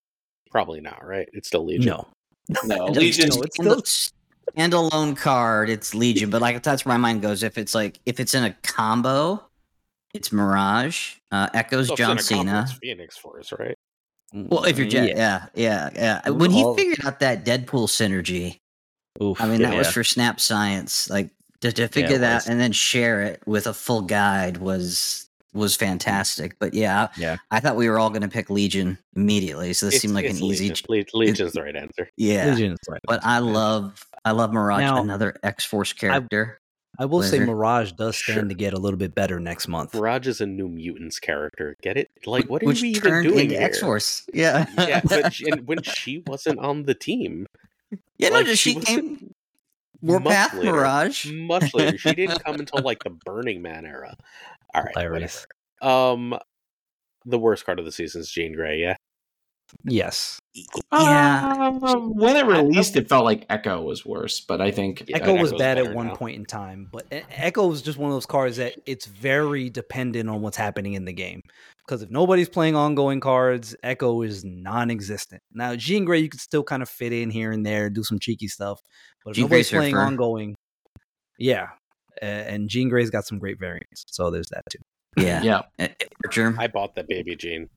[0.50, 1.28] Probably not, right?
[1.32, 1.86] It's still Legion.
[1.86, 2.06] No.
[2.64, 3.28] No, It Legion.
[3.30, 4.12] no, it's It's
[4.56, 5.70] standalone card.
[5.70, 7.42] It's Legion, but like that's where my mind goes.
[7.42, 9.42] If it's like if it's in a combo,
[10.14, 11.16] it's Mirage.
[11.30, 12.62] Uh, Echoes So if it's in John a Cena.
[12.62, 13.74] it's Phoenix Force, right?
[14.32, 16.28] Well, if you're Jet, yeah, yeah, yeah.
[16.28, 18.58] When he figured out that Deadpool synergy,
[19.22, 21.10] Oof, I mean, that was for Snap Science.
[21.10, 21.30] Like
[21.60, 22.48] to, to figure it that was.
[22.48, 26.56] and then share it with a full guide was was fantastic.
[26.60, 27.38] But yeah, Yeah.
[27.50, 30.26] I thought we were all going to pick Legion immediately, so this It's- seemed like
[30.26, 30.68] it's an easy.
[30.68, 30.86] Legion.
[30.88, 32.08] Le- Legion's the right answer.
[32.16, 33.00] Yeah, Legion is right.
[33.04, 36.60] but I love I love Mirage, Now- another X Force character.
[37.00, 38.48] I will say Mirage does stand Sure.
[38.48, 39.94] to get a little bit better next month.
[39.94, 41.76] Mirage is a New Mutants character.
[41.80, 42.10] Get it?
[42.26, 43.62] Like, what are which we even turned doing into here?
[43.64, 44.24] X Force.
[44.34, 47.46] Yeah, yeah, but she, and when she wasn't on the team,
[48.18, 49.34] yeah, no, like, just she she wasn't- came
[50.00, 50.72] much Warpath later.
[50.72, 51.26] Mirage.
[51.32, 51.98] much later.
[51.98, 54.16] She didn't come until like the Burning Man era.
[54.74, 55.46] All right, Hilarious.
[55.80, 56.12] whatever.
[56.12, 56.38] Um,
[57.24, 58.78] the worst card of the season is Jean Grey.
[58.80, 58.96] Yeah,
[59.84, 60.38] Yes.
[60.92, 65.16] Yeah, Um, when it released, it felt like Echo was worse, but I think Yeah,
[65.16, 66.14] Echo was Echo's bad at one now.
[66.16, 70.28] point in time, but Echo is just one of those cards that it's very dependent
[70.30, 71.42] on what's happening in the game.
[71.88, 75.40] Because if nobody's playing ongoing cards, Echo is non-existent.
[75.54, 78.18] Now, Jean Grey, you could still kind of fit in here and there, do some
[78.18, 78.78] cheeky stuff.
[79.24, 80.54] But if Jean nobody's Grey's playing her ongoing,
[81.38, 81.68] yeah.
[82.20, 84.78] A- And Jean Grey's got some great variants, so there's that too.
[85.16, 85.88] yeah, yeah, Uh,
[86.26, 86.54] Archer.
[86.58, 87.70] I bought that baby Jane.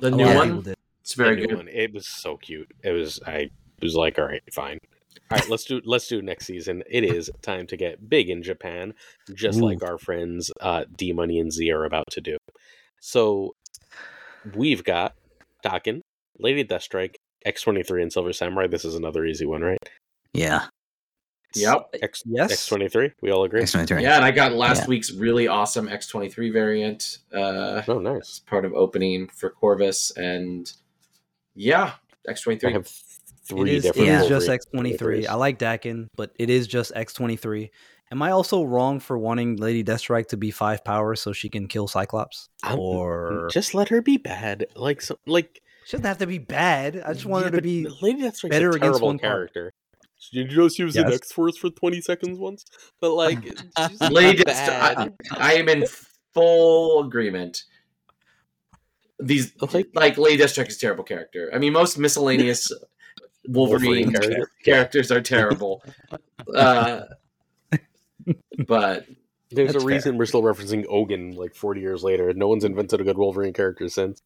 [0.00, 1.54] the new lot one, it's very good.
[1.56, 1.68] one.
[1.68, 2.68] It was so cute.
[2.82, 3.20] It was.
[3.24, 3.50] I
[3.80, 4.78] was like, all right, fine.
[5.30, 6.82] All right, let's do let's do next season.
[6.90, 8.94] It is time to get big in Japan,
[9.34, 9.64] just Ooh.
[9.66, 12.36] like our friends uh, D Money and Z are about to do.
[13.10, 13.54] So
[14.56, 15.14] we've got
[15.64, 16.00] Daken,
[16.40, 17.14] Lady Deathstrike,
[17.44, 18.66] X twenty three, and Silver Samurai.
[18.66, 19.78] This is another easy one, right?
[20.34, 20.66] Yeah,
[21.54, 21.94] Yep.
[22.02, 22.50] X Yes.
[22.50, 23.12] X twenty three.
[23.22, 23.62] We all agree.
[23.62, 24.02] X twenty three.
[24.02, 24.86] Yeah, and I got last Yeah.
[24.88, 27.18] week's really awesome X23 variant.
[27.32, 28.40] Uh, Oh, nice.
[28.40, 30.72] part of opening for Corvus, and
[31.54, 31.92] yeah,
[32.28, 32.64] X23.
[32.68, 32.88] I have
[33.44, 34.08] three is, it different.
[34.08, 35.28] is Wolverine just X23.
[35.28, 37.70] I like Daken, but it is just X23.
[38.12, 41.66] Am I also wrong for wanting Lady Deathstrike to be five power so she can
[41.66, 42.48] kill Cyclops?
[42.62, 44.66] I'm- Or Just let her be bad.
[44.76, 47.02] Like so, like she doesn't have to be bad.
[47.04, 49.52] I just want Yeah, her to be Lady Deathstrike's better a against terrible one card.
[49.52, 49.72] character.
[50.32, 51.14] Did you know she was in Yes.
[51.16, 52.64] X Force for twenty seconds once?
[53.00, 53.38] But like,
[53.88, 55.14] she's Lady Deathstrike- bad.
[55.32, 55.84] I am in
[56.32, 57.64] full agreement.
[59.18, 61.50] These Like- like Lady Deathstrike is a terrible character.
[61.54, 62.70] I mean, most miscellaneous
[63.48, 64.50] Wolverine, Wolverine character.
[64.64, 65.82] characters are terrible.
[66.54, 67.02] Uh,
[68.66, 69.06] but
[69.50, 72.32] There's That's a reason we're still referencing Ogun like 40 years later.
[72.34, 74.20] No one's invented a good Wolverine character since.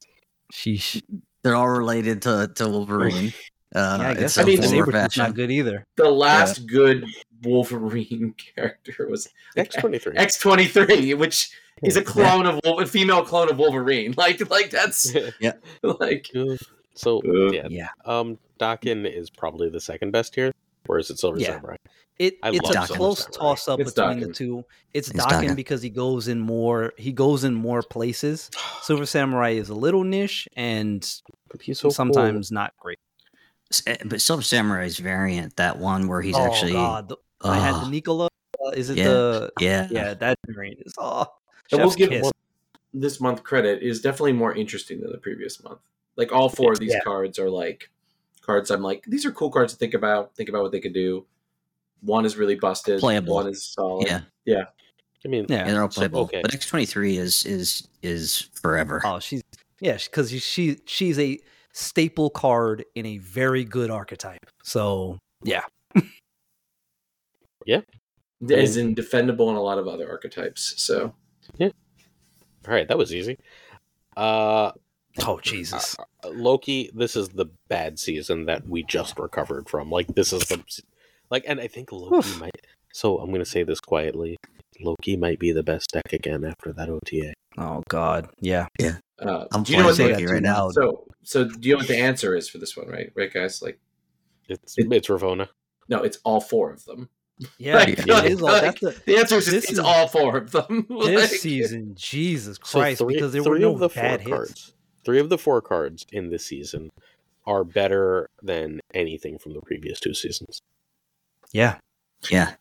[0.53, 1.03] sheesh.
[1.43, 3.33] They're all related to, to Wolverine.
[3.75, 5.85] Uh, yeah, I guess some I mean, form Sabretooth's not good either.
[5.97, 7.05] the last good
[7.43, 10.17] Wolverine character was X23.
[10.17, 11.51] X23, which
[11.83, 14.13] is a clone of Wolverine, a female clone of Wolverine.
[14.19, 15.53] Like, like that's yeah,
[15.83, 16.27] like
[16.95, 17.69] so, Uh, yeah.
[17.71, 17.89] Yeah.
[18.05, 20.53] Um, Daken is probably the second best here.
[20.89, 21.55] Or is it Silver Yeah.
[21.55, 21.77] Samurai?
[22.21, 22.97] It, I it's a Daken.
[22.97, 24.27] close toss up It's between Daken.
[24.29, 24.65] the two.
[24.93, 25.57] It's, It's Daken Daken.
[25.57, 28.51] because he goes in more he goes in more places.
[28.83, 31.01] Silver Samurai is a little niche and
[31.51, 31.91] But he's so cool.
[31.93, 32.99] sometimes not great.
[33.87, 36.73] Eh, But Silver Samurai's variant, that one where he's oh actually.
[36.73, 37.09] god.
[37.09, 38.29] The- I had the Nicola.
[38.63, 39.05] Uh, is it Yeah.
[39.09, 39.89] the yeah.
[39.91, 41.27] yeah, that variant is oh
[41.73, 42.31] And we'll give kiss.
[42.93, 45.79] this month credit is definitely more interesting than the previous month.
[46.17, 47.01] Like all four of these Yeah.
[47.01, 47.89] cards are like
[48.43, 50.93] cards I'm like, these are cool cards to think about, think about what they could
[50.93, 51.25] do.
[52.03, 53.01] One is really busted.
[53.01, 53.35] Playable.
[53.35, 54.07] One is solid.
[54.07, 54.21] Yeah.
[54.45, 54.65] Yeah.
[55.25, 55.67] I mean, Yeah.
[55.67, 56.21] Yeah, they're all So, playable.
[56.23, 56.41] okay.
[56.43, 59.03] But X twenty three is is is forever.
[59.05, 59.43] Oh, she's
[59.81, 61.39] yeah, because she she's a
[61.73, 64.47] staple card in a very good archetype.
[64.63, 65.63] So yeah,
[67.67, 67.81] yeah,
[68.49, 70.75] Is in defendable in a lot of other archetypes.
[70.79, 71.15] So
[71.59, 71.71] yeah,
[72.67, 73.39] all right, that was easy.
[74.17, 74.73] Uh,
[75.27, 79.91] oh Jesus, Loki, this is the bad season that we just recovered from.
[79.91, 80.63] Like this is the
[81.31, 82.41] like, and I think Loki Oof.
[82.41, 82.51] might.
[82.93, 84.37] So I'm gonna say this quietly.
[84.81, 87.35] Loki might be the best deck again after that OTA.
[87.59, 88.67] oh God, yeah.
[89.21, 90.71] uh, I'm do you know what say that Loki right now.
[90.71, 93.13] so so do you know what the answer is for this one, right?
[93.15, 93.61] Right, guys?
[93.63, 93.79] Like
[94.49, 95.49] It's It- it's Ravonna.
[95.89, 97.09] no, it's all four of them.
[97.59, 100.09] Yeah, Like, it like- is all, that's the, The answer is just, it's is- all
[100.09, 100.87] four of them.
[100.91, 101.95] this season.
[101.97, 104.31] Jesus So Christ, three, because there were three no of the four bad hits.
[104.31, 104.73] cards.
[105.05, 106.91] Three of the four cards in this season
[107.47, 110.61] are better than anything from the previous two seasons.
[111.53, 111.79] Yeah,
[112.31, 112.55] Yeah.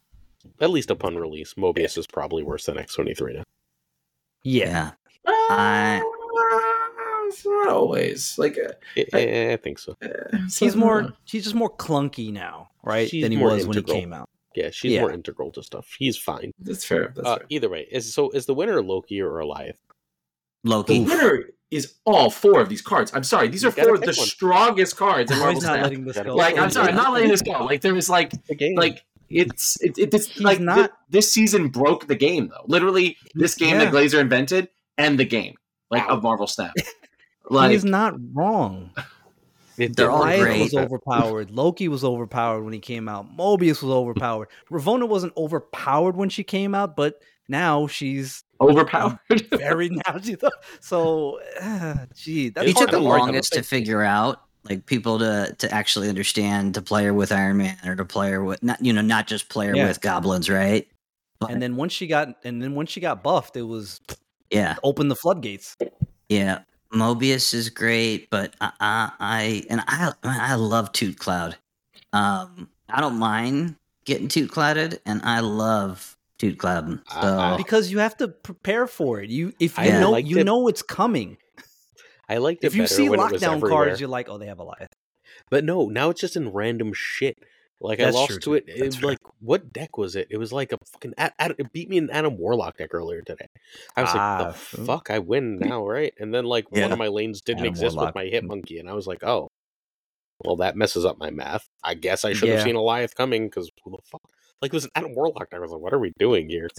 [0.62, 3.44] At least upon release, Mobius is probably worse than X twenty three now.
[4.44, 4.92] yeah.
[5.26, 5.32] Yeah.
[5.50, 6.02] I-
[7.28, 8.72] it's not always like uh,
[9.14, 9.96] I, I think so.
[10.02, 13.08] uh, He's so- more he's just more clunky now, right?
[13.08, 14.28] She's than he more was when he came out.
[14.56, 15.02] Yeah, she's Yeah.
[15.02, 15.94] more integral to stuff.
[16.00, 16.52] He's fine.
[16.60, 17.14] That's fair.
[17.16, 17.46] That's Uh, fair.
[17.50, 19.78] either way, is so is the winner Loki or Alioth?
[20.64, 21.04] The Loki.
[21.04, 23.12] winner is all four of these cards.
[23.14, 24.14] I'm sorry, these You are four of the one.
[24.16, 25.84] strongest cards in Why Marvel not Snap.
[25.84, 26.36] letting this go?
[26.36, 27.64] Like, I'm sorry, I'm not letting this go.
[27.64, 28.76] Like, there was like, The game.
[28.76, 32.64] like it's it, it, it's He's like not- thi- this season broke the game though.
[32.66, 33.86] Literally, this game Yeah.
[33.86, 35.56] that Glazer invented and the game
[35.92, 36.16] like Wow.
[36.16, 36.74] of Marvel Snap.
[37.52, 38.92] Like, he's not wrong.
[39.78, 40.62] It They're all great.
[40.62, 41.50] was overpowered.
[41.50, 43.36] Loki was overpowered when he came out.
[43.36, 44.50] Mobius was overpowered.
[44.70, 47.16] Ravonna wasn't overpowered when she came out, but
[47.48, 49.20] now she's overpowered.
[49.52, 50.20] very now.
[50.22, 50.38] She's,
[50.82, 53.26] so, uh, gee, that's he took the to hard argue.
[53.34, 57.58] longest to figure out like people to to actually understand to play her with Iron
[57.58, 59.88] Man or to play her with not you know not just play her Yeah.
[59.88, 60.88] with goblins, right?
[61.40, 64.02] But, And then once she got, and then once she got buffed, it was
[64.52, 65.78] yeah, open the floodgates.
[66.28, 66.60] yeah.
[66.94, 71.56] Mobius is great, but I, I, I and I I love Toot Cloud.
[72.14, 73.76] Um, I don't mind
[74.06, 77.00] getting Toot Clouded, and I love Toot Cloud.
[77.12, 79.30] So I- because you have to prepare for it.
[79.30, 80.46] You if you I know you it.
[80.46, 81.38] know it's coming.
[82.28, 84.94] I liked it If you see lockdown cards, you're like, oh, they have a Goliath.
[85.50, 87.38] But no, now it's just in random shit.
[87.82, 88.66] Like I lost true, to it.
[88.68, 89.10] It fair.
[89.12, 90.28] like what deck was it?
[90.30, 91.14] It was like a fucking.
[91.18, 93.48] It beat me in Adam Warlock deck earlier today.
[93.96, 94.86] I was Ah, like, the ooh.
[94.86, 96.14] fuck, I win now, right?
[96.20, 98.16] And then like one of my lanes didn't Adam exist Warlock.
[98.16, 99.48] with my hit monkey, and I was like, oh,
[100.44, 101.68] well that messes up my math.
[101.84, 102.64] I guess I should have Yeah.
[102.66, 104.22] seen Alioth coming because who the fuck?
[104.62, 105.48] Like it was an Adam Warlock.
[105.54, 106.70] I was like, what are we doing here?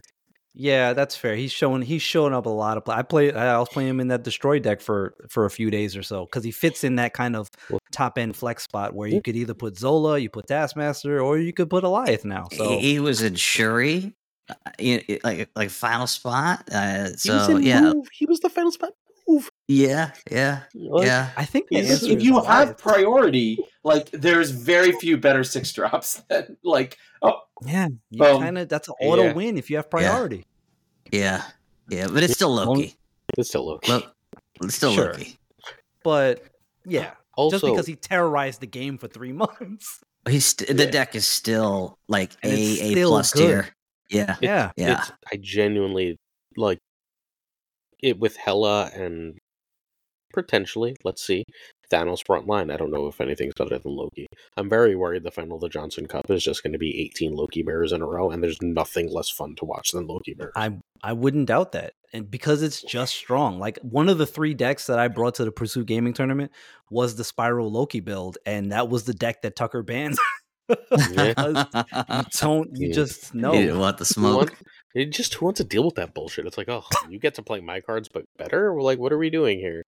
[0.52, 1.36] Yeah, that's fair.
[1.36, 2.94] He's showing he's showing up a lot of play.
[2.96, 5.96] I play I was playing him in that destroy deck for for a few days
[5.96, 7.48] or so because he fits in that kind of
[7.92, 11.52] top end flex spot where you could either put Zola, you put Taskmaster, or you
[11.52, 12.48] could put Alioth now.
[12.52, 14.12] So he, he was in Shuri,
[14.48, 16.64] uh, you- you- like like final spot.
[16.72, 18.08] Uh, He was so in yeah, move.
[18.12, 18.90] He was the final spot
[19.30, 19.50] move.
[19.68, 21.30] yeah, yeah, Like, yeah.
[21.36, 22.68] I think the if you Goliath.
[22.68, 28.58] have priority, like there's very few better six drops than like oh yeah, you kind
[28.58, 29.32] of that's an auto Yeah.
[29.32, 30.46] win if you have priority.
[31.12, 31.42] Yeah,
[31.88, 32.96] yeah, but it's still Loki.
[33.38, 33.88] It's still Loki.
[33.90, 34.02] Well,
[34.62, 35.12] it's still Sure.
[35.12, 35.36] Loki.
[36.04, 36.42] But
[36.86, 40.00] yeah, also, just because he terrorized the game for three months.
[40.28, 40.90] He's st- the Yeah.
[40.90, 43.40] deck is still like And a it's a plus good.
[43.40, 43.68] tier.
[44.10, 44.98] Yeah, Yeah, yeah.
[45.00, 46.18] it's, I genuinely
[46.56, 46.78] like
[48.02, 49.38] it with Hela and
[50.32, 51.44] potentially, let's see,
[51.90, 52.70] Thanos front line.
[52.70, 54.26] I don't know if anything's better than Loki.
[54.56, 57.32] I'm very worried the final of the Johnson Cup is just going to be 18
[57.34, 60.52] Loki bears in a row, and there's nothing less fun to watch than Loki bears.
[60.54, 61.94] I I wouldn't doubt that.
[62.12, 63.58] And because it's just strong.
[63.58, 66.52] Like one of the three decks that I brought to the Pursuit Gaming tournament
[66.90, 70.18] was the Spiral Loki build, and that was the deck that Tucker bans.
[71.12, 71.34] Yeah.
[71.36, 72.94] you don't you Yeah.
[72.94, 73.54] just know.
[73.54, 74.54] You want the smoke?
[74.94, 76.46] Want- it just who wants to deal with that bullshit?
[76.46, 78.72] It's like, oh, you get to play my cards, but better.
[78.74, 79.82] We're like, what are we doing here?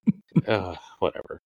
[0.46, 1.40] uh, whatever.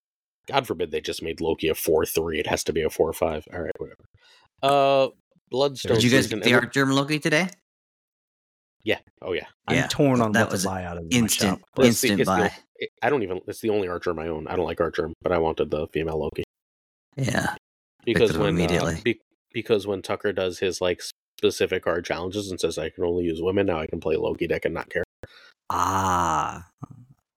[0.47, 2.39] God forbid they just made Loki a four three.
[2.39, 3.45] It has to be a four five.
[3.53, 4.05] All right, whatever.
[4.61, 5.07] Uh,
[5.49, 5.95] Bloodstone.
[5.95, 7.47] Did you guys get the Artgerm Loki today?
[8.83, 8.99] Yeah.
[9.21, 9.45] Oh yeah.
[9.67, 11.69] I'm torn on that what was to buy out of my Instant, shop.
[11.77, 12.51] It's the- instant it's the- buy.
[12.77, 13.39] it- I don't even.
[13.47, 14.47] It's the only Archer I own.
[14.47, 16.43] I don't like Archer, but I wanted the female Loki
[17.15, 17.55] Yeah,
[18.03, 18.99] because it up when uh, immediately.
[19.03, 19.21] be-
[19.53, 21.01] because when Tucker does his like
[21.37, 24.47] specific card challenges and says I can only use women, now I can play Loki
[24.47, 25.03] deck and not care.
[25.69, 26.67] Ah,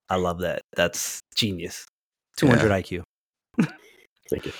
[0.08, 0.62] I love that.
[0.74, 1.86] That's genius.
[2.36, 3.02] 200 IQ.
[4.28, 4.52] Thank you.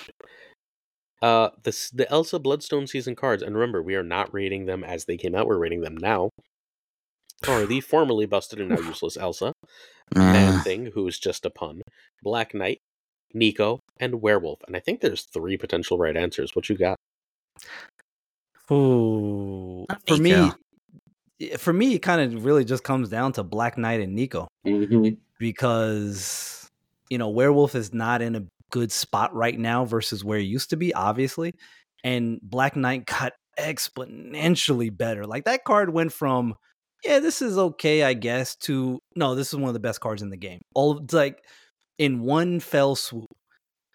[1.21, 5.05] Uh, the the Elsa Bloodstone season cards, and remember, we are not rating them as
[5.05, 5.47] they came out.
[5.47, 6.29] We're rating them now.
[7.47, 9.53] Are the formerly busted and now useless Elsa,
[10.15, 11.81] Man Uh, Thing, who is just a pun,
[12.23, 12.79] Black Knight,
[13.33, 14.59] Nico, and Werewolf.
[14.67, 16.55] And I think there's three potential right answers.
[16.55, 16.97] What you got?
[18.71, 20.51] Ooh, for me,
[21.57, 25.17] for me, it kind of really just comes down to Black Knight and Nico mhm.
[25.39, 26.69] because
[27.09, 30.69] you know Werewolf is not in a good spot right now versus where he used
[30.71, 31.53] to be, obviously,
[32.03, 35.25] and Black Knight got exponentially better.
[35.25, 36.55] Like that card went from
[37.03, 40.21] yeah, this is okay, I guess, to no, this is one of the best cards
[40.21, 40.61] in the game.
[40.73, 41.43] All it's like
[41.97, 43.29] in one fell swoop.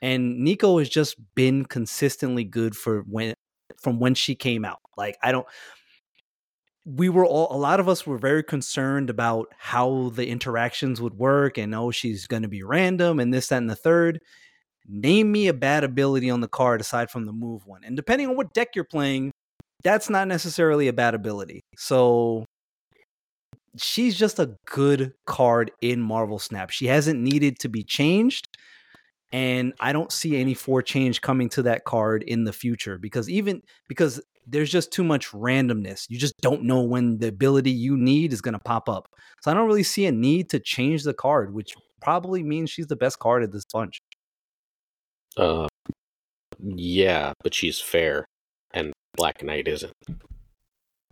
[0.00, 3.34] And Nico has just been consistently good for when
[3.82, 4.80] from when she came out.
[4.96, 5.46] Like I don't
[6.84, 11.14] we were all a lot of us were very concerned about how the interactions would
[11.14, 14.20] work and oh she's going to be random and this that and the third
[14.88, 18.28] name me a bad ability on the card aside from the move one and depending
[18.28, 19.30] on what deck you're playing
[19.84, 22.44] that's not necessarily a bad ability so
[23.76, 28.48] she's just a good card in marvel snap she hasn't needed to be changed
[29.32, 33.28] and i don't see any four change coming to that card in the future because
[33.28, 36.06] even because there's just too much randomness.
[36.08, 39.08] You just don't know when the ability you need is going to pop up.
[39.40, 42.88] So I don't really see a need to change the card, which probably means she's
[42.88, 44.00] the best card of this bunch.
[45.36, 45.68] Uh,
[46.58, 48.26] yeah, but she's fair,
[48.72, 49.94] and Black Knight isn't.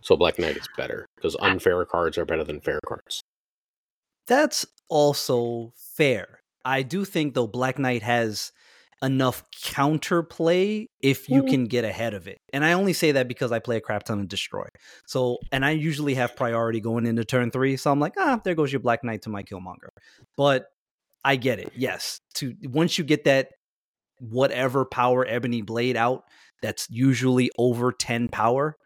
[0.01, 3.21] So Black Knight is better because unfair cards are better than fair cards.
[4.27, 6.40] That's also fair.
[6.65, 8.51] I do think though Black Knight has
[9.03, 11.49] enough counterplay if you Mhm.
[11.49, 12.37] can get ahead of it.
[12.53, 14.67] And I only say that because I play a crap ton of destroy.
[15.07, 17.77] So and I usually have priority going into turn three.
[17.77, 19.89] So I'm like, ah, there goes your Black Knight to my Killmonger.
[20.37, 20.67] But
[21.23, 21.71] I get it.
[21.75, 22.19] Yes.
[22.35, 23.49] To once you get that
[24.19, 26.23] whatever power ebony blade out,
[26.61, 28.77] that's usually over 10 power.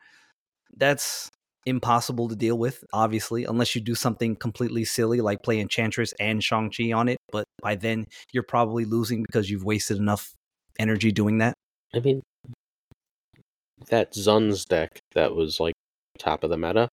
[0.77, 1.29] That's
[1.65, 6.43] impossible to deal with, obviously, unless you do something completely silly like play Enchantress and
[6.43, 7.17] Shang-Chi on it.
[7.31, 10.33] But by then, you're probably losing because you've wasted enough
[10.79, 11.53] energy doing that.
[11.93, 12.21] I mean,
[13.89, 15.73] that Zun's deck that was like
[16.19, 16.87] top of the meta.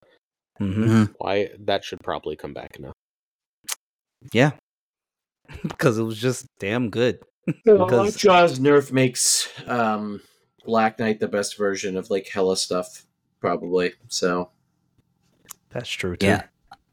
[0.60, 0.84] Mm-hmm.
[0.84, 1.14] Mhm.
[1.18, 2.92] Why that should probably come back now.
[4.32, 4.52] Yeah.
[5.62, 7.18] because it was just damn good.
[7.66, 10.20] Well, Because- Jaws nerf makes um,
[10.64, 13.04] Black Knight the best version of like Hella stuff,
[13.40, 13.92] probably.
[14.08, 14.50] So
[15.72, 16.26] That's true, too.
[16.26, 16.42] Yeah.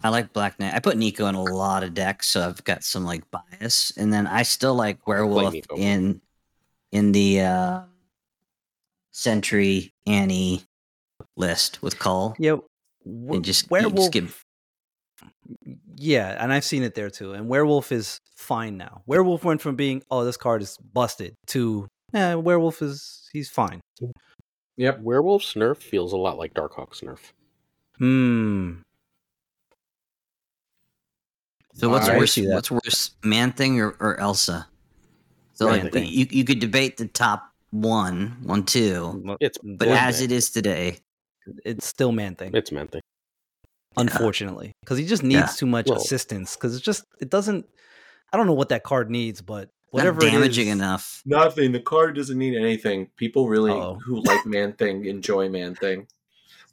[0.02, 0.74] I like Black Knight.
[0.74, 3.92] I put Nico in a lot of decks, so I've got some like bias.
[3.98, 6.22] And then I still like Werewolf in
[6.94, 7.82] in the uh,
[9.12, 10.64] Sentry Annie
[11.36, 12.36] list with Cull.
[12.40, 12.58] Yeah.
[13.06, 13.96] w- And just, werewolf.
[13.96, 14.46] just give
[15.98, 17.34] Yeah, and I've seen it there too.
[17.34, 19.02] And werewolf is fine now.
[19.06, 23.82] Werewolf went from being, oh, this card is busted to, eh, werewolf is he's fine.
[24.78, 25.00] yep.
[25.02, 27.20] Werewolf's nerf feels a lot like Darkhawk's nerf.
[28.00, 28.74] Hmm.
[31.74, 32.16] So what's Alright.
[32.16, 32.38] I worse?
[32.38, 34.68] What's worse, Man Thing or, or Elsa?
[35.54, 40.24] So like you you could debate the top one, one, two, It's but as Man.
[40.24, 40.98] it is today,
[41.66, 43.02] it's still man thing, it's man thing.
[43.98, 45.46] unfortunately, because he just needs Yeah.
[45.48, 46.56] too much Well- assistance.
[46.56, 47.66] Because it's just it doesn't.
[48.32, 51.22] I don't know what that card needs, but whatever whatever not damaging it is, enough.
[51.26, 51.72] Nothing.
[51.72, 53.08] The card doesn't need anything.
[53.18, 54.00] People really Uh-oh.
[54.06, 56.08] who like Man Thing enjoy Man Thing.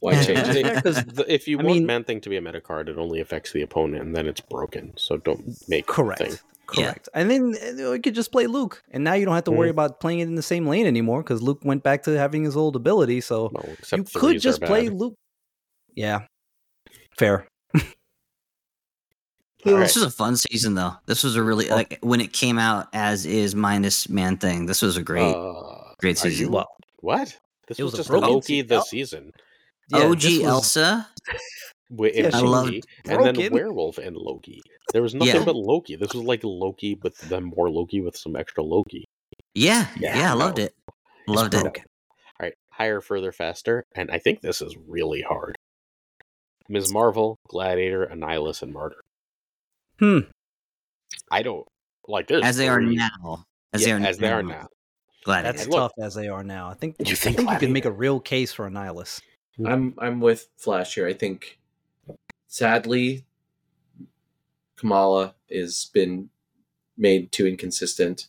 [0.01, 0.67] Why change it?
[0.67, 2.99] Yeah, because if you I want mean- man thing to be a meta card, it
[2.99, 4.93] only affects the opponent, and then it's broken.
[4.97, 6.43] So don't make it a Correct.
[6.75, 6.87] Yeah.
[6.87, 7.09] Correct.
[7.15, 9.71] And then uh, you could just play Luke, and now you don't have to worry
[9.71, 12.57] about playing it in the same lane anymore because Luke went back to having his
[12.57, 13.21] old ability.
[13.21, 14.89] So Well, you could just play.
[14.89, 15.15] Luke.
[15.95, 16.23] Yeah,
[17.17, 17.47] fair.
[19.65, 19.81] All right.
[19.81, 20.95] This was a fun season though.
[21.07, 24.67] This was a really like when it came out as is minus Man Thing.
[24.67, 26.53] This was a great, Uh, great are you- season.
[26.53, 26.69] Well,
[27.01, 27.37] what?
[27.69, 28.83] This It was, was a just Loki se- the oh.
[28.83, 29.33] season.
[29.89, 31.09] Yeah, OG was- Elsa.
[31.91, 33.53] Wi- in Yeah, she- I love Loki, and then broken.
[33.53, 34.61] Werewolf and Loki.
[34.93, 35.45] There was nothing Yeah.
[35.45, 35.95] but Loki.
[35.97, 39.05] This was like Loki, but then more Loki with some extra Loki.
[39.55, 40.75] Yeah, Yeah, yeah, I loved it.
[41.29, 41.63] Loved it.
[41.63, 41.85] broken.
[42.41, 45.55] All right, higher, further, faster, and I think this is really hard.
[46.69, 46.93] Ms.
[46.93, 49.01] Marvel, Gladiator, Annihilus, and Martyr.
[50.01, 50.19] Hmm.
[51.31, 51.67] I don't
[52.09, 53.45] like this As they are now.
[53.73, 54.67] As yeah, they are as they are now.
[55.25, 56.69] Glad That's look- tough as they are now.
[56.71, 56.97] I think.
[56.99, 59.21] You I think think you can make a real case for Annihilus.
[59.57, 59.67] Hmm.
[59.67, 61.07] I'm I'm with Flash here.
[61.07, 61.59] I think
[62.47, 63.25] sadly
[64.77, 66.31] Kamala has been
[66.97, 68.29] made too inconsistent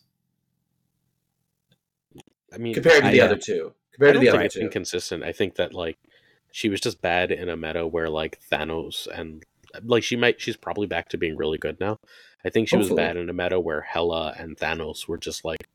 [2.53, 3.73] I mean, compared to I, the other two.
[3.93, 4.59] Compared to the other two.
[4.59, 5.23] inconsistent.
[5.23, 5.97] I think that like
[6.51, 9.43] she was just bad in a meta where like Thanos and
[9.83, 11.99] like she might she's probably back to being really good now.
[12.45, 15.67] I think she was bad in a meta where Hela and Thanos were just like,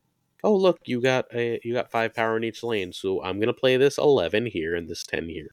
[0.43, 3.53] oh look, you got a you got five power in each lane, so I'm gonna
[3.53, 5.49] play this eleven here and this ten here.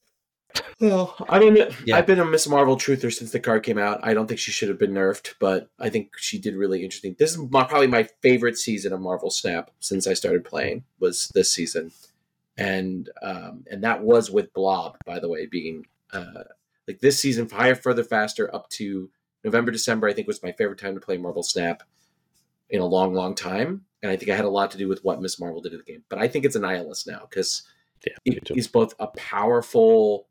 [0.81, 1.97] Well, I mean, Yeah.
[1.97, 4.01] I've been a Miss Marvel truther since the card came out.
[4.03, 7.15] I don't think she should have been nerfed, but I think she did really interesting.
[7.19, 11.31] This is my, probably my favorite season of Marvel Snap since I started playing was
[11.35, 11.93] this season,
[12.57, 16.45] and um, and that was with Blob, by the way, being uh,
[16.89, 19.09] like this season, higher, further, faster, up to
[19.45, 20.09] November, December.
[20.09, 21.83] I think was my favorite time to play Marvel Snap
[22.71, 25.05] in a long, long time, and I think I had a lot to do with
[25.05, 26.03] what Miss Marvel did to the game.
[26.09, 27.63] But I think it's Annihilus now because
[28.07, 28.55] Yeah, me he- too.
[28.55, 30.27] he's both a powerful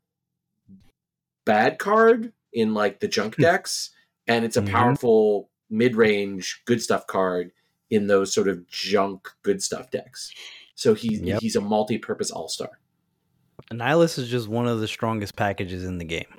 [1.44, 3.42] bad card in like the junk Hmm.
[3.42, 3.90] decks,
[4.26, 4.70] and it's a Mhm.
[4.70, 7.52] powerful mid range good stuff card
[7.90, 10.32] in those sort of junk good stuff decks.
[10.74, 11.40] So he's Yep.
[11.40, 12.80] he's a multi purpose all star.
[13.70, 16.38] Annihilus is just one of the strongest packages in the game.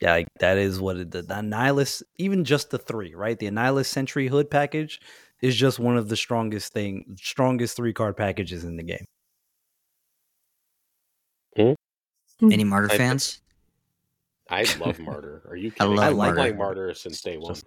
[0.00, 3.36] Yeah, like, that is what it, the, the Annihilus, even just the three, right?
[3.36, 5.00] The Annihilus Sentry Hood package
[5.40, 9.04] is just one of the strongest thing, strongest three card packages in the game.
[11.56, 11.72] Hmm?
[12.40, 12.52] Hmm.
[12.52, 13.40] Any Martyr I- fans?
[14.50, 15.42] I love Martyr.
[15.48, 16.34] Are you I love I've Martyr.
[16.36, 17.54] playing Martyr since day one.
[17.54, 17.66] Just-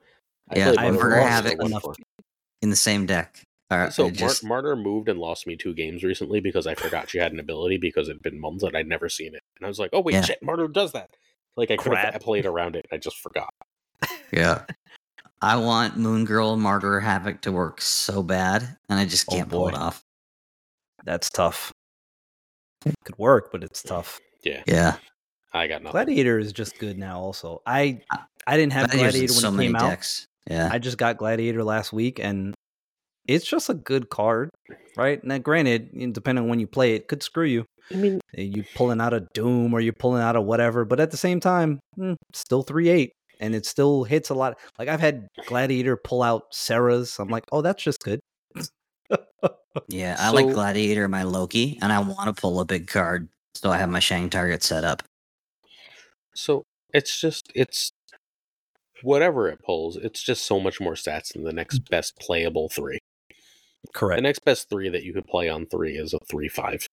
[0.50, 1.96] I Yeah, played I've Martyr heard once Havoc and won enough-
[2.62, 3.46] In the same deck.
[3.70, 7.10] Or, So I Mar- Martyr moved and lost me two games recently because I forgot
[7.10, 9.66] she had an ability because it had been months that I'd never seen it, and
[9.66, 10.22] I was like, "Oh wait, Yeah.
[10.24, 11.10] shit, Martyr does that."
[11.56, 13.54] Like I could have played around it, I just forgot.
[14.34, 14.66] yeah.
[15.42, 19.50] I want Moon Girl Martyr Havoc to work so bad, and I just Oh, can't
[19.50, 20.04] pull it off.
[21.04, 21.72] That's tough.
[22.86, 24.20] It could work, but it's tough.
[24.44, 24.96] Yeah, Yeah,
[25.54, 25.92] I got nothing.
[25.94, 27.20] Gladiator is just good now.
[27.20, 28.02] Also, I
[28.48, 29.90] I didn't have Gladiator's Gladiator when so it many came out.
[29.90, 30.26] decks.
[30.50, 32.54] Yeah, I just got Gladiator last week, and
[33.28, 34.50] it's just a good card,
[34.98, 35.24] right?
[35.24, 37.66] Now, granted, depending on when you play it, could screw you.
[37.92, 41.12] I mean, You pulling out a Doom or you're pulling out a whatever, but at
[41.12, 43.12] the same time, mm, still three eight,
[43.42, 44.58] and it still hits a lot.
[44.80, 47.18] Like I've had Gladiator pull out Sera's.
[47.20, 48.22] I'm like, oh, that's just good.
[49.90, 50.16] yeah.
[50.20, 53.78] I like Gladiator, my Loki, and I want to pull a big card, so I
[53.78, 55.04] have my Shang target set up.
[56.34, 56.64] so
[56.94, 57.92] it's just it's
[59.02, 59.98] whatever it pulls.
[59.98, 61.90] It's just so much more stats than the next mm.
[61.90, 63.00] best playable three.
[63.94, 64.20] Correct.
[64.20, 66.88] The next best three that you could play on three is a three five,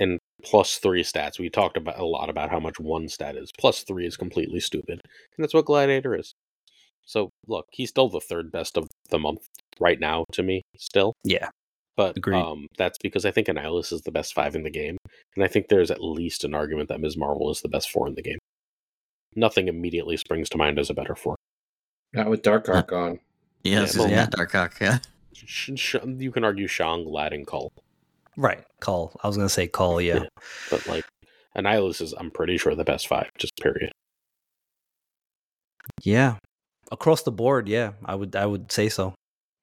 [0.00, 1.38] and plus three stats.
[1.38, 3.50] We talked about a lot about how much one stat is.
[3.58, 6.32] Plus three is completely stupid, and that's what Gladiator is.
[7.06, 9.46] So look, he's still the third best of the month
[9.80, 10.62] right now to me.
[10.76, 11.48] Still, Yeah.
[11.96, 12.36] but Agreed.
[12.40, 14.96] um, that's because I think Annihilus is the best five in the game,
[15.34, 17.16] and I think there's at least an argument that Ms.
[17.16, 18.38] Marvel is the best four in the game.
[19.36, 21.36] Nothing immediately springs to mind as a better four.
[22.12, 23.20] Not with Darkhawk on.
[23.62, 24.80] Yeah, Yeah, this is well, yeah, Darkhawk.
[24.80, 24.98] Yeah,
[25.32, 27.72] Sh- sh- you can argue Shang, Lad, and Cull,
[28.40, 28.64] Right.
[28.80, 29.12] Cull.
[29.22, 30.00] I was gonna say Cull.
[30.00, 30.20] Yeah.
[30.20, 30.28] Yeah.
[30.70, 31.04] but like
[31.56, 33.28] Annihilus is, I'm pretty sure, the best five.
[33.38, 33.92] Just period.
[36.02, 36.36] Yeah.
[36.90, 37.92] Across the board, yeah.
[38.04, 39.14] I would I would say so.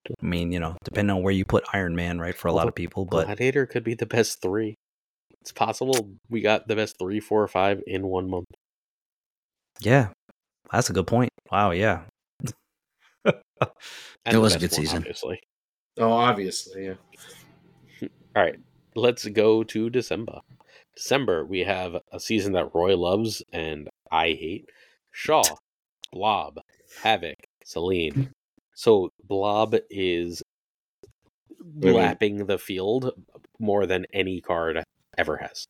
[0.08, 2.68] I mean, you know, depending on where you put Iron Man, right, for a lot
[2.68, 4.76] of people, but Gladiator could be the best three.
[5.42, 8.46] It's possible we got the best three, four, or five in one month.
[9.82, 10.10] yeah.
[10.72, 11.30] That's a good point.
[11.52, 12.02] Wow, yeah.
[14.26, 14.98] And It was a good one, season.
[14.98, 15.40] obviously.
[15.98, 16.94] Oh, obviously, yeah.
[18.36, 18.60] All right,
[18.98, 20.42] let's go to December.
[20.96, 24.70] December, we have a season that Roy loves and I hate.
[25.12, 25.44] Shaw,
[26.12, 26.60] Blob,
[27.04, 28.32] Havoc, Selene.
[28.74, 30.44] So Blob is
[31.60, 31.96] wait.
[31.96, 33.12] lapping the field
[33.60, 34.84] more than any card
[35.18, 35.66] ever has.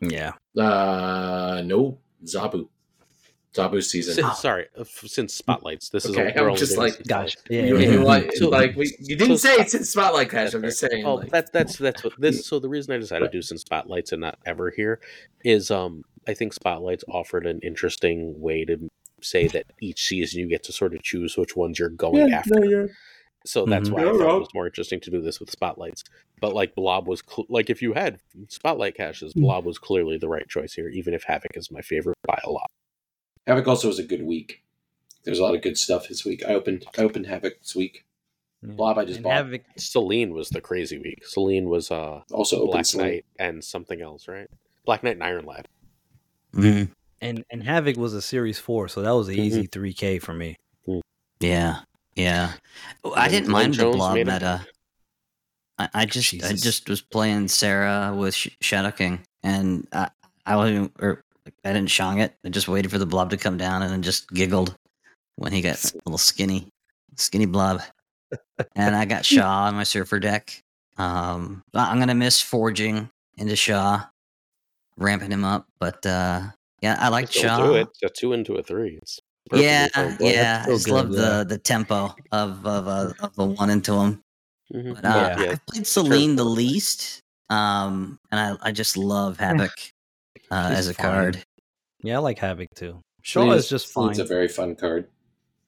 [0.00, 0.32] Yeah.
[0.56, 2.68] Uh, no, Zabu.
[3.54, 4.14] Zabu season.
[4.14, 5.88] Si- sorry, uh, since Spotlights.
[5.88, 7.36] This Okay, is we're I'm only just like- Gosh.
[7.48, 7.62] Yeah.
[7.62, 8.04] you, yeah, you yeah.
[8.04, 10.54] like, So- like we, you didn't so say Spot- it's in Spotlight Cache.
[10.54, 11.04] I'm just saying.
[11.04, 12.46] Oh, like, that, that's that's what this.
[12.46, 15.00] So the reason I decided to do since spotlights and not ever here
[15.44, 18.88] is, um, I think spotlights offered an interesting way to
[19.20, 22.88] say that each season you get to sort of choose which ones you're going after.
[23.46, 23.92] So that's Mhm.
[23.92, 26.04] why I thought it was more interesting to do this with spotlights.
[26.40, 29.40] But like Blob was cl- like if you had spotlight caches, Hmm.
[29.42, 30.88] Blob was clearly the right choice here.
[30.88, 32.70] Even if Havoc is my favorite by a lot.
[33.46, 34.62] Havoc also was a good week.
[35.24, 36.42] There's a lot of good stuff this week.
[36.46, 38.04] I opened I opened Havoc this week.
[38.62, 39.34] Blob I just And bought.
[39.34, 41.26] Havoc, Selene was the crazy week.
[41.26, 43.06] Selene was uh also Black Selene.
[43.06, 44.48] Knight and something else, right?
[44.84, 45.66] Black Knight and Iron Lad.
[46.54, 46.90] Mhm.
[47.20, 49.38] and and Havoc was a series four, so that was an Mhm.
[49.38, 50.56] easy three K for me.
[51.40, 51.80] yeah,
[52.16, 52.52] yeah.
[53.04, 54.66] Oh, I didn't Lynn mind the blob meta.
[55.78, 60.10] I, I just I just was playing Sera with Sh- Shadow King, and I
[60.44, 61.22] I wasn't or
[61.64, 62.34] I didn't shong it.
[62.44, 64.74] I just waited for the blob to come down, and then just giggled
[65.36, 66.68] when he got a little skinny,
[67.16, 67.82] skinny blob.
[68.76, 70.62] and I got Shaw on my surfer deck.
[70.98, 74.04] Um, I- I'm gonna miss forging into Shaw,
[74.96, 76.42] ramping him up, but uh,
[76.82, 77.56] yeah, I like Shaw.
[77.66, 77.88] do it.
[78.04, 78.98] A two into a three.
[79.02, 79.18] It's
[79.52, 80.34] Yeah, fine play.
[80.34, 80.64] yeah.
[80.66, 81.38] I just good, love yeah.
[81.38, 84.22] the the tempo of of uh, of the one into him.
[84.72, 84.94] Mhm.
[84.94, 85.50] But uh, yeah.
[85.52, 89.72] I played Selene the least, um, and I I just love Havoc
[90.50, 91.06] uh, as a fine.
[91.06, 91.44] card.
[92.02, 93.00] Yeah, I like Havoc too.
[93.22, 94.10] Shaw Selene is just fine.
[94.10, 95.08] It's a very fun card.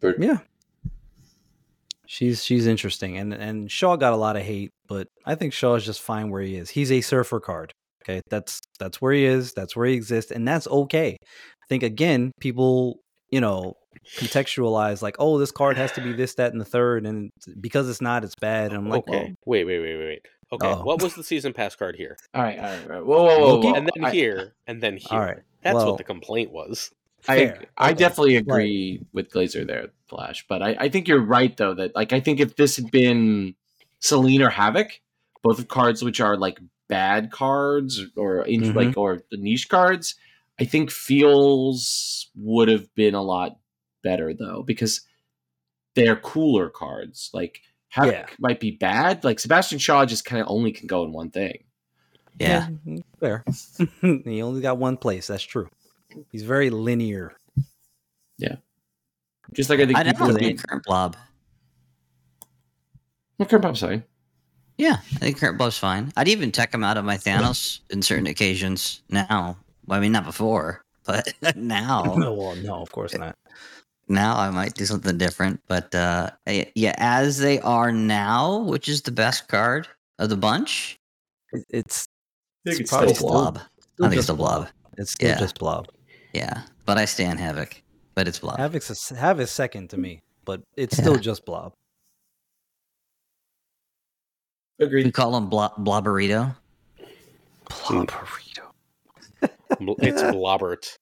[0.00, 0.38] But Yeah.
[2.06, 3.16] She's she's interesting.
[3.16, 6.30] And and Shaw got a lot of hate, but I think Shaw is just fine
[6.30, 6.68] where he is.
[6.70, 7.72] He's a surfer card.
[8.02, 8.20] Okay.
[8.28, 11.16] That's that's where he is, that's where he exists, and that's okay.
[11.22, 12.98] I think again, people,
[13.30, 13.74] you know,
[14.16, 17.30] contextualize like, oh, this card has to be this, that, and the third, and
[17.60, 18.72] because it's not, it's bad.
[18.72, 19.34] And I'm like, okay.
[19.46, 20.26] Wait, wait, wait, wait, wait.
[20.52, 20.66] Okay.
[20.68, 20.82] Oh.
[20.84, 22.16] What was the season pass card here?
[22.34, 23.06] all right, all right, all right.
[23.06, 23.74] Whoa, whoa, whoa, whoa.
[23.74, 25.08] and then I- here, and then here.
[25.10, 25.38] all right.
[25.62, 26.90] That's well, what the complaint was.
[27.28, 27.54] I.
[27.78, 27.94] I Okay.
[27.98, 30.44] definitely agree with Glazer there, Flash.
[30.48, 33.54] But I, I think you're right though that like I think if this had been
[34.00, 34.88] Selene or Havoc,
[35.42, 36.58] both of cards which are like
[36.88, 38.74] bad cards or in, Mhm.
[38.74, 40.16] like or the niche cards,
[40.60, 43.58] I think feels would have been a lot
[44.02, 45.02] better though because
[45.94, 47.30] they're cooler cards.
[47.32, 47.60] Like
[47.93, 48.27] Havoc Yeah.
[48.39, 49.23] might be bad.
[49.23, 51.64] Like Sebastian Shaw just kind of only can go in one thing.
[52.39, 53.44] Yeah, mm, fair.
[54.24, 55.27] he only got one place.
[55.27, 55.69] That's true.
[56.31, 57.36] He's very linear.
[58.39, 58.56] Yeah,
[59.52, 60.66] just like I think I people never would think be.
[60.66, 61.16] current blob.
[63.40, 64.02] Okay, I'm sorry.
[64.78, 66.12] Yeah, I think current blob's fine.
[66.16, 69.59] I'd even tech him out of my Thanos in certain occasions now.
[69.86, 72.14] Well, I mean, not before, but now.
[72.16, 73.36] No, well, no, of course not.
[74.12, 74.36] Now.
[74.39, 79.10] I might do something different, but uh, yeah, as they are now, which is the
[79.10, 80.98] best card of the bunch?
[81.70, 82.06] It's
[82.64, 83.59] It's it's probably still Blob.
[83.59, 84.68] still I think it's just still Blob.
[84.98, 85.39] it's still Yeah.
[85.39, 85.89] just blob.
[86.32, 87.82] Yeah, but I stand Havoc,
[88.14, 88.59] but it's Blob.
[88.59, 91.72] Havoc's a, s- Havoc's second to me, but it's still just blob.
[94.78, 95.12] We Agreed.
[95.14, 96.55] call him Blob Blobberito.
[97.68, 98.70] Blobberito.
[99.80, 100.97] Bl- It's Blobbert.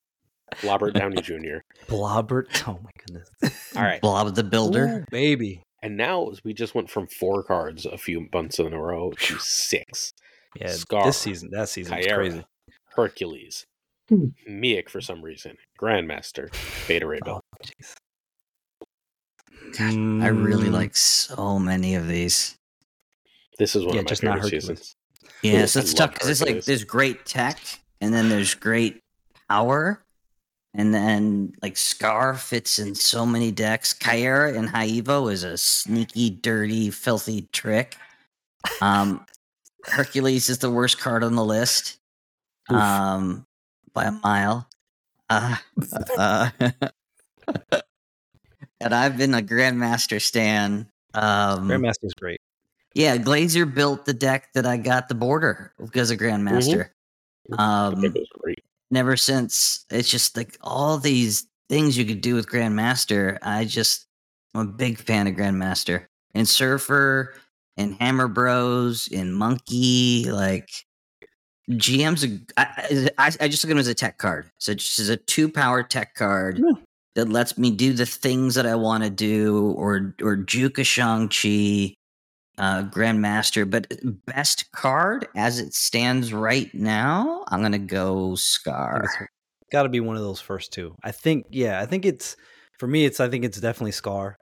[0.63, 1.59] Blobbert Downey Jr.
[1.89, 2.69] Blobbert.
[2.69, 3.29] Oh my goodness.
[3.77, 4.01] All right.
[4.01, 4.87] Blob the Builder.
[4.87, 5.63] Ooh, baby.
[5.83, 9.39] And now we just went from four cards a few months in a row to
[9.39, 10.13] six.
[10.57, 12.45] Yeah, Skaar, this season, that season was Caiera, crazy.
[12.97, 13.65] Hercules,
[14.09, 14.27] Hmm.
[14.49, 16.51] Miek for some reason, Grandmaster,
[16.89, 17.41] Beta Ray Bill.
[17.43, 17.95] Oh, jeez.
[19.79, 22.57] God, I really Mm, like so many of these.
[23.59, 24.63] This is one Yeah, of my just not favorite Hercules.
[24.65, 24.95] seasons.
[25.43, 27.59] Yeah, so it's tough because it's like there's great tech,
[28.01, 29.01] and then there's great
[29.49, 30.03] power,
[30.75, 33.93] and then like Skaar fits in so many decks.
[33.95, 37.97] Caiera and Haivo is a sneaky, dirty, filthy trick.
[38.81, 39.25] Um,
[39.85, 41.99] Hercules is the worst card on the list,
[42.71, 42.79] Oof.
[42.79, 43.47] um,
[43.95, 44.69] by a mile.
[45.29, 45.57] Uh,
[46.19, 46.51] uh,
[48.81, 50.89] and I've been a Grandmaster stan.
[51.15, 52.41] Um, Grandmaster's great.
[52.95, 56.91] yeah, Glazer built the deck that I got the border because of Grandmaster.
[57.59, 58.17] I Um, think
[58.91, 63.39] never since it's just like all these things you could do with Grandmaster.
[63.43, 64.07] I just
[64.55, 67.35] I'm a big fan of Grandmaster and Surfer
[67.77, 70.27] and Hammer Bros and Monkey.
[70.31, 70.69] Like
[71.71, 74.51] GM's a I, I, I just look at him as a tech card.
[74.59, 76.83] So it's just a two power tech card Yeah.
[77.15, 80.85] that lets me do the things that I want to do or or juke a
[80.85, 81.95] Shang-Chi
[82.61, 83.91] uh, Grandmaster, but
[84.27, 89.07] best card as it stands right now, I'm gonna go Skaar.
[89.73, 90.95] Got to be one of those first two.
[91.03, 91.47] I think.
[91.51, 92.37] Yeah, I think it's
[92.79, 93.05] for me.
[93.05, 94.35] It's I think it's definitely Skaar.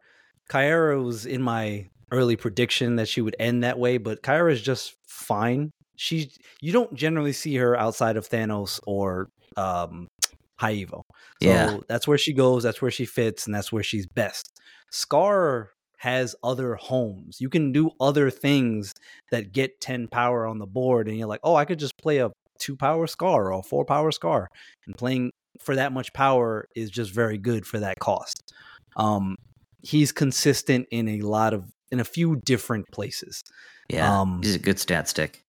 [0.50, 4.62] Caiera was in my early prediction that she would end that way, but Caiera is
[4.62, 5.70] just fine.
[5.96, 6.30] She
[6.60, 10.08] you don't generally see her outside of Thanos or um
[10.60, 11.02] Haivo.
[11.40, 11.76] So Yeah.
[11.88, 14.48] that's where she goes, that's where she fits, and that's where she's best.
[14.92, 15.66] Skaar
[15.98, 17.40] has other homes.
[17.40, 18.94] You can do other things
[19.30, 22.18] that get 10 power on the board, and you're like, oh, I could just play
[22.18, 24.46] a two power Skaar or a four power Skaar.
[24.86, 25.30] And playing
[25.60, 28.52] for that much power is just very good for that cost.
[28.96, 29.36] Um
[29.82, 33.42] he's consistent in a lot of in a few different places.
[33.88, 35.42] Yeah, Um, he's a good stat stick.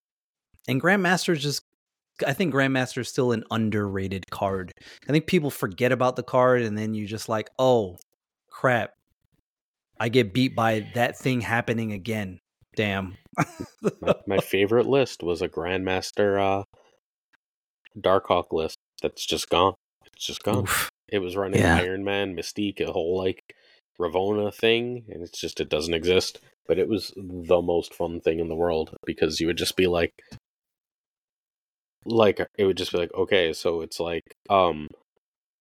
[0.67, 1.63] And Grandmaster is just
[2.25, 4.71] I think Grandmaster is still an underrated card.
[5.07, 7.97] I think people forget about the card and then you just like, oh
[8.49, 8.91] crap.
[9.99, 12.39] I get beat by that thing happening again.
[12.75, 13.17] Damn.
[14.01, 16.63] My, my favorite list was a Grandmaster uh,
[17.99, 19.73] Darkhawk list that's just gone.
[20.05, 20.63] It's just gone.
[20.63, 20.89] Oof.
[21.09, 21.77] It was running Yeah.
[21.77, 23.41] Iron Man, Mystique, a whole like
[23.99, 26.39] Ravonna thing, and it's just it doesn't exist.
[26.67, 29.87] But it was the most fun thing in the world because you would just be
[29.87, 30.13] like,
[32.05, 34.87] like it would just be like, okay, so it's like um,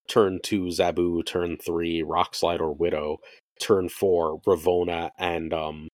[0.07, 3.19] turn two Zabu, turn three Rock Slide or Widow,
[3.59, 5.89] turn four Ravonna and um,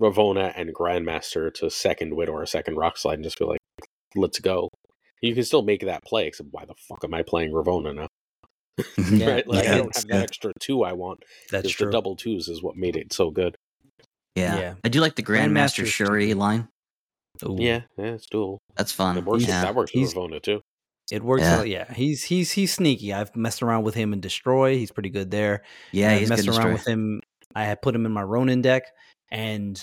[0.00, 3.60] Ravonna and Grandmaster to second Widow or second Rock Slide, and just be like,
[4.16, 4.68] let's go.
[5.20, 8.06] You can still make that play, except why the fuck am I playing Ravonna now?
[9.10, 9.46] Yeah, right?
[9.46, 11.22] Like yeah, I don't have that extra two I want.
[11.50, 11.86] That's Because true.
[11.86, 13.54] the double twos is what made it so good.
[14.34, 14.58] Yeah.
[14.58, 14.74] Yeah.
[14.82, 16.68] I do like the Grandmaster Grandmaster's Shuri line.
[17.44, 17.56] Ooh.
[17.58, 18.58] Yeah, yeah, it's doable.
[18.76, 19.16] That's fun.
[19.18, 19.46] It works.
[19.46, 19.62] Yeah.
[19.62, 20.60] That works He's- with Ravonna too.
[21.10, 21.58] It works Yeah.
[21.58, 21.68] out.
[21.68, 23.12] Yeah, he's he's he's sneaky.
[23.12, 24.76] I've messed around with him in Destroy.
[24.76, 25.62] He's pretty good there.
[25.90, 27.20] Yeah, I've he's messed around around with him.
[27.54, 28.84] I had put him in my Ronin deck,
[29.30, 29.82] and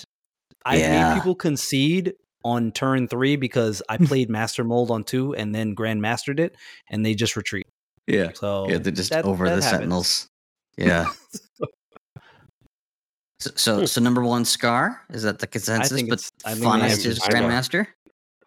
[0.64, 1.10] I Yeah.
[1.14, 5.74] made people concede on turn three because I played Master Mold on two and then
[5.74, 6.56] Grand Mastered it,
[6.88, 7.66] and they just retreat.
[8.06, 8.30] Yeah.
[8.34, 9.70] So Yeah, they're just that- over that the happens.
[9.78, 10.28] Sentinels.
[10.78, 11.10] Yeah.
[13.40, 16.02] so, so, so number one, Skaar is that the consensus?
[16.02, 17.34] but it's- I think it's- is I know.
[17.48, 17.86] Grandmaster.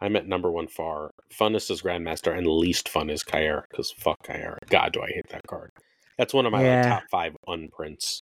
[0.04, 1.12] I'm at number one far.
[1.32, 4.58] Funnest is Grandmaster, and least fun is Caiera, because fuck Caiera.
[4.70, 5.72] God, do I hate that card.
[6.18, 8.22] That's one of my like, top five unprints.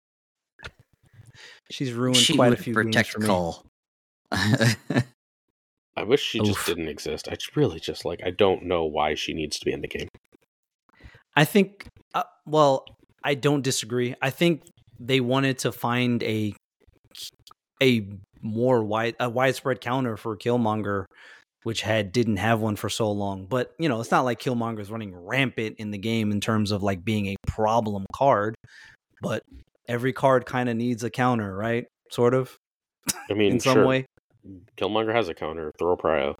[1.71, 3.27] She's ruined She quite a would few games protect for me.
[3.27, 3.65] Cole.
[4.31, 7.29] I wish she just didn't exist.
[7.29, 9.87] I just really just like I don't know why she needs to be in the
[9.87, 10.09] game.
[11.37, 11.87] I think.
[12.13, 12.83] Uh, well,
[13.23, 14.15] I don't disagree.
[14.21, 14.63] I think
[14.99, 16.53] they wanted to find a
[17.81, 18.05] a
[18.41, 21.05] more wide a widespread counter for Killmonger,
[21.63, 23.45] which had didn't have one for so long.
[23.45, 26.71] But you know, it's not like Killmonger is running rampant in the game in terms
[26.71, 28.55] of like being a problem card.
[29.21, 29.43] But
[29.87, 31.85] every card kind of needs a counter, right?
[32.11, 32.55] Sort of
[33.29, 34.05] I mean, in some sure, way.
[34.77, 35.71] Killmonger has a counter.
[35.77, 36.35] Throw Prio.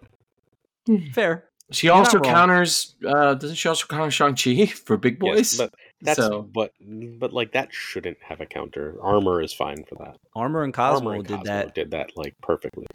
[1.14, 2.96] Fair, She You're also counters.
[3.06, 5.54] Uh, doesn't she also counter Shang Chi for big boys?
[5.54, 6.72] Yes, but that's So- but
[7.20, 8.96] but like that shouldn't have a counter.
[9.02, 10.16] Armor is fine for that.
[10.36, 11.76] Armor and Cosmo Armor and did Cosmo that.
[11.76, 12.88] did that like perfectly.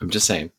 [0.00, 0.50] I'm just saying.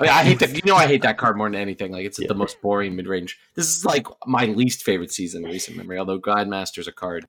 [0.00, 0.54] I, mean, I hate that.
[0.54, 1.92] You know, I hate that card more than anything.
[1.92, 2.28] Like, it's Yeah.
[2.28, 3.38] the most boring mid range.
[3.54, 5.98] This is like my least favorite season in recent memory.
[5.98, 7.26] Although Grandmaster's a card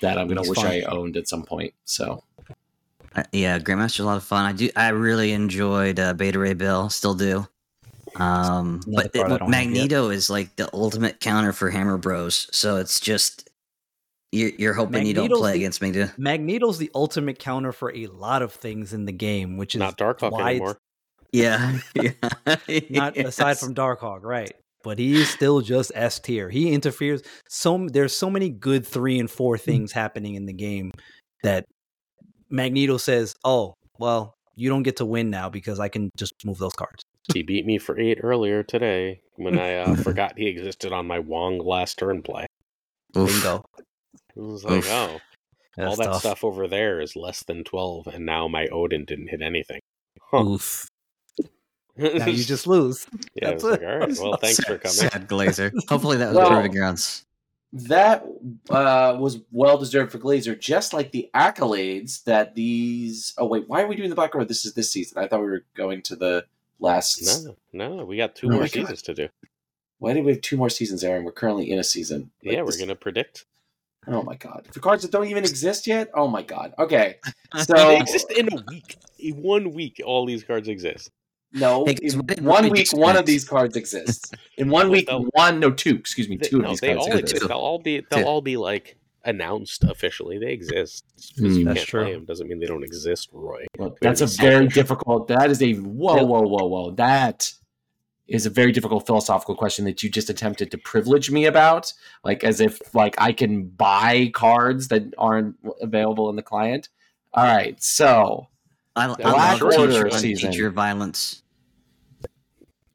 [0.00, 0.66] that I'm gonna He's wish fun.
[0.66, 1.74] I owned at some point.
[1.84, 2.24] So
[3.14, 4.44] Uh, yeah, Grandmaster's a lot of fun.
[4.46, 4.68] I do.
[4.74, 6.88] I really enjoyed uh, Beta Ray Bill.
[6.90, 7.46] Still do.
[8.16, 9.48] Um, Another but it, don't have yet.
[9.48, 12.48] Magneto is like the ultimate counter for Hammer Bros.
[12.52, 13.48] So it's just
[14.32, 16.10] you're, you're hoping you don't play the- against Magneto.
[16.18, 19.96] Magneto's the ultimate counter for a lot of things in the game, which is Not
[19.98, 20.78] Darkhawk why anymore.
[21.32, 22.12] Yeah, yeah.
[22.90, 24.52] Not aside from Darkhawk, right?
[24.84, 26.50] But he's still just S tier.
[26.50, 27.22] He interferes.
[27.48, 30.92] So there's so many good three and four things happening in the game
[31.42, 31.64] that
[32.50, 36.58] Magneto says, "Oh, well, you don't get to win now because I can just move
[36.58, 37.02] those cards."
[37.32, 41.20] He beat me for eight earlier today when I uh, forgot he existed on my
[41.20, 42.46] Wong last turn play.
[43.16, 43.28] Oof.
[43.28, 43.62] Bingo.
[44.34, 44.90] It was like, Oof.
[44.90, 45.20] oh,
[45.78, 46.20] all that tough.
[46.20, 49.80] stuff over there is less than twelve, and now my Odin didn't hit anything.
[50.30, 50.44] Huh.
[50.44, 50.88] Oof.
[51.96, 53.06] Now you just lose.
[53.34, 54.94] yeah, That's it's like, all right, well, thanks for coming.
[54.94, 55.72] Sad Glazer.
[55.88, 57.26] Hopefully that was Well- proving grounds.
[57.74, 58.24] that
[58.70, 63.32] uh, was well deserved for Glazer, just like the accolades that these.
[63.38, 64.46] Oh wait, why are we doing the Black Order?
[64.46, 65.18] This is this season.
[65.22, 66.44] I thought we were going to the
[66.80, 67.46] last.
[67.72, 68.72] No, no, we got two Oh more my God.
[68.72, 69.28] seasons to do.
[69.98, 71.24] Why did we have two more seasons, Aaron?
[71.24, 72.30] We're currently in a season.
[72.44, 73.44] Like, yeah, this- we're gonna predict.
[74.08, 76.10] Oh my god, for cards that don't even exist yet.
[76.12, 76.74] Oh my god.
[76.78, 77.18] Okay,
[77.54, 78.96] they so exist in a week.
[79.20, 81.10] In one week, all these cards exist.
[81.52, 84.30] No, Hey, guys, in one week, you one of these cards exists.
[84.56, 85.96] In one week, They'll- one no two.
[85.96, 87.22] Excuse me, They, two of no, these they cards all exist.
[87.34, 87.48] exist.
[87.48, 88.00] They'll all be.
[88.10, 88.26] They'll Two.
[88.26, 90.38] all be like announced officially.
[90.38, 91.04] They exist.
[91.16, 91.58] Just because Hmm.
[91.60, 92.12] you That's can't true.
[92.12, 93.66] them doesn't mean they don't exist, Roy.
[93.78, 95.28] Well, that's a very difficult.
[95.28, 96.90] That is a whoa, whoa, whoa, whoa.
[96.92, 97.52] That
[98.28, 101.92] is a very difficult philosophical question that you just attempted to privilege me about,
[102.24, 106.88] like as if like I can buy cards that aren't available in the client.
[107.34, 108.48] All right, so
[108.96, 110.50] I, I Black love Order teacher, season.
[110.50, 111.41] teacher violence.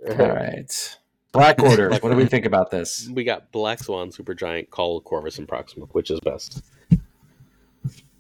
[0.10, 0.98] All right,
[1.32, 1.90] Black Order.
[2.00, 3.10] what do we think about this?
[3.10, 5.86] We got Black Swan, Supergiant, Cull, Corvus, and Proxima.
[5.88, 6.64] Which is best?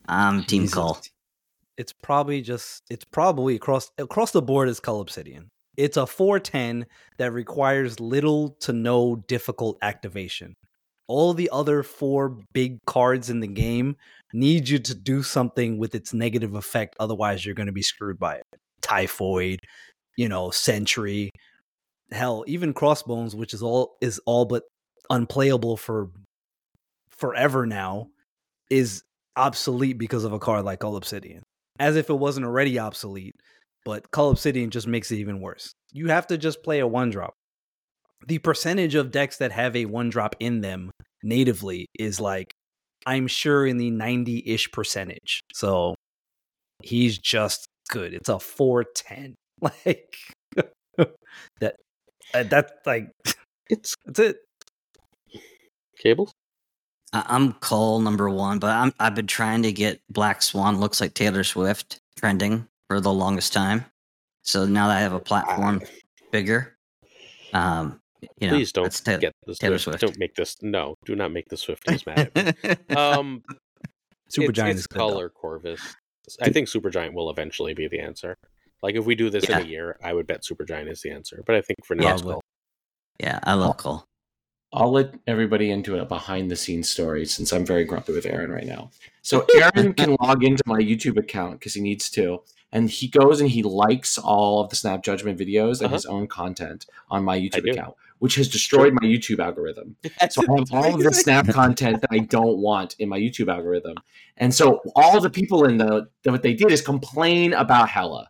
[0.07, 0.73] I'm Team Jesus.
[0.73, 1.01] Cull.
[1.77, 5.49] It's probably just it's probably across across the board is Cull Obsidian.
[5.77, 6.87] It's a 410
[7.19, 10.55] that requires little to no difficult activation.
[11.07, 13.95] All the other four big cards in the game
[14.33, 18.19] need you to do something with its negative effect, otherwise you're going to be screwed
[18.19, 18.43] by it.
[18.81, 19.59] Typhoid,
[20.17, 21.29] you know, Sentry,
[22.11, 24.63] hell, even Crossbones, which is all is all but
[25.09, 26.09] unplayable for
[27.09, 28.09] forever now,
[28.69, 29.03] is
[29.35, 31.43] obsolete because of a card like Cull Obsidian.
[31.79, 33.35] As if it wasn't already obsolete,
[33.85, 35.71] but Cull Obsidian just makes it even worse.
[35.93, 37.33] You have to just play a one drop.
[38.27, 40.91] The percentage of decks that have a one drop in them
[41.23, 42.51] natively is like,
[43.05, 45.41] I'm sure in the 90 ish percentage.
[45.53, 45.95] So
[46.83, 48.13] he's just good.
[48.13, 49.35] It's a 410.
[49.59, 50.15] Like,
[51.59, 51.77] that,
[52.33, 53.11] uh, that's like,
[53.69, 54.37] It's that's it.
[55.99, 56.31] cables.
[57.13, 60.99] I- I'm Cull number one, but I'm I've been trying to get Black Swan looks
[61.01, 63.85] like Taylor Swift trending for the longest time.
[64.43, 65.81] So now that I have a platform
[66.31, 66.77] bigger,
[67.53, 67.99] um,
[68.39, 69.57] you know, Please don't Ta- get this.
[69.57, 69.99] Taylor Swift.
[69.99, 70.13] Swift.
[70.13, 70.55] Don't make this.
[70.61, 72.75] No, do not make the Swifties mad at me.
[72.95, 73.43] Um,
[74.29, 74.97] Super it's, Giant it's is though.
[75.09, 75.81] color Corvus.
[76.41, 78.35] I think Supergiant will eventually be the answer.
[78.83, 79.59] Like if we do this Yeah.
[79.59, 81.43] in a year, I would bet Supergiant is the answer.
[81.45, 82.41] But I think for now, Yeah, it's but- Cull.
[83.19, 84.05] yeah, I love Cull.
[84.73, 88.51] I'll let everybody into a behind the scenes story since I'm very grumpy with Aaron
[88.51, 88.91] right now.
[89.21, 92.43] So Aaron can log into my YouTube account because he needs to,
[92.73, 95.93] and he goes and he likes all of the Snap Judgment videos and Uh-huh.
[95.95, 99.95] his own content on my YouTube account, which has destroyed my YouTube algorithm.
[100.29, 103.51] So I have all of the Snap content that I don't want in my YouTube
[103.51, 103.95] algorithm,
[104.35, 108.29] and so all the people in the what they did is complain about Hela,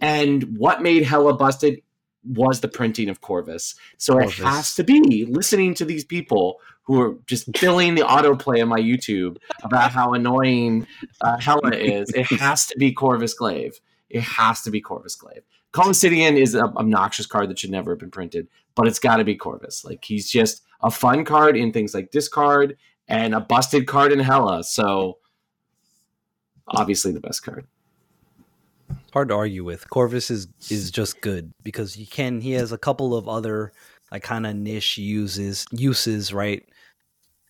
[0.00, 1.82] and what made Hela busted
[2.24, 3.74] was the printing of Corvus.
[3.96, 4.38] So Corvus.
[4.38, 8.68] it has to be listening to these people who are just filling the autoplay on
[8.68, 10.86] my YouTube about how annoying
[11.20, 12.10] uh, Hela is.
[12.10, 13.78] It has to be Corvus Glaive.
[14.10, 15.42] It has to be Corvus Glaive.
[15.72, 19.24] Cull is an obnoxious card that should never have been printed, but it's got to
[19.24, 19.84] be Corvus.
[19.84, 22.76] Like he's just a fun card in things like discard
[23.06, 24.64] and a busted card in Hela.
[24.64, 25.18] So
[26.68, 27.66] obviously the best card.
[29.12, 29.88] Hard to argue with.
[29.90, 33.72] Corvus is is just good because he can he has a couple of other
[34.10, 36.62] like kind of niche uses uses, right?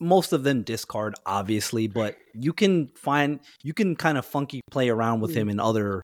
[0.01, 4.89] Most of them discard obviously, but you can find you can kind of funky play
[4.89, 5.39] around with hmm.
[5.39, 6.03] him in other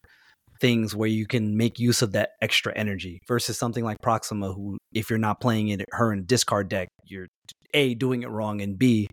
[0.60, 4.78] things where you can make use of that extra energy versus something like Proxima, who,
[4.92, 7.26] if you're not playing it, her in a discard deck, you're
[7.74, 9.08] A, doing it wrong, and B,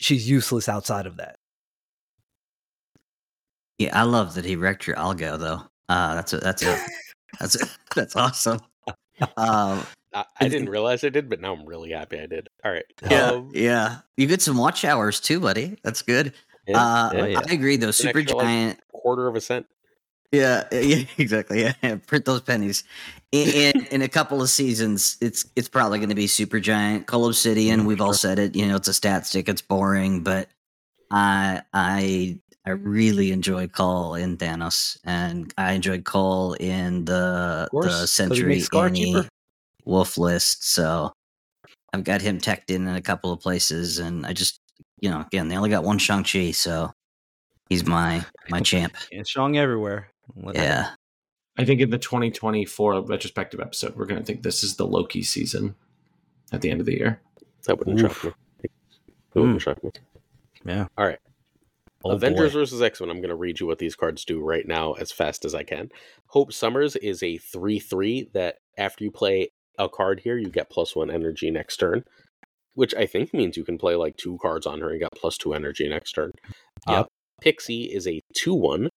[0.00, 1.36] she's useless outside of that.
[3.84, 5.62] Yeah, I love that he wrecked your algo though.
[5.88, 6.78] Uh, that's a that's a
[7.40, 8.60] that's a, that's awesome.
[9.36, 9.84] Um,
[10.14, 12.48] I, I didn't realize I did, but now I'm really happy I did.
[12.64, 12.84] All right.
[13.10, 13.98] yeah, Um, yeah.
[14.16, 15.76] You get some watch hours too, buddy.
[15.84, 16.32] That's good.
[16.66, 17.40] yeah, uh, yeah, yeah.
[17.48, 17.88] I agree though.
[17.88, 18.80] an Super extra, like, giant.
[18.92, 19.66] quarter of a cent.
[20.32, 21.62] Yeah, yeah, exactly.
[21.62, 22.84] Yeah, print those pennies.
[23.32, 27.06] In, in in a couple of seasons, it's it's probably going to be super giant.
[27.06, 28.54] Cull Obsidian, Mm, we've all said it.
[28.56, 29.48] You know, it's a stat stick.
[29.48, 30.48] It's boring, but
[31.10, 37.86] I I I really enjoy Cull in Thanos, and I enjoyed Cull in the course,
[37.86, 39.28] the 'cause he Sentry makes Annie.
[39.84, 40.64] Wolf list.
[40.72, 41.12] So
[41.92, 44.60] I've got him teched in in a couple of places, and I just
[45.00, 46.92] you know again they only got one Shang Chi, so
[47.68, 48.94] he's my my champ.
[49.12, 50.08] And Shang everywhere.
[50.36, 50.90] Let that- Yeah.
[51.58, 55.22] I think in the 2024 retrospective episode, we're going to think this is the Loki
[55.22, 55.74] season
[56.50, 57.20] at the end of the year.
[57.66, 58.22] That wouldn't Oof.
[58.22, 58.70] shock me.
[59.34, 59.58] That wouldn't hmm.
[59.58, 59.90] shock me.
[60.64, 60.86] Yeah.
[60.96, 61.18] All right.
[62.04, 62.60] Oh, Avengers boy.
[62.60, 63.10] versus X Men.
[63.10, 65.62] I'm going to read you what these cards do right now as fast as I
[65.62, 65.90] can.
[66.28, 70.70] Hope Summers is a 3 3 that after you play a card here, you get
[70.70, 72.04] plus one energy next turn,
[72.74, 75.36] which I think means you can play like two cards on her and get plus
[75.38, 76.32] two energy next turn.
[76.86, 77.06] Uh, Yep.
[77.40, 78.88] Pixie is a 2 1.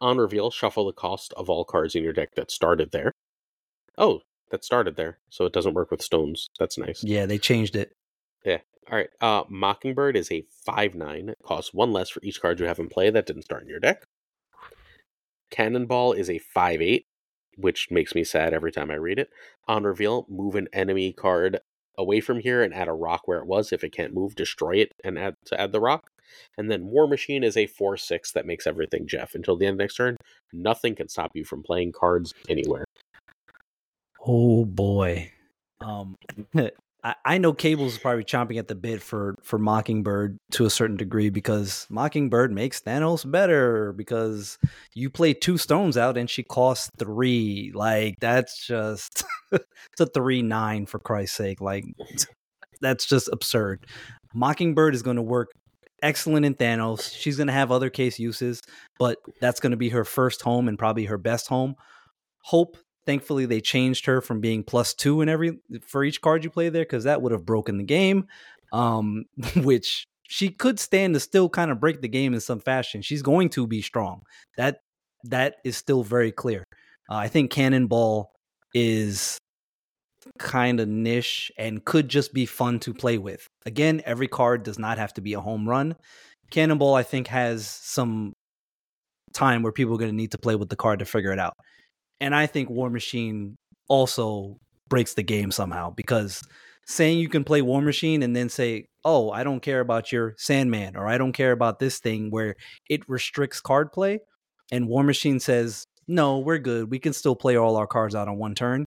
[0.00, 3.12] On reveal, shuffle the cost of all cards in your deck that started there.
[3.96, 4.20] Oh,
[4.50, 6.48] that started there, so it doesn't work with stones.
[6.58, 7.04] That's nice.
[7.04, 7.92] Yeah, they changed it.
[8.90, 9.10] All right.
[9.20, 11.28] Uh, Mockingbird is a 5 9.
[11.28, 13.68] It costs one less for each card you have in play that didn't start in
[13.68, 14.04] your deck.
[15.50, 17.06] Cannonball is a 5 8,
[17.56, 19.30] which makes me sad every time I read it.
[19.68, 21.60] On reveal, move an enemy card
[21.98, 23.72] away from here and add a rock where it was.
[23.72, 26.10] If it can't move, destroy it and add to add the rock.
[26.56, 29.34] And then War Machine is a 4 6 that makes everything Jeff.
[29.34, 30.16] Until the end of next turn,
[30.52, 32.84] nothing can stop you from playing cards anywhere.
[34.26, 35.30] Oh boy.
[35.80, 36.16] Um
[37.04, 40.96] I, know Cable's is probably chomping at the bit for for Mockingbird to a certain
[40.96, 44.56] degree because Mockingbird makes Thanos better because
[44.94, 47.72] you play two stones out and she costs three.
[47.74, 51.60] Like that's just it's a three nine for Christ's sake.
[51.60, 51.84] Like
[52.80, 53.84] that's just absurd.
[54.32, 55.50] Mockingbird is going to work
[56.02, 57.12] excellent in Thanos.
[57.12, 58.62] She's going to have other case uses,
[59.00, 61.74] but that's going to be her first home and probably her best home.
[62.44, 62.76] Hope
[63.06, 66.68] thankfully they changed her from being plus two in every for each card you play
[66.68, 68.26] there because that would have broken the game
[68.72, 69.24] um
[69.56, 73.02] which she could stand to still kind of break the game in some fashion.
[73.02, 74.22] She's going to be strong.
[74.56, 74.80] That
[75.24, 76.64] that is still very clear.
[77.10, 78.32] Uh, i think cannonball
[78.74, 79.36] is
[80.38, 83.46] kind of niche and could just be fun to play with.
[83.66, 85.96] Again every card does not have to be a home run.
[86.50, 88.32] Cannonball i think has some
[89.34, 91.38] time where people are going to need to play with the card to figure it
[91.38, 91.54] out
[92.22, 93.56] and I think War Machine
[93.88, 94.56] also
[94.88, 96.40] breaks the game somehow because
[96.86, 100.34] saying you can play War Machine and then say, "Oh, I don't care about your
[100.38, 102.54] Sandman" or "I don't care about this thing," where
[102.88, 104.20] it restricts card play,
[104.70, 106.90] and War Machine says, "No, we're good.
[106.92, 108.84] We can still play all our cards out on one turn."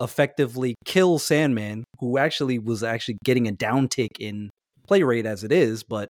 [0.00, 4.50] Effectively kill Sandman, who actually was actually getting a downtick in
[4.86, 6.08] play rate as it is, but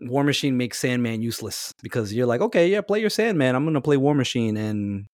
[0.00, 3.54] War Machine makes Sandman useless because you're like, okay, yeah, play your Sandman.
[3.54, 5.06] I'm gonna play War Machine, and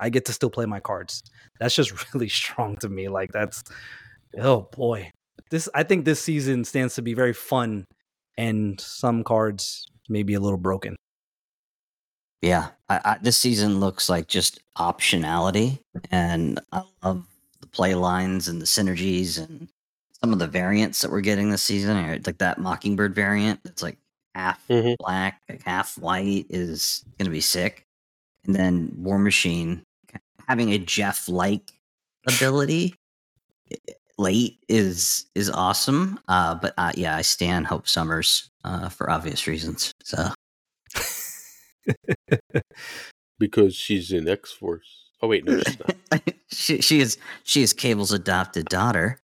[0.00, 1.22] I get to still play my cards.
[1.60, 3.08] That's just really strong to me.
[3.08, 3.62] Like that's
[4.38, 5.10] oh boy.
[5.50, 7.84] This I think this season stands to be very fun
[8.36, 10.96] and some cards maybe a little broken.
[12.42, 15.78] Yeah, I, I, this season looks like just optionality,
[16.10, 17.24] and I love
[17.60, 19.68] the play lines and the synergies and
[20.20, 21.96] some of the variants that we're getting this season.
[22.26, 23.96] Like that Mockingbird variant, that's like
[24.34, 24.96] half Mhm.
[24.98, 27.86] black, like half white, is gonna be sick.
[28.46, 29.82] And then War Machine
[30.48, 31.72] having a Jeff like
[32.26, 32.94] ability
[34.18, 36.18] late is is awesome.
[36.28, 39.92] Uh, but uh, yeah, I stand Hope Summers uh, for obvious reasons.
[40.02, 40.28] So
[43.38, 45.10] Because she's in X Force.
[45.22, 46.22] Oh, wait, no, she's not.
[46.52, 49.18] she she is she is Cable's adopted daughter,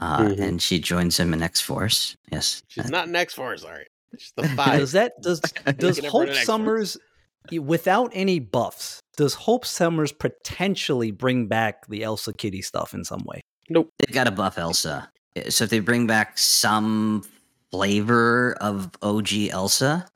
[0.00, 0.40] uh, Mhm.
[0.40, 2.16] and she joins him in X Force.
[2.30, 3.62] Yes, She's Uh, not an X Force.
[3.64, 3.86] All right.
[4.18, 4.78] She's the five.
[4.80, 7.04] Does that does does Making it for Hope Summers y-
[7.50, 13.22] without any buffs, does Hope Summers potentially bring back the Elsa Kitty stuff in some
[13.26, 13.40] way?
[13.68, 13.90] Nope.
[13.98, 15.08] They've got to buff Elsa.
[15.36, 17.24] Uh, So if they bring back some
[17.70, 20.06] flavor of OG Elsa,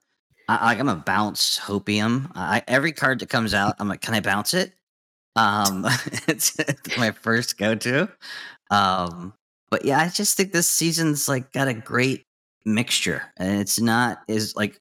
[0.48, 2.30] I, like I'm a bounce Hopium.
[2.34, 4.72] I, every card that comes out, I'm like, can I bounce it?
[5.34, 5.84] Um,
[6.28, 6.56] it's
[6.98, 8.08] my first go to.
[8.70, 9.32] Um,
[9.70, 12.24] but yeah, I just think this season's like got a great
[12.64, 14.78] mixture, and it's not as like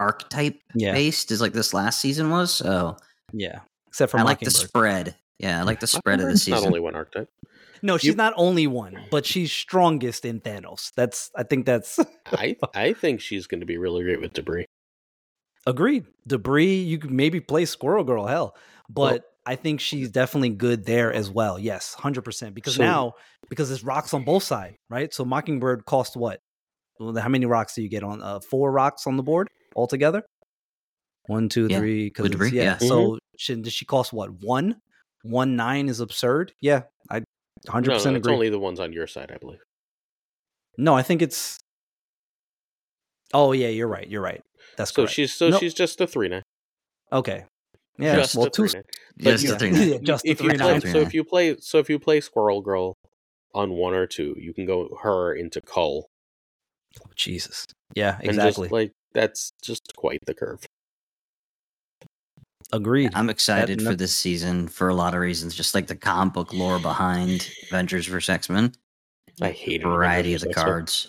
[0.00, 0.92] archetype Yeah.
[0.92, 2.52] based as like this last season was.
[2.52, 2.96] So
[3.32, 5.14] Yeah, except for I like the spread.
[5.38, 6.60] Yeah, I like the spread of the season.
[6.60, 7.28] Not only one archetype.
[7.82, 10.92] no, she's not only one, but she's strongest in Thanos.
[10.96, 11.98] That's I think that's
[12.32, 14.66] I I think she's going to be really great with debris.
[15.66, 16.04] agreed.
[16.26, 18.56] Debris, you could maybe play Squirrel Girl, hell,
[18.88, 21.58] but I think she's definitely good there as well.
[21.58, 22.54] Yes, hundred percent.
[22.54, 23.12] Because So- now
[23.48, 25.12] because it's rocks on both sides, right?
[25.12, 26.40] So Mockingbird cost what?
[27.00, 28.20] How many rocks do you get on?
[28.22, 30.24] Uh, four rocks on the board altogether.
[31.26, 32.10] One, two, Yeah, three.
[32.10, 32.64] 'cause with it's- debris, yeah.
[32.64, 32.74] yeah.
[32.76, 32.86] Mm-hmm.
[32.88, 34.30] So should does she cost what?
[34.42, 34.80] One,
[35.22, 36.52] one nine is absurd.
[36.60, 37.22] Yeah, I
[37.68, 38.34] hundred No, percent it's agree.
[38.34, 39.60] only the ones on your side, I believe.
[40.78, 41.58] No, I think it's.
[43.32, 44.08] Oh yeah, you're right.
[44.08, 44.40] You're right.
[44.76, 45.12] That's So correct.
[45.14, 45.60] she's so Nope.
[45.60, 46.42] she's just a three now.
[47.12, 47.44] okay.
[47.98, 48.66] Yeah, just well, a two.
[48.66, 48.80] three.
[49.18, 50.80] Just yeah, three yeah, just the if you three play, nine.
[50.80, 52.94] Three so if you play so if you play Squirrel Girl
[53.54, 56.06] on one or two, you can go her into Cull.
[57.00, 57.66] Oh, Jesus.
[57.94, 58.64] Yeah, And exactly.
[58.68, 60.64] just like that's just quite the curve.
[62.72, 63.10] Agreed.
[63.14, 66.34] I'm excited That- for this season for a lot of reasons, just like the comic
[66.34, 68.72] book lore behind Avengers vs X Men,
[69.40, 71.08] I hate variety of the cards.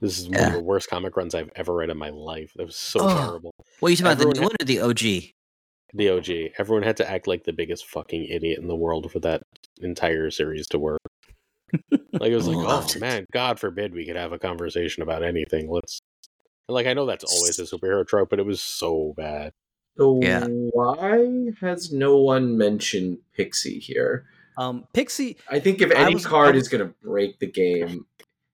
[0.00, 2.52] This is one of the worst comic runs I've ever read in my life.
[2.56, 3.16] That was so Oh.
[3.16, 3.54] terrible.
[3.80, 5.32] Well, you talking about the new ha- one or the OG?
[5.94, 6.52] The OG.
[6.58, 9.42] Everyone had to act like the biggest fucking idiot in the world for that
[9.80, 11.00] entire series to work.
[12.12, 13.00] Like it was like, oh it.
[13.00, 15.68] man, God forbid we could have a conversation about anything.
[15.70, 15.98] Let's
[16.68, 19.52] like I know that's always a superhero trope, but it was so bad.
[19.96, 20.46] So Yeah.
[20.46, 24.26] why has no one mentioned Pixie here?
[24.58, 25.36] Um, Pixie.
[25.48, 28.06] I think if any was- card was- is going to break the game,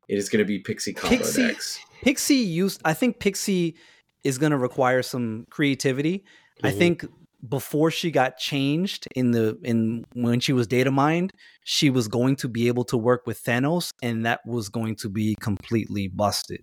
[0.09, 1.79] it is going to be Pixie Combo Pixie- decks.
[2.03, 2.81] Pixie used.
[2.85, 3.77] I think Pixie
[4.25, 6.25] is going to require some creativity.
[6.63, 6.79] I Mhm.
[6.79, 7.05] think
[7.49, 11.33] before she got changed in the in when she was data mined,
[11.65, 15.09] she was going to be able to work with Thanos, and that was going to
[15.09, 16.61] be completely busted.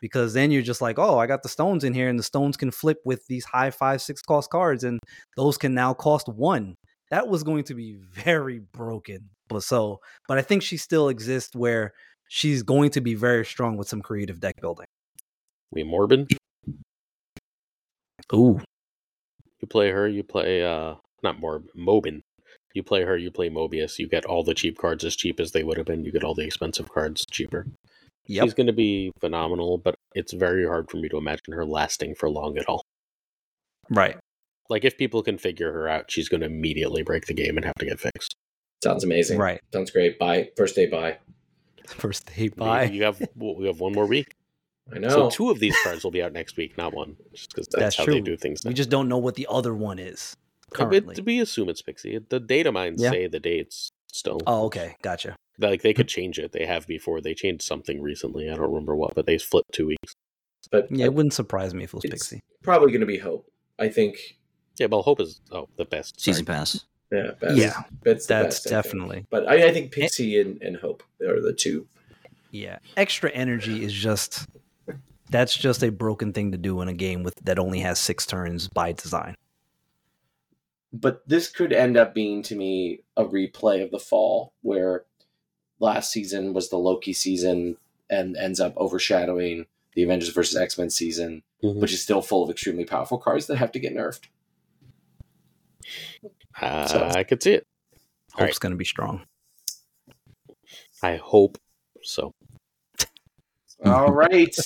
[0.00, 2.56] Because then you're just like, oh, I got the stones in here, and the stones
[2.56, 5.00] can flip with these high five, six cost cards, and
[5.36, 6.76] those can now cost one.
[7.10, 9.30] That was going to be very broken.
[9.48, 11.92] But so, but I think she still exists where
[12.28, 14.86] she's going to be very strong with some creative deck building.
[15.70, 16.30] We Morbin.
[18.34, 18.60] Ooh,
[19.60, 22.20] You play her, you play uh not Morb Mobin.
[22.74, 25.52] You play her, you play Mobius, you get all the cheap cards as cheap as
[25.52, 27.66] they would have been, you get all the expensive cards cheaper.
[28.28, 28.44] Yep.
[28.44, 32.30] She's gonna be phenomenal, but it's very hard for me to imagine her lasting for
[32.30, 32.84] long at all.
[33.90, 34.16] Right.
[34.68, 37.74] Like if people can figure her out, she's gonna immediately break the game and have
[37.76, 38.36] to get fixed.
[38.84, 39.38] Sounds amazing.
[39.38, 39.60] Right.
[39.72, 40.18] Sounds great.
[40.18, 40.50] Bye.
[40.56, 41.18] First day bye.
[41.86, 42.84] First day bye.
[42.84, 44.34] You have we have one more week.
[44.94, 45.08] I know.
[45.08, 47.16] So two of these cards will be out next week, not one.
[47.34, 48.70] Just because that's, That's how they do things now.
[48.70, 50.36] We just don't know what the other one is
[50.72, 51.14] currently.
[51.16, 52.18] but we assume it's Pixie.
[52.28, 53.10] The data mines Yeah.
[53.10, 54.40] say the dates still.
[54.46, 54.96] Oh, okay.
[55.02, 55.36] Gotcha.
[55.58, 56.52] Like they could change it.
[56.52, 57.20] They have before.
[57.20, 58.48] They changed something recently.
[58.50, 60.12] I don't remember what, but they flipped two weeks.
[60.70, 62.40] but Yeah, it wouldn't surprise me if it was It's- Pixie.
[62.62, 63.50] probably going to be Hope.
[63.78, 64.18] I think.
[64.78, 66.56] Yeah, well, Hope is oh the best Season Sorry.
[66.58, 66.84] pass.
[67.10, 67.30] Yeah.
[67.40, 67.56] Best.
[67.56, 69.26] Yeah, That's That's best, I definitely.
[69.30, 71.86] But I, I think Pixie and, and Hope are the two.
[72.50, 72.78] Yeah.
[72.96, 74.46] Extra energy is just
[75.30, 78.24] that's just a broken thing to do in a game with that only has six
[78.26, 79.34] turns by design.
[80.92, 85.04] But this could end up being to me a replay of the fall where
[85.80, 87.76] last season was the Loki season
[88.10, 91.80] and ends up overshadowing the Avengers versus X-Men season, Mhm.
[91.80, 94.26] which is still full of extremely powerful cards that have to get nerfed.
[96.60, 97.66] Uh, So- I could see it.
[98.34, 99.26] All Hope's gonna be strong.
[101.02, 101.58] I hope
[102.02, 102.34] so.
[103.84, 104.56] All right.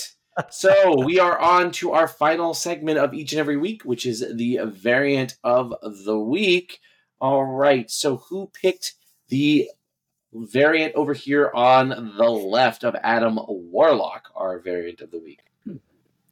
[0.51, 4.25] So we are on to our final segment of each and every week, which is
[4.35, 6.81] the variant of the week.
[7.21, 7.91] All right.
[7.91, 8.95] So who picked
[9.29, 9.69] the
[10.33, 15.41] variant over here on the left of Adam Warlock, our variant of the week?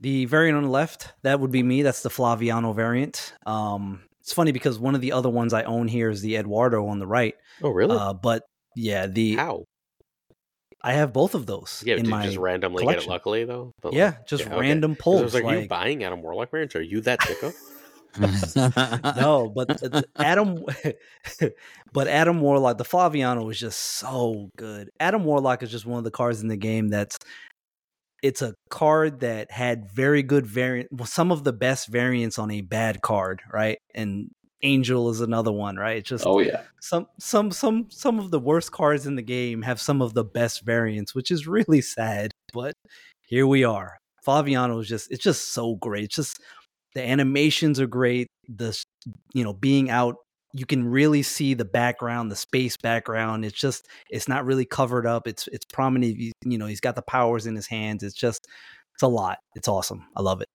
[0.01, 1.83] The variant on the left, that would be me.
[1.83, 3.35] That's the Flaviano variant.
[3.45, 6.87] Um, it's funny because one of the other ones I own here is the Eduardo
[6.87, 7.35] on the right.
[7.63, 7.97] Oh, really?
[7.99, 8.45] Uh, but
[8.75, 9.67] yeah, the How?
[10.83, 13.01] I have both of those Yeah, in did you my just randomly collection.
[13.03, 13.75] get it luckily though?
[13.81, 14.95] But, like, yeah, just yeah, okay.
[14.99, 15.21] pulls.
[15.21, 16.75] I was like, are you buying Adam Warlock variants?
[16.77, 17.53] Are you that sicko?
[19.17, 20.65] no, but th- th- Adam,
[21.93, 24.91] but Adam Warlock, the Flaviano was just so good.
[24.99, 27.17] Adam Warlock is just one of the cards in the game that's.
[28.23, 32.51] It's a card that had very good variant, well, some of the best variants on
[32.51, 33.79] a bad card, right?
[33.95, 34.31] And
[34.63, 35.99] Angel is another one, right?
[35.99, 36.63] It's just Oh yeah.
[36.81, 40.25] some some some some of the worst cards in the game have some of the
[40.25, 42.33] best variants, which is really sad.
[42.53, 42.75] But
[43.23, 43.97] here we are.
[44.27, 46.05] Flaviano is just it's just so great.
[46.05, 46.41] It's just
[46.95, 48.27] the animations are great.
[48.49, 48.77] The
[49.33, 50.17] you know being out,
[50.53, 53.45] you can really see the background, the space background.
[53.45, 55.27] It's just it's not really covered up.
[55.27, 56.17] It's it's prominent.
[56.19, 58.03] You, you know he's got the powers in his hands.
[58.03, 58.47] It's just
[58.95, 59.39] it's a lot.
[59.55, 60.07] It's awesome.
[60.17, 60.49] I love it.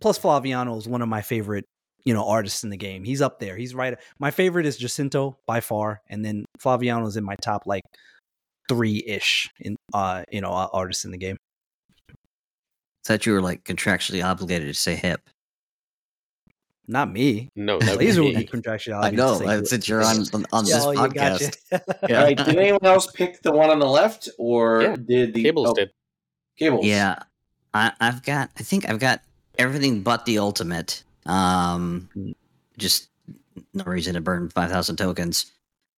[0.00, 1.66] Plus Flaviano is one of my favorite
[2.04, 3.04] you know artists in the game.
[3.04, 3.56] He's up there.
[3.56, 3.98] He's right.
[4.18, 7.82] My favorite is Jacinto by far, and then Flaviano's in my top like
[8.68, 11.36] three ish in uh you know uh, artists in the game.
[13.04, 15.20] Thought you were like contractually obligated to say hip.
[16.86, 17.50] Not me.
[17.54, 19.04] No, that would Laser be would be contractually.
[19.04, 19.38] I know.
[19.38, 19.64] to say.
[19.64, 21.84] Since you're on on, on Yeah, this oh, podcast, gotcha.
[22.16, 22.36] All right.
[22.36, 25.74] Did anyone else pick the one on the left, or Yeah, did the Cables oh,
[25.74, 25.90] did.
[26.58, 26.84] Cables?
[26.84, 27.22] Yeah,
[27.72, 28.50] I, I've got.
[28.58, 29.22] I think I've got
[29.56, 31.04] everything but the ultimate.
[31.30, 32.08] Um,
[32.78, 33.08] just
[33.74, 35.46] no reason to burn five thousand tokens.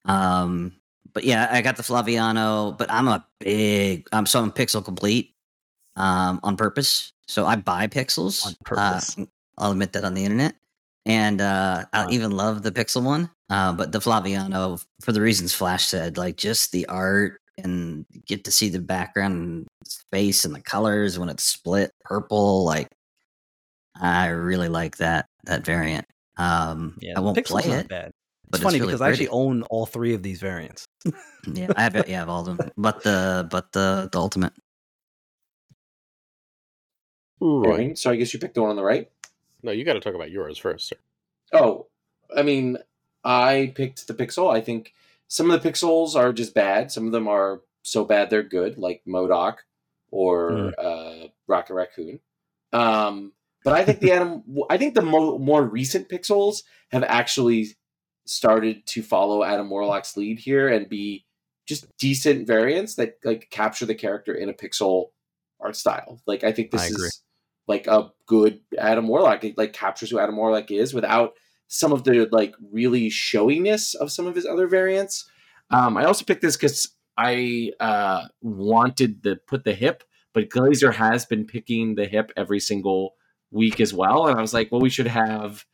[0.04, 0.74] Um,
[1.12, 2.76] but yeah, I got the Flaviano.
[2.76, 4.08] But I'm a big.
[4.12, 5.30] I'm so I'm pixel complete.
[5.96, 7.12] Um, on purpose.
[7.26, 8.46] So I buy pixels.
[8.46, 9.18] On purpose.
[9.18, 9.24] Uh,
[9.58, 10.54] I'll admit that on the internet,
[11.04, 12.10] and uh, I Wow.
[12.10, 13.30] even love the pixel one.
[13.50, 18.44] Uh, but the Flaviano, for the reasons Flash said, like just the art and get
[18.44, 22.64] to see the background and space and the colors when it's split purple.
[22.64, 22.88] Like,
[24.02, 26.06] I really like that that variant.
[26.36, 27.88] Um, Yeah, I won't Pixel's play not it.
[27.88, 28.10] bad.
[28.50, 30.86] but It's funny really because I actually own all three of these variants.
[31.52, 34.52] Yeah, I have, yeah, I have all of them, but the but the the ultimate.
[37.40, 37.68] Right.
[37.78, 37.98] Right.
[37.98, 39.10] So I guess you picked the one on the right.
[39.62, 40.88] No, you got to talk about yours first.
[40.88, 40.96] Sir.
[41.52, 41.86] Oh,
[42.36, 42.78] I mean,
[43.24, 44.52] I picked the Pixel.
[44.52, 44.94] I think
[45.28, 46.90] some of the Pixels are just bad.
[46.92, 49.56] Some of them are so bad they're good, like Modok
[50.10, 50.72] or Mm.
[50.78, 52.20] uh, Rocket Raccoon.
[52.72, 53.32] Um,
[53.64, 57.76] but I think the Adam, I think the mo- more recent Pixels have actually
[58.24, 61.24] started to follow Adam Warlock's lead here and be
[61.66, 65.10] just decent variants that like capture the character in a pixel
[65.60, 66.20] art style.
[66.26, 67.22] Like I think this I is
[67.68, 69.44] like a good Adam Warlock.
[69.44, 71.34] It like captures who Adam Warlock is without
[71.68, 75.28] some of the like really showiness of some of his other variants.
[75.70, 80.94] Um, I also picked this because I uh, wanted to put the hip, but Glazer
[80.94, 83.14] has been picking the hip every single
[83.52, 85.64] week as well, and I was like, well, we should have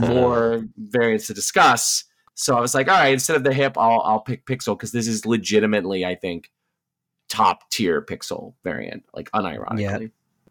[0.00, 0.12] uh-huh.
[0.12, 2.04] more variants to discuss.
[2.34, 4.92] So I was like, all right, instead of the hip, I'll I'll pick Pixel because
[4.92, 6.50] this is legitimately, I think,
[7.28, 10.10] top tier Pixel variant, like unironically.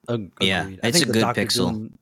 [0.10, 0.80] Ag- Yeah, agreed.
[0.84, 1.72] it's a good Doctor pixel.
[1.72, 2.00] Doom,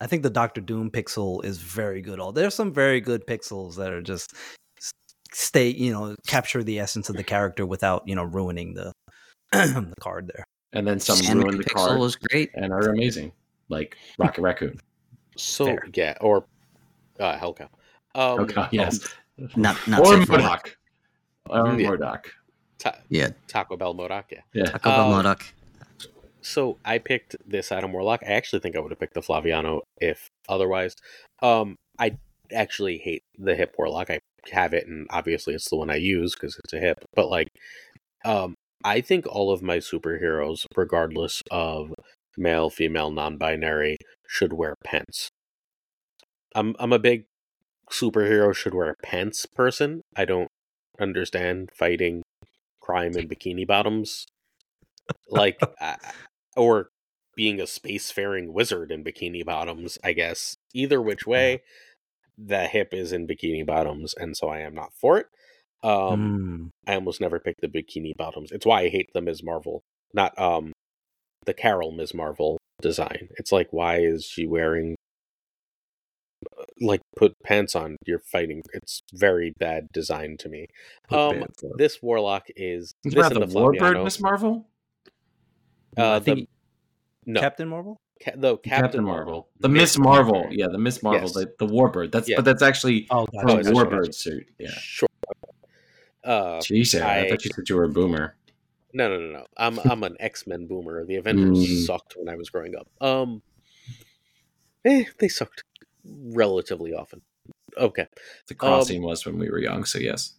[0.00, 2.18] I think the Doctor Doom pixel is very good.
[2.20, 4.34] All there's some very good pixels that are just
[5.32, 8.92] stay, you know, capture the essence of the character without you know ruining the
[9.52, 10.44] the card there.
[10.72, 12.50] And then some Sandman ruin the Pixel card was great.
[12.54, 13.32] and are amazing,
[13.70, 14.78] like Rocket Raccoon.
[15.36, 15.88] So Fair.
[15.94, 16.44] yeah, or
[17.18, 17.68] uh, Hellcow.
[18.14, 19.00] Um, okay, yes.
[19.56, 20.76] Not not or safe for work.
[21.48, 21.64] Modok.
[21.66, 21.88] Or Yeah.
[21.90, 22.24] Modok.
[22.78, 24.24] Ta- Yeah, Taco Bell Modok.
[24.30, 24.40] Yeah.
[24.52, 24.64] Yeah.
[24.64, 25.42] Taco Bell Um, Modok.
[26.42, 28.20] So I picked this Adam Warlock.
[28.26, 30.94] I actually think I would have picked the Flaviano if otherwise.
[31.42, 32.16] Um, I
[32.52, 34.10] actually hate the hip Warlock.
[34.10, 34.18] I
[34.50, 36.98] have it, and obviously it's the one I use because it's a hip.
[37.14, 37.48] But like,
[38.24, 41.92] um, I think all of my superheroes, regardless of
[42.40, 43.96] male, female, non-binary,
[44.26, 45.28] should wear pants.
[46.54, 47.24] I'm I'm a big
[47.90, 50.02] superhero should wear pants person.
[50.16, 50.48] I don't
[51.00, 52.22] understand fighting
[52.80, 54.26] crime in bikini bottoms
[55.28, 55.96] like uh,
[56.56, 56.88] or
[57.36, 61.62] being a spacefaring wizard in bikini bottoms i guess either which way
[62.36, 65.26] the hip is in bikini bottoms and so i am not for it
[65.82, 66.70] um Mm.
[66.86, 70.36] i almost never pick the bikini bottoms it's why i hate the ms marvel not
[70.38, 70.72] um
[71.46, 74.94] the carol ms marvel design it's like why is she wearing
[76.58, 80.66] uh, like put pants on you're fighting it's very bad design to me
[81.08, 81.44] Put um
[81.76, 84.66] this warlock is He's this about the the Warbird, Flaviano- Miss Marvel?
[85.98, 86.48] uh, I think
[87.26, 87.96] the, no Captain Marvel.
[88.24, 89.48] Ca- though Captain, Captain, Marvel.
[89.60, 90.46] The Miss Marvel.
[90.50, 91.22] Yeah, the Miss Marvel.
[91.22, 91.32] Yes.
[91.34, 92.12] The, the Warbird.
[92.12, 92.36] That's Yeah.
[92.36, 94.12] but that's actually Oh, her Oh, Warbird gotcha.
[94.14, 94.46] suit.
[94.58, 94.70] Yeah.
[94.78, 95.08] Sure.
[96.24, 98.36] Uh, Jeez, I, I- thought you said you were a boomer.
[98.94, 99.46] No, no, no, no.
[99.56, 101.04] I'm I'm an X Men boomer.
[101.04, 101.86] The Avengers Mm.
[101.86, 102.86] sucked when I was growing up.
[103.00, 103.42] Um,
[104.84, 105.62] eh, they sucked
[106.04, 107.20] relatively often.
[107.76, 108.06] Okay,
[108.48, 110.34] The crossing was when we were young, so yes.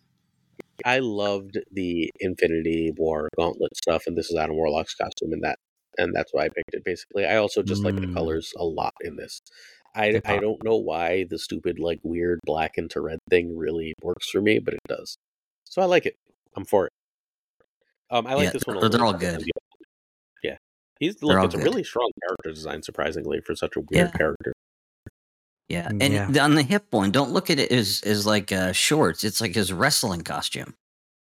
[0.86, 5.58] I loved the Infinity War Gauntlet stuff, and this is Adam Warlock's costume, and that,
[5.98, 6.84] and that's why I picked it.
[6.84, 8.14] Basically, I also just like the Mm.
[8.14, 9.42] colors a lot in this.
[9.96, 14.30] I I don't know why the stupid like weird black into red thing really works
[14.30, 15.18] for me, but it does.
[15.66, 16.16] So I like it.
[16.56, 16.92] I'm for it.
[18.12, 18.80] Um, I like Yeah, this one.
[18.80, 19.44] they're- they're all good.
[20.44, 20.58] Yeah,
[21.00, 21.38] he's They're look.
[21.40, 24.12] all It's a really strong character design, surprisingly, for such a weird Yeah.
[24.12, 24.54] character.
[25.70, 26.44] Yeah, Mm, and yeah.
[26.44, 29.24] on the hip one, don't look at it as as like uh, shorts.
[29.24, 30.76] It's like his wrestling costume.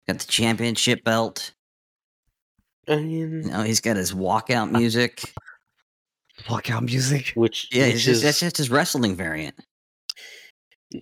[0.07, 1.53] Got the championship belt.
[2.89, 5.21] I mean, You know, he's got his walkout music.
[6.45, 7.33] Walkout music.
[7.35, 9.57] which Yeah, which it's just, is that's just his wrestling variant.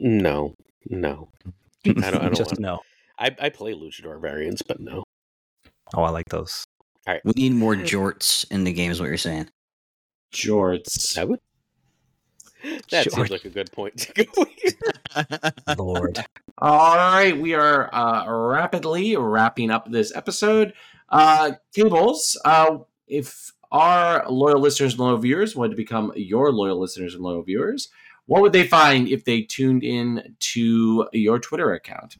[0.00, 0.54] no,
[0.90, 1.28] no.
[1.86, 2.04] I don't.
[2.04, 2.34] I don't.
[2.34, 2.80] Just want, no.
[3.20, 5.04] I I play luchador variants, but no.
[5.96, 6.64] Oh, I like those.
[7.06, 7.22] All right.
[7.24, 9.48] We need more jorts in the game, is what you're saying.
[10.32, 11.16] Jorts.
[11.18, 11.40] I would.
[12.90, 13.12] That Sure.
[13.12, 15.52] seems like a good point to go here.
[15.78, 16.18] Lord.
[16.58, 20.72] All right, we are uh, rapidly wrapping up this episode.
[21.08, 26.80] Uh, Cables, uh, if our loyal listeners and loyal viewers wanted to become your loyal
[26.80, 27.88] listeners and loyal viewers,
[28.24, 32.16] what would they find if they tuned in to your Twitter account?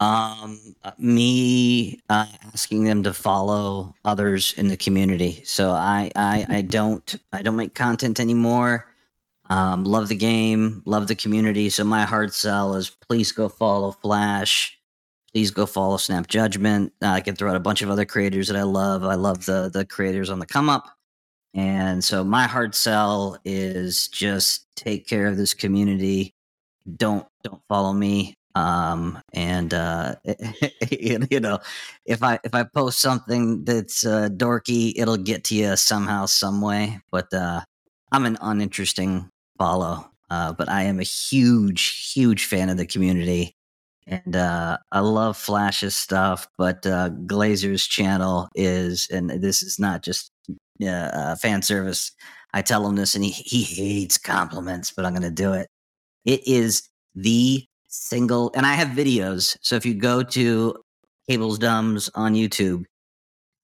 [0.00, 0.60] Um,
[0.98, 5.42] me uh, asking them to follow others in the community.
[5.44, 8.86] So I, I, I don't, I don't make content anymore.
[9.50, 11.70] Um, love the game, love the community.
[11.70, 14.78] So my hard sell is please go follow Flash.
[15.32, 16.92] Please go follow Snap Judgment.
[17.02, 19.04] Uh, I can throw out a bunch of other creators that I love.
[19.04, 20.88] I love the the creators on the come up.
[21.54, 26.34] And so my hard sell is just take care of this community.
[26.96, 28.34] Don't don't follow me.
[28.58, 30.16] Um, and uh,
[30.90, 31.60] you know,
[32.04, 36.60] if I if I post something that's uh, dorky, it'll get to you somehow, some
[36.60, 37.00] way.
[37.12, 37.60] But uh,
[38.10, 40.10] I'm an uninteresting follow.
[40.30, 43.54] Uh, but I am a huge, huge fan of the community,
[44.06, 46.48] and uh, I love Flash's stuff.
[46.58, 50.32] But uh, Glazer's channel is, and this is not just
[50.82, 52.12] uh, uh, fan service.
[52.52, 55.68] I tell him this, and he he hates compliments, but I'm to do it.
[56.24, 59.56] It is the single, and I have videos.
[59.60, 60.74] So if you go to
[61.28, 62.84] Cables Dumbs on YouTube,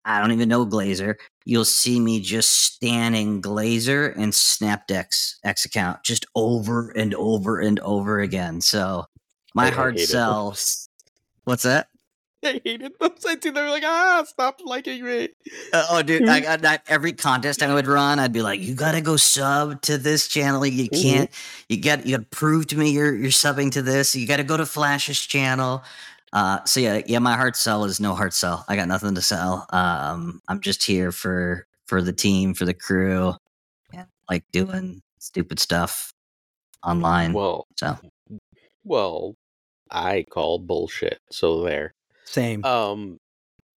[0.04, 1.14] I don't even know Glazer.
[1.46, 7.80] You'll see me just standing Glazer and Snapdex X account just over and over and
[7.80, 8.60] over again.
[8.60, 9.06] So
[9.54, 10.50] my I hard hated sell.
[10.50, 10.88] those.
[11.44, 11.88] What's that?
[12.44, 13.24] I hated those.
[13.26, 15.30] I see they were like, ah, stop liking me.
[15.72, 16.28] Uh, oh, dude!
[16.28, 18.18] I got that every contest I would run.
[18.18, 20.64] I'd be like, "You gotta go sub to this channel.
[20.66, 21.02] You Mhm.
[21.02, 21.30] can't.
[21.68, 22.06] You got.
[22.06, 24.14] You got to prove to me you're you're subbing to this.
[24.14, 25.82] You got to go to Flash's channel."
[26.32, 27.18] Uh, so yeah, yeah.
[27.20, 28.64] My heart sell is no heart sell.
[28.68, 29.66] I got nothing to sell.
[29.70, 33.34] Um, I'm just here for for the team, for the crew,
[33.92, 36.12] and like doing stupid stuff
[36.84, 37.32] online.
[37.32, 37.98] Well, so
[38.84, 39.34] well,
[39.90, 41.20] I call bullshit.
[41.30, 41.94] So there.
[42.24, 42.64] Same.
[42.64, 43.18] Um,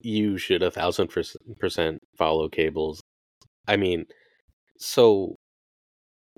[0.00, 3.00] you should a thousand percent follow cables.
[3.66, 4.06] I mean,
[4.78, 5.36] so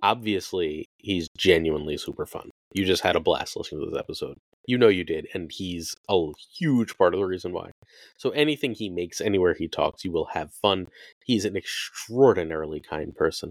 [0.02, 2.50] obviously he's genuinely super fun.
[2.74, 4.36] You just had a blast listening to this episode.
[4.66, 6.26] You know you did, and he's a
[6.58, 7.70] huge part of the reason why.
[8.18, 10.88] So anything he makes, anywhere he talks, you will have fun.
[11.24, 13.50] He's an extraordinarily kind person.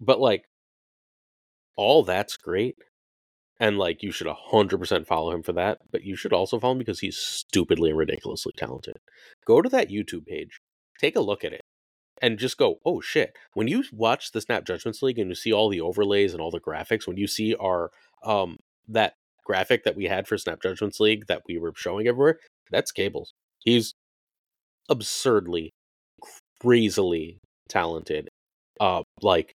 [0.00, 0.44] But like,
[1.76, 2.76] all that's great,
[3.64, 6.78] and like you should 100% follow him for that but you should also follow him
[6.78, 8.96] because he's stupidly and ridiculously talented.
[9.46, 10.60] Go to that youtube page
[10.98, 11.62] take a look at it
[12.22, 13.36] and just go oh shit.
[13.54, 16.50] When you watch the snap judgments league and you see all the overlays and all
[16.50, 17.90] the graphics when you see our
[18.22, 18.58] um
[18.88, 19.14] that
[19.44, 22.38] graphic that we had for snap judgments league that we were showing everywhere
[22.70, 23.32] that's cables.
[23.64, 23.94] He's
[24.88, 25.72] absurdly
[26.60, 27.38] crazily
[27.68, 28.28] talented
[28.80, 29.54] uh like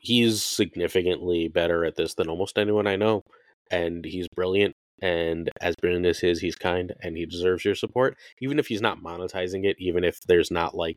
[0.00, 3.22] he's significantly better at this than almost anyone I know,
[3.70, 4.74] and he's brilliant.
[5.02, 8.16] And as brilliant as he is, he's kind, and he deserves your support.
[8.40, 10.96] Even if he's not monetizing it, even if there's not like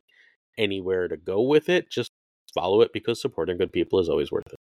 [0.58, 2.12] anywhere to go with it, just
[2.54, 4.56] follow it because supporting good people is always worth it.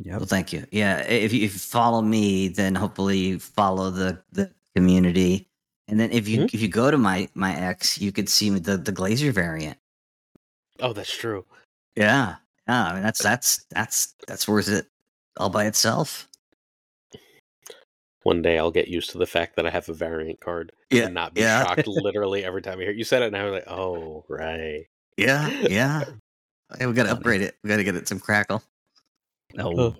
[0.00, 0.18] Yeah.
[0.18, 0.66] Well, thank you.
[0.70, 5.48] Yeah, if you, if you follow me, then hopefully you follow the the community.
[5.88, 6.54] And then if you Mhm.
[6.54, 9.78] if you go to my my ex, you could see the the Glazer variant.
[10.80, 11.46] Oh, that's true.
[11.96, 12.36] Yeah,
[12.68, 12.84] yeah.
[12.84, 14.86] I mean, that's that's that's that's worth it
[15.38, 16.28] all by itself.
[18.24, 21.04] One day I'll get used to the fact that I have a variant card Yeah,
[21.04, 21.64] and not be yeah.
[21.64, 22.96] shocked literally every time I hear it.
[22.96, 24.86] You said it, and I was like, oh, right.
[25.16, 26.04] Yeah, yeah.
[26.78, 27.56] Hey, we got to upgrade it.
[27.64, 28.62] We got to get it some crackle.
[29.54, 29.72] No.
[29.74, 29.96] Oh.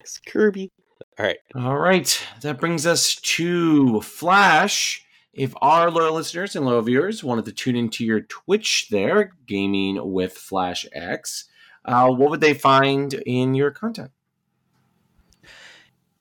[0.00, 0.70] It's Kirby.
[1.18, 1.38] All right.
[1.54, 5.02] All right, that brings us to Flash.
[5.32, 10.12] If our loyal listeners and loyal viewers wanted to tune into your Twitch there, gaming
[10.12, 11.46] with Flash X,
[11.84, 14.10] uh, what would they find in your content?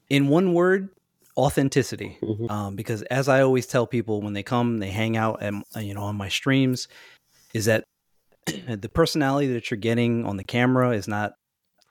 [0.09, 0.89] In one word,
[1.37, 2.17] authenticity.
[2.21, 2.49] Mhm.
[2.51, 5.93] um, because as I always tell people when they come, they hang out and you
[5.93, 6.87] know on my streams,
[7.53, 7.85] is that
[8.45, 11.33] the personality that you're getting on the camera is not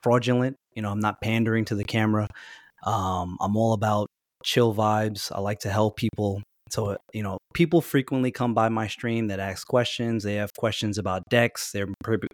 [0.03, 0.57] fraudulent.
[0.75, 2.27] You know, I'm not pandering to the camera.
[2.83, 4.09] Um, I'm all about
[4.43, 5.31] chill vibes.
[5.31, 6.41] I like to help people.
[6.71, 10.23] So, uh, you know, people frequently come by my stream that ask questions.
[10.23, 11.71] They have questions about decks.
[11.71, 11.87] They're,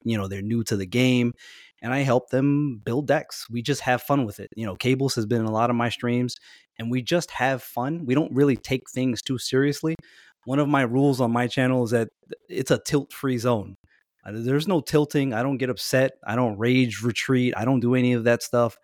[0.03, 1.33] you know, they're new to the game
[1.81, 3.47] and I help them build decks.
[3.49, 4.49] We just have fun with it.
[4.55, 6.35] You know, Cables has been in a lot of my streams
[6.79, 8.05] and we just have fun.
[8.05, 9.95] We don't really take things too seriously.
[10.45, 12.09] One of my rules on my channel is that
[12.49, 13.75] it's a tilt free zone.
[14.25, 15.33] Uh, There's no tilting.
[15.33, 16.13] I don't get upset.
[16.25, 17.53] I don't rage retreat.
[17.57, 18.77] I don't do any of that stuff.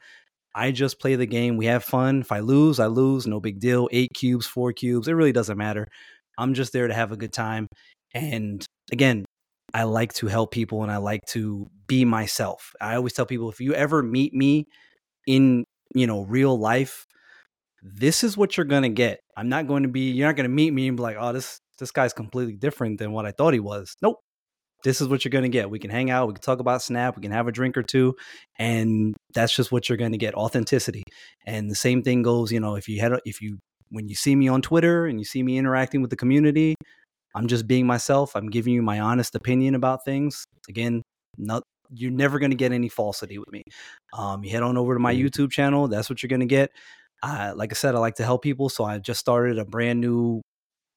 [0.55, 1.57] I just play the game.
[1.57, 2.21] We have fun.
[2.21, 3.25] If I lose, I lose.
[3.27, 3.89] No big deal.
[3.91, 5.07] Eight cubes, four cubes.
[5.07, 5.88] It really doesn't matter.
[6.38, 7.67] I'm just there to have a good time.
[8.13, 9.25] And again,
[9.73, 12.73] I like to help people and I like to be myself.
[12.80, 14.65] I always tell people if you ever meet me
[15.27, 15.65] in,
[15.95, 17.05] you know, real life,
[17.81, 19.19] this is what you're going to get.
[19.35, 21.34] I'm not going to be you're not going to meet me and be like, "Oh,
[21.34, 24.19] this this guy's completely different than what I thought he was." Nope.
[24.84, 25.69] This is what you're going to get.
[25.69, 27.84] We can hang out, we can talk about Snap, we can have a drink or
[27.84, 28.15] two,
[28.60, 31.03] and that's just what you're going to get, authenticity.
[31.45, 34.35] And the same thing goes, you know, if you had if you when you see
[34.35, 36.76] me on Twitter and you see me interacting with the community,
[37.35, 38.35] I'm just being myself.
[38.35, 40.45] I'm giving you my honest opinion about things.
[40.68, 41.01] Again,
[41.38, 43.64] not you're never going to get any falsity with me.
[44.14, 45.26] Um, you head on over to my mm-hmm.
[45.26, 45.88] YouTube channel.
[45.88, 46.72] That's what you're going to get.
[47.22, 50.01] Uh, like I said, I like to help people, so I just started a brand
[50.01, 50.41] new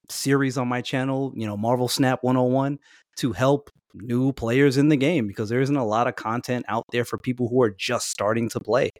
[0.08, 1.32] series on my channel.
[1.36, 2.78] You know, Marvel Snap 101
[3.16, 6.84] to help new players in the game because there isn't a lot of content out
[6.93, 8.90] there for people who are just starting to play.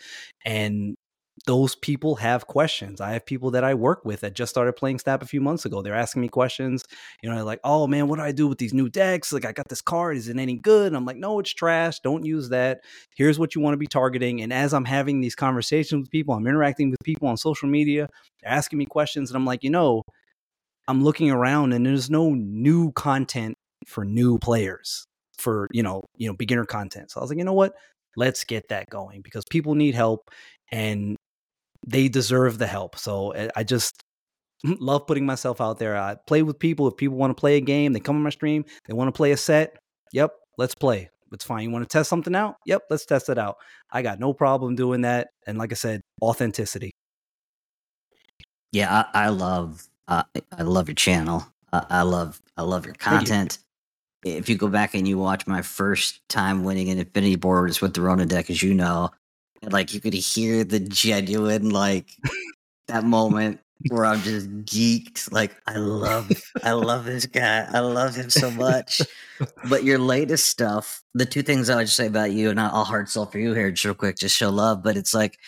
[0.45, 0.97] And
[1.45, 2.99] those people have questions.
[3.01, 5.67] I have people that I work with that just started playing Snap a few months
[5.67, 5.83] ago.
[5.83, 6.83] They're asking me questions.
[7.23, 9.33] You know, like, oh man, what do I do with these new decks?
[9.33, 10.17] Like, I got this card.
[10.17, 10.89] Is it any good?
[10.89, 12.01] And I'm like, no, it's trash.
[12.01, 12.81] Don't use that.
[13.17, 14.41] Here's what you want to be targeting.
[14.41, 18.09] And as I'm having these conversations with people, I'm interacting with people on social media.
[18.43, 19.31] They're asking me questions.
[19.31, 20.05] And I'm like, you know,
[20.89, 23.56] I'm looking around and there's no new content
[23.87, 25.07] for new players
[25.39, 27.11] for, you know, you know, beginner content.
[27.11, 27.75] So I was like, you know what?
[28.17, 30.31] Let's get that going because people need help
[30.73, 31.17] and
[31.87, 32.99] they deserve the help.
[32.99, 34.03] So eh, I just
[34.65, 35.97] love putting myself out there.
[35.97, 36.89] I play with people.
[36.89, 39.17] If people want to play a game, they come on my stream, they want to
[39.17, 39.77] play a set.
[40.13, 41.11] Yep, let's play.
[41.33, 41.65] It's fine.
[41.65, 42.57] You want to test something out?
[42.67, 43.57] Yep, let's test it out.
[43.91, 45.29] I got no problem doing that.
[45.47, 46.93] And like I said, authenticity.
[48.73, 50.23] Yeah, I, I love uh,
[50.57, 51.45] I love your channel.
[51.73, 53.59] Uh, I love I love your content.
[54.25, 57.95] If you go back and you watch my first time winning an Infinity Borders with
[57.95, 59.11] the Rona deck, as you know,
[59.63, 62.11] and like you could hear the genuine like
[62.89, 65.31] that moment where I'm just geeked.
[65.33, 66.31] Like I love,
[66.63, 67.69] I love this guy.
[67.73, 69.01] I love him so much.
[69.69, 73.09] But your latest stuff, the two things I would say about you, and I'll hard
[73.09, 74.83] sell for you here, just real quick, just show love.
[74.83, 75.39] But it's like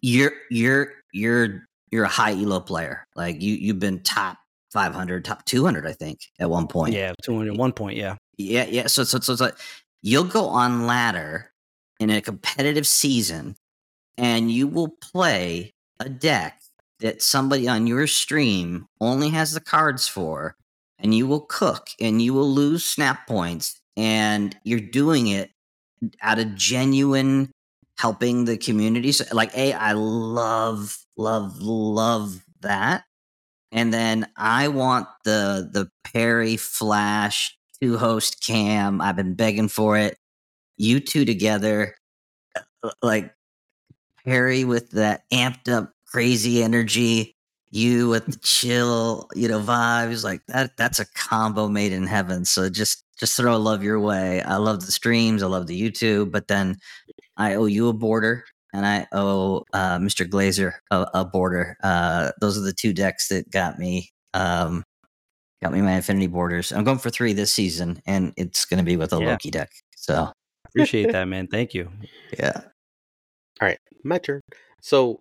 [0.00, 3.06] you're you're you're you're a high elo player.
[3.16, 4.38] Like you you've been top
[4.76, 6.92] 500, top 200, I think, at one point.
[6.92, 7.96] Yeah, 200, one point.
[7.96, 8.88] Yeah, yeah, yeah.
[8.88, 9.56] So so so it's like
[10.02, 11.50] you'll go on ladder
[11.98, 13.56] in a competitive season
[14.18, 16.60] and you will play a deck
[17.00, 20.56] that somebody on your stream only has the cards for
[20.98, 25.52] and you will cook and you will lose snap points and you're doing it
[26.20, 27.50] out of genuine
[27.98, 33.04] helping the community so like a i love love love that
[33.76, 39.96] and then i want the the perry flash two host cam i've been begging for
[39.96, 40.18] it
[40.76, 41.94] you two together,
[42.82, 43.34] uh, like
[44.24, 47.36] Perry with that amped up crazy energy,
[47.70, 50.76] you with the chill, you know, vibes like that.
[50.76, 52.44] That's a combo made in heaven.
[52.44, 54.42] So just just throw love your way.
[54.42, 56.76] I love the streams, I love the YouTube, but then
[57.36, 58.44] I owe you a border
[58.76, 60.28] and I owe uh, Mr.
[60.28, 61.76] Glazer a, a border.
[61.82, 64.84] Uh, those are the two decks that got me um,
[65.62, 66.72] got me my Infinity Borders.
[66.72, 69.26] I'm going for three this season, and it's going to be with a yeah.
[69.26, 69.70] Loki deck.
[69.96, 70.30] So
[70.76, 71.46] Appreciate that, man.
[71.46, 71.90] Thank you.
[72.38, 72.60] Yeah.
[73.62, 74.42] All right, my turn.
[74.82, 75.20] So,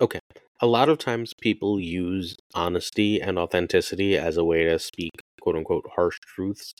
[0.00, 0.18] okay.
[0.60, 5.56] A lot of times people use honesty and authenticity as a way to speak quote
[5.56, 6.74] unquote harsh truths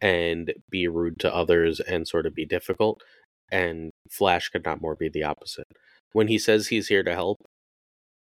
[0.00, 3.02] and be rude to others and sort of be difficult.
[3.50, 5.66] And Flash could not more be the opposite.
[6.12, 7.38] When he says he's here to help,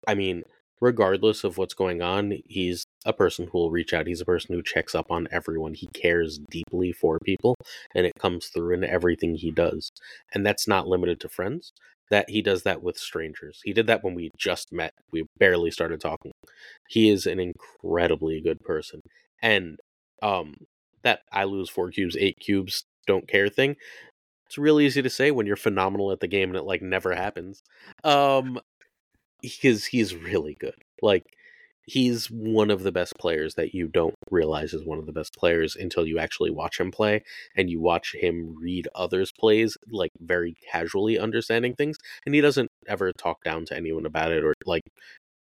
[0.07, 0.43] I mean,
[0.79, 4.07] regardless of what's going on, he's a person who will reach out.
[4.07, 5.73] He's a person who checks up on everyone.
[5.75, 7.55] He cares deeply for people,
[7.95, 9.91] and it comes through in everything he does.
[10.33, 11.71] And that's not limited to friends.
[12.09, 13.61] That he does that with strangers.
[13.63, 14.93] He did that when we just met.
[15.11, 16.33] We barely started talking.
[16.89, 19.01] He is an incredibly good person.
[19.41, 19.79] And
[20.21, 20.55] um
[21.03, 23.75] that I lose four cubes, eight cubes, don't care thing.
[24.51, 27.15] It's really easy to say when you're phenomenal at the game and it like never
[27.15, 27.63] happens.
[28.03, 28.59] Um
[29.41, 30.75] because he's really good.
[31.01, 31.23] Like
[31.85, 35.37] he's one of the best players that you don't realize is one of the best
[35.37, 37.23] players until you actually watch him play
[37.55, 41.95] and you watch him read others plays like very casually understanding things
[42.25, 44.83] and he doesn't ever talk down to anyone about it or like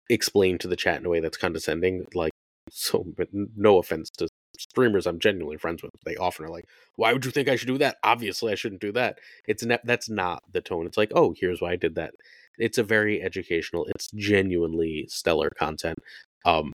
[0.10, 2.32] explain to the chat in a way that's condescending like
[2.72, 4.28] so but no offense to
[4.58, 6.66] streamers I'm genuinely friends with they often are like
[6.96, 7.98] why would you think I should do that?
[8.04, 9.20] Obviously I shouldn't do that.
[9.48, 10.86] It's ne- that's not the tone.
[10.86, 12.14] It's like oh here's why I did that.
[12.58, 15.98] It's a very educational it's genuinely stellar content.
[16.46, 16.74] Um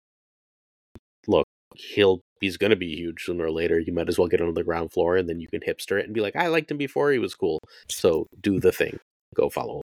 [1.27, 3.79] look he'll he's gonna be huge sooner or later.
[3.79, 6.07] You might as well get on the ground floor and then you can hipster it
[6.07, 7.61] and be like i liked him before he was cool.
[7.89, 8.99] So do the thing.
[9.35, 9.83] Go follow him.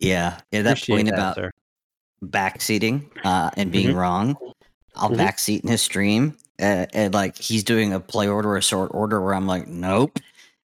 [0.00, 0.40] Yeah.
[0.50, 1.52] Yeah that Appreciate point that, about
[2.24, 3.98] backseating uh, and being mm-hmm.
[3.98, 4.36] wrong
[4.96, 5.20] i'll mm-hmm.
[5.20, 9.20] backseat in his stream and, and like he's doing a play order, a sort order,
[9.20, 10.18] where I'm like, nope,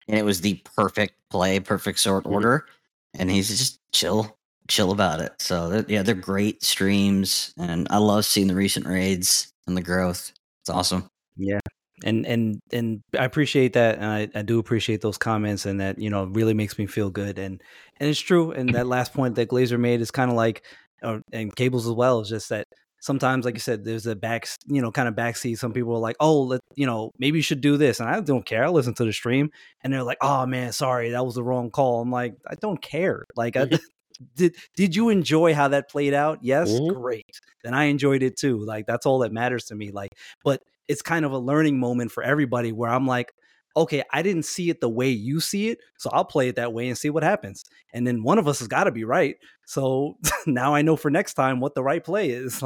[0.09, 2.33] and it was the perfect play, perfect sort Mhm.
[2.33, 2.67] order,
[3.15, 4.37] and he's just chill,
[4.69, 5.33] chill about it.
[5.39, 9.83] So they're, yeah, they're great streams, and I love seeing the recent raids and the
[9.83, 10.33] growth.
[10.63, 11.09] It's awesome.
[11.37, 11.61] Yeah,
[12.05, 15.99] and and and I appreciate that, and I, I do appreciate those comments, and that
[15.99, 17.63] you know really makes me feel good, and
[17.99, 18.53] and it's true.
[18.53, 20.65] And that last point that Glazer made is kind of like,
[21.03, 22.69] uh, and cables as well, is just that
[23.01, 25.59] sometimes, like you said, there's a back, you know, kind of backseat.
[25.59, 28.21] Some people are like, oh, let you know, maybe you should do this, and I
[28.21, 28.65] don't care.
[28.65, 29.51] I listen to the stream,
[29.83, 32.01] and they're like, oh man, sorry, that was the wrong call.
[32.01, 33.25] I'm like, I don't care.
[33.37, 33.69] Like, I,
[34.37, 36.39] did did you enjoy how that played out?
[36.43, 36.95] Yes, Mhm.
[36.95, 37.41] great.
[37.65, 38.59] Then I enjoyed it too.
[38.65, 39.91] Like that's all that matters to me.
[39.91, 40.11] Like,
[40.45, 43.33] but it's kind of a learning moment for everybody where I'm like,
[43.77, 46.73] okay, I didn't see it the way you see it, so I'll play it that
[46.73, 47.63] way and see what happens.
[47.95, 49.37] And then one of us has got to be right.
[49.67, 50.17] So
[50.47, 52.63] now I know for next time what the right play is.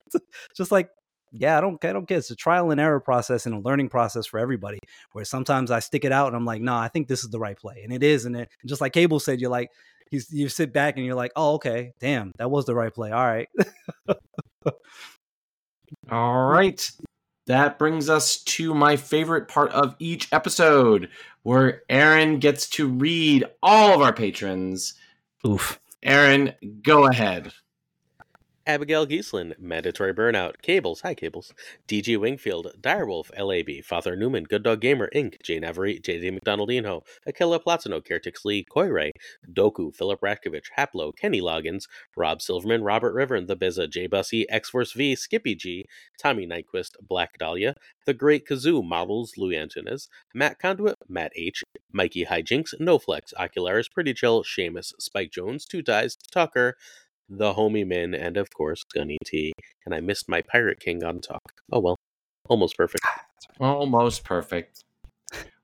[0.56, 0.90] Just like,
[1.32, 2.18] yeah, I don't, I don't care.
[2.18, 4.78] It's a trial and error process and a learning process for everybody.
[5.12, 7.38] Where sometimes I stick it out and I'm like, no, I think this is the
[7.38, 8.24] right play, and it is.
[8.24, 9.70] And, it, and just like Cable said, you're like,
[10.10, 13.10] he's, you sit back and you're like, oh, okay, damn, that was the right play.
[13.10, 13.48] All right.
[16.10, 16.90] All right.
[17.46, 21.08] That brings us to my favorite part of each episode,
[21.42, 24.94] where Aaron gets to read all of our patrons.
[25.46, 25.80] Oof.
[26.04, 27.52] Aaron, go ahead.
[28.66, 31.52] Abigail Giesland, Mandatory Burnout, Cables, hi Cables,
[31.88, 37.58] DG Wingfield, Direwolf, LAB, Father Newman, Good Dog Gamer, Inc., Jane Avery, JD McDonaldino, Akela
[37.58, 39.10] Platino, Kertix Lee, Koiray,
[39.52, 44.70] Doku, Philip Ratkovich, Haplo, Kenny Loggins, Rob Silverman, Robert River, The Bizza, J Bussy, X
[44.70, 45.86] Force V, Skippy G,
[46.16, 47.74] Tommy Nyquist, Black Dahlia,
[48.06, 54.14] The Great Kazoo, Models, Louis Antunes, Matt Conduit, Matt H, Mikey Hijinks, NoFlex, Ocularis, Pretty
[54.14, 56.76] Chill, Seamus, Spike Jones, Two Ties, Tucker,
[57.38, 59.52] the homie Min, and of course Gunny T.
[59.86, 61.52] And I missed my Pirate King on talk.
[61.72, 61.96] Oh well,
[62.48, 63.04] almost perfect.
[63.58, 64.84] Almost perfect.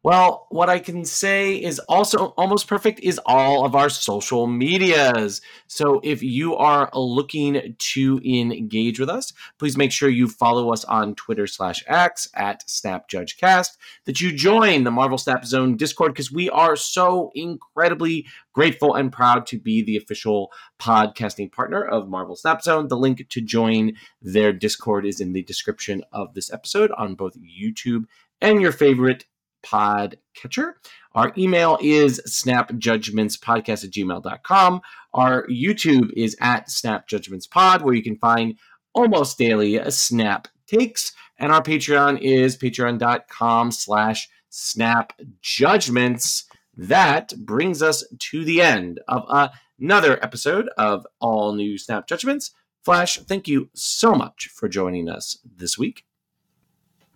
[0.09, 5.43] Well, what I can say is also almost perfect is all of our social medias.
[5.67, 10.83] So if you are looking to engage with us, please make sure you follow us
[10.85, 13.77] on Twitter slash X at SnapJudgeCast,
[14.07, 19.13] that you join the Marvel Snap Zone Discord because we are so incredibly grateful and
[19.13, 22.89] proud to be the official podcasting partner of Marvel Snap Zone.
[22.89, 27.37] The link to join their Discord is in the description of this episode on both
[27.39, 28.05] YouTube
[28.41, 29.27] and your favorite
[29.69, 30.77] pod catcher.
[31.15, 34.81] Our email is snapjudgmentspodcast at gmail.com.
[35.15, 38.59] Our YouTube is at snapjudgmentspod, where you can find
[38.95, 41.13] almost daily snap takes.
[41.39, 46.45] And our Patreon is patreon.com slash snapjudgments.
[46.77, 52.53] That brings us to the end of another episode of All New Snap Judgments.
[52.85, 56.08] Flash, thank you so much for joining us this week.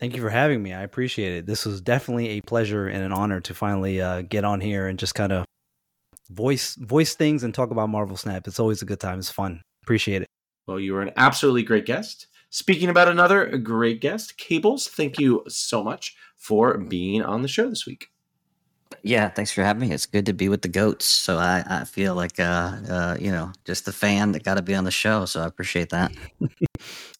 [0.03, 0.73] Thank you for having me.
[0.73, 1.47] I appreciate it.
[1.47, 4.99] This was definitely a pleasure and an honor to finally uh, get on here and
[4.99, 5.45] just kind of
[6.29, 8.49] voice voice things and talk about Marvel Snap.
[8.49, 9.21] It's always a good time.
[9.21, 9.63] It's fun.
[9.85, 10.29] Appreciate it.
[10.67, 12.27] Well, you were an absolutely great guest.
[12.51, 17.69] Speaking about another great guest, Cables, thank you so much for being on the show
[17.69, 18.09] this week.
[19.03, 19.95] Yeah, thanks for having me.
[19.95, 21.05] It's good to be with the goats.
[21.05, 24.63] So I, I feel like uh, uh you know just the fan that got to
[24.63, 25.25] be on the show.
[25.25, 26.13] So I appreciate that.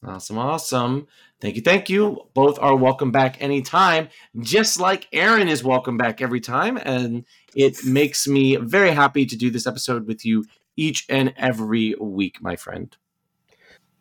[0.05, 1.07] Awesome, awesome.
[1.41, 2.27] Thank you, thank you.
[2.35, 4.09] Both are welcome back anytime,
[4.41, 6.77] just like Aaron is welcome back every time.
[6.77, 10.45] And it makes me very happy to do this episode with you
[10.77, 12.97] each and every week, my friend.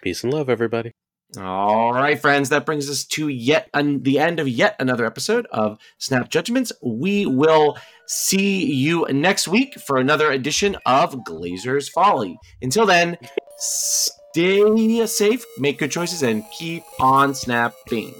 [0.01, 0.93] Peace and love, everybody.
[1.39, 5.47] All right, friends, that brings us to yet an- the end of yet another episode
[5.51, 6.73] of Snap Judgments.
[6.81, 12.37] We will see you next week for another edition of Glazer's Folly.
[12.61, 13.17] Until then,
[13.57, 18.13] stay safe, make good choices, and keep on snapping.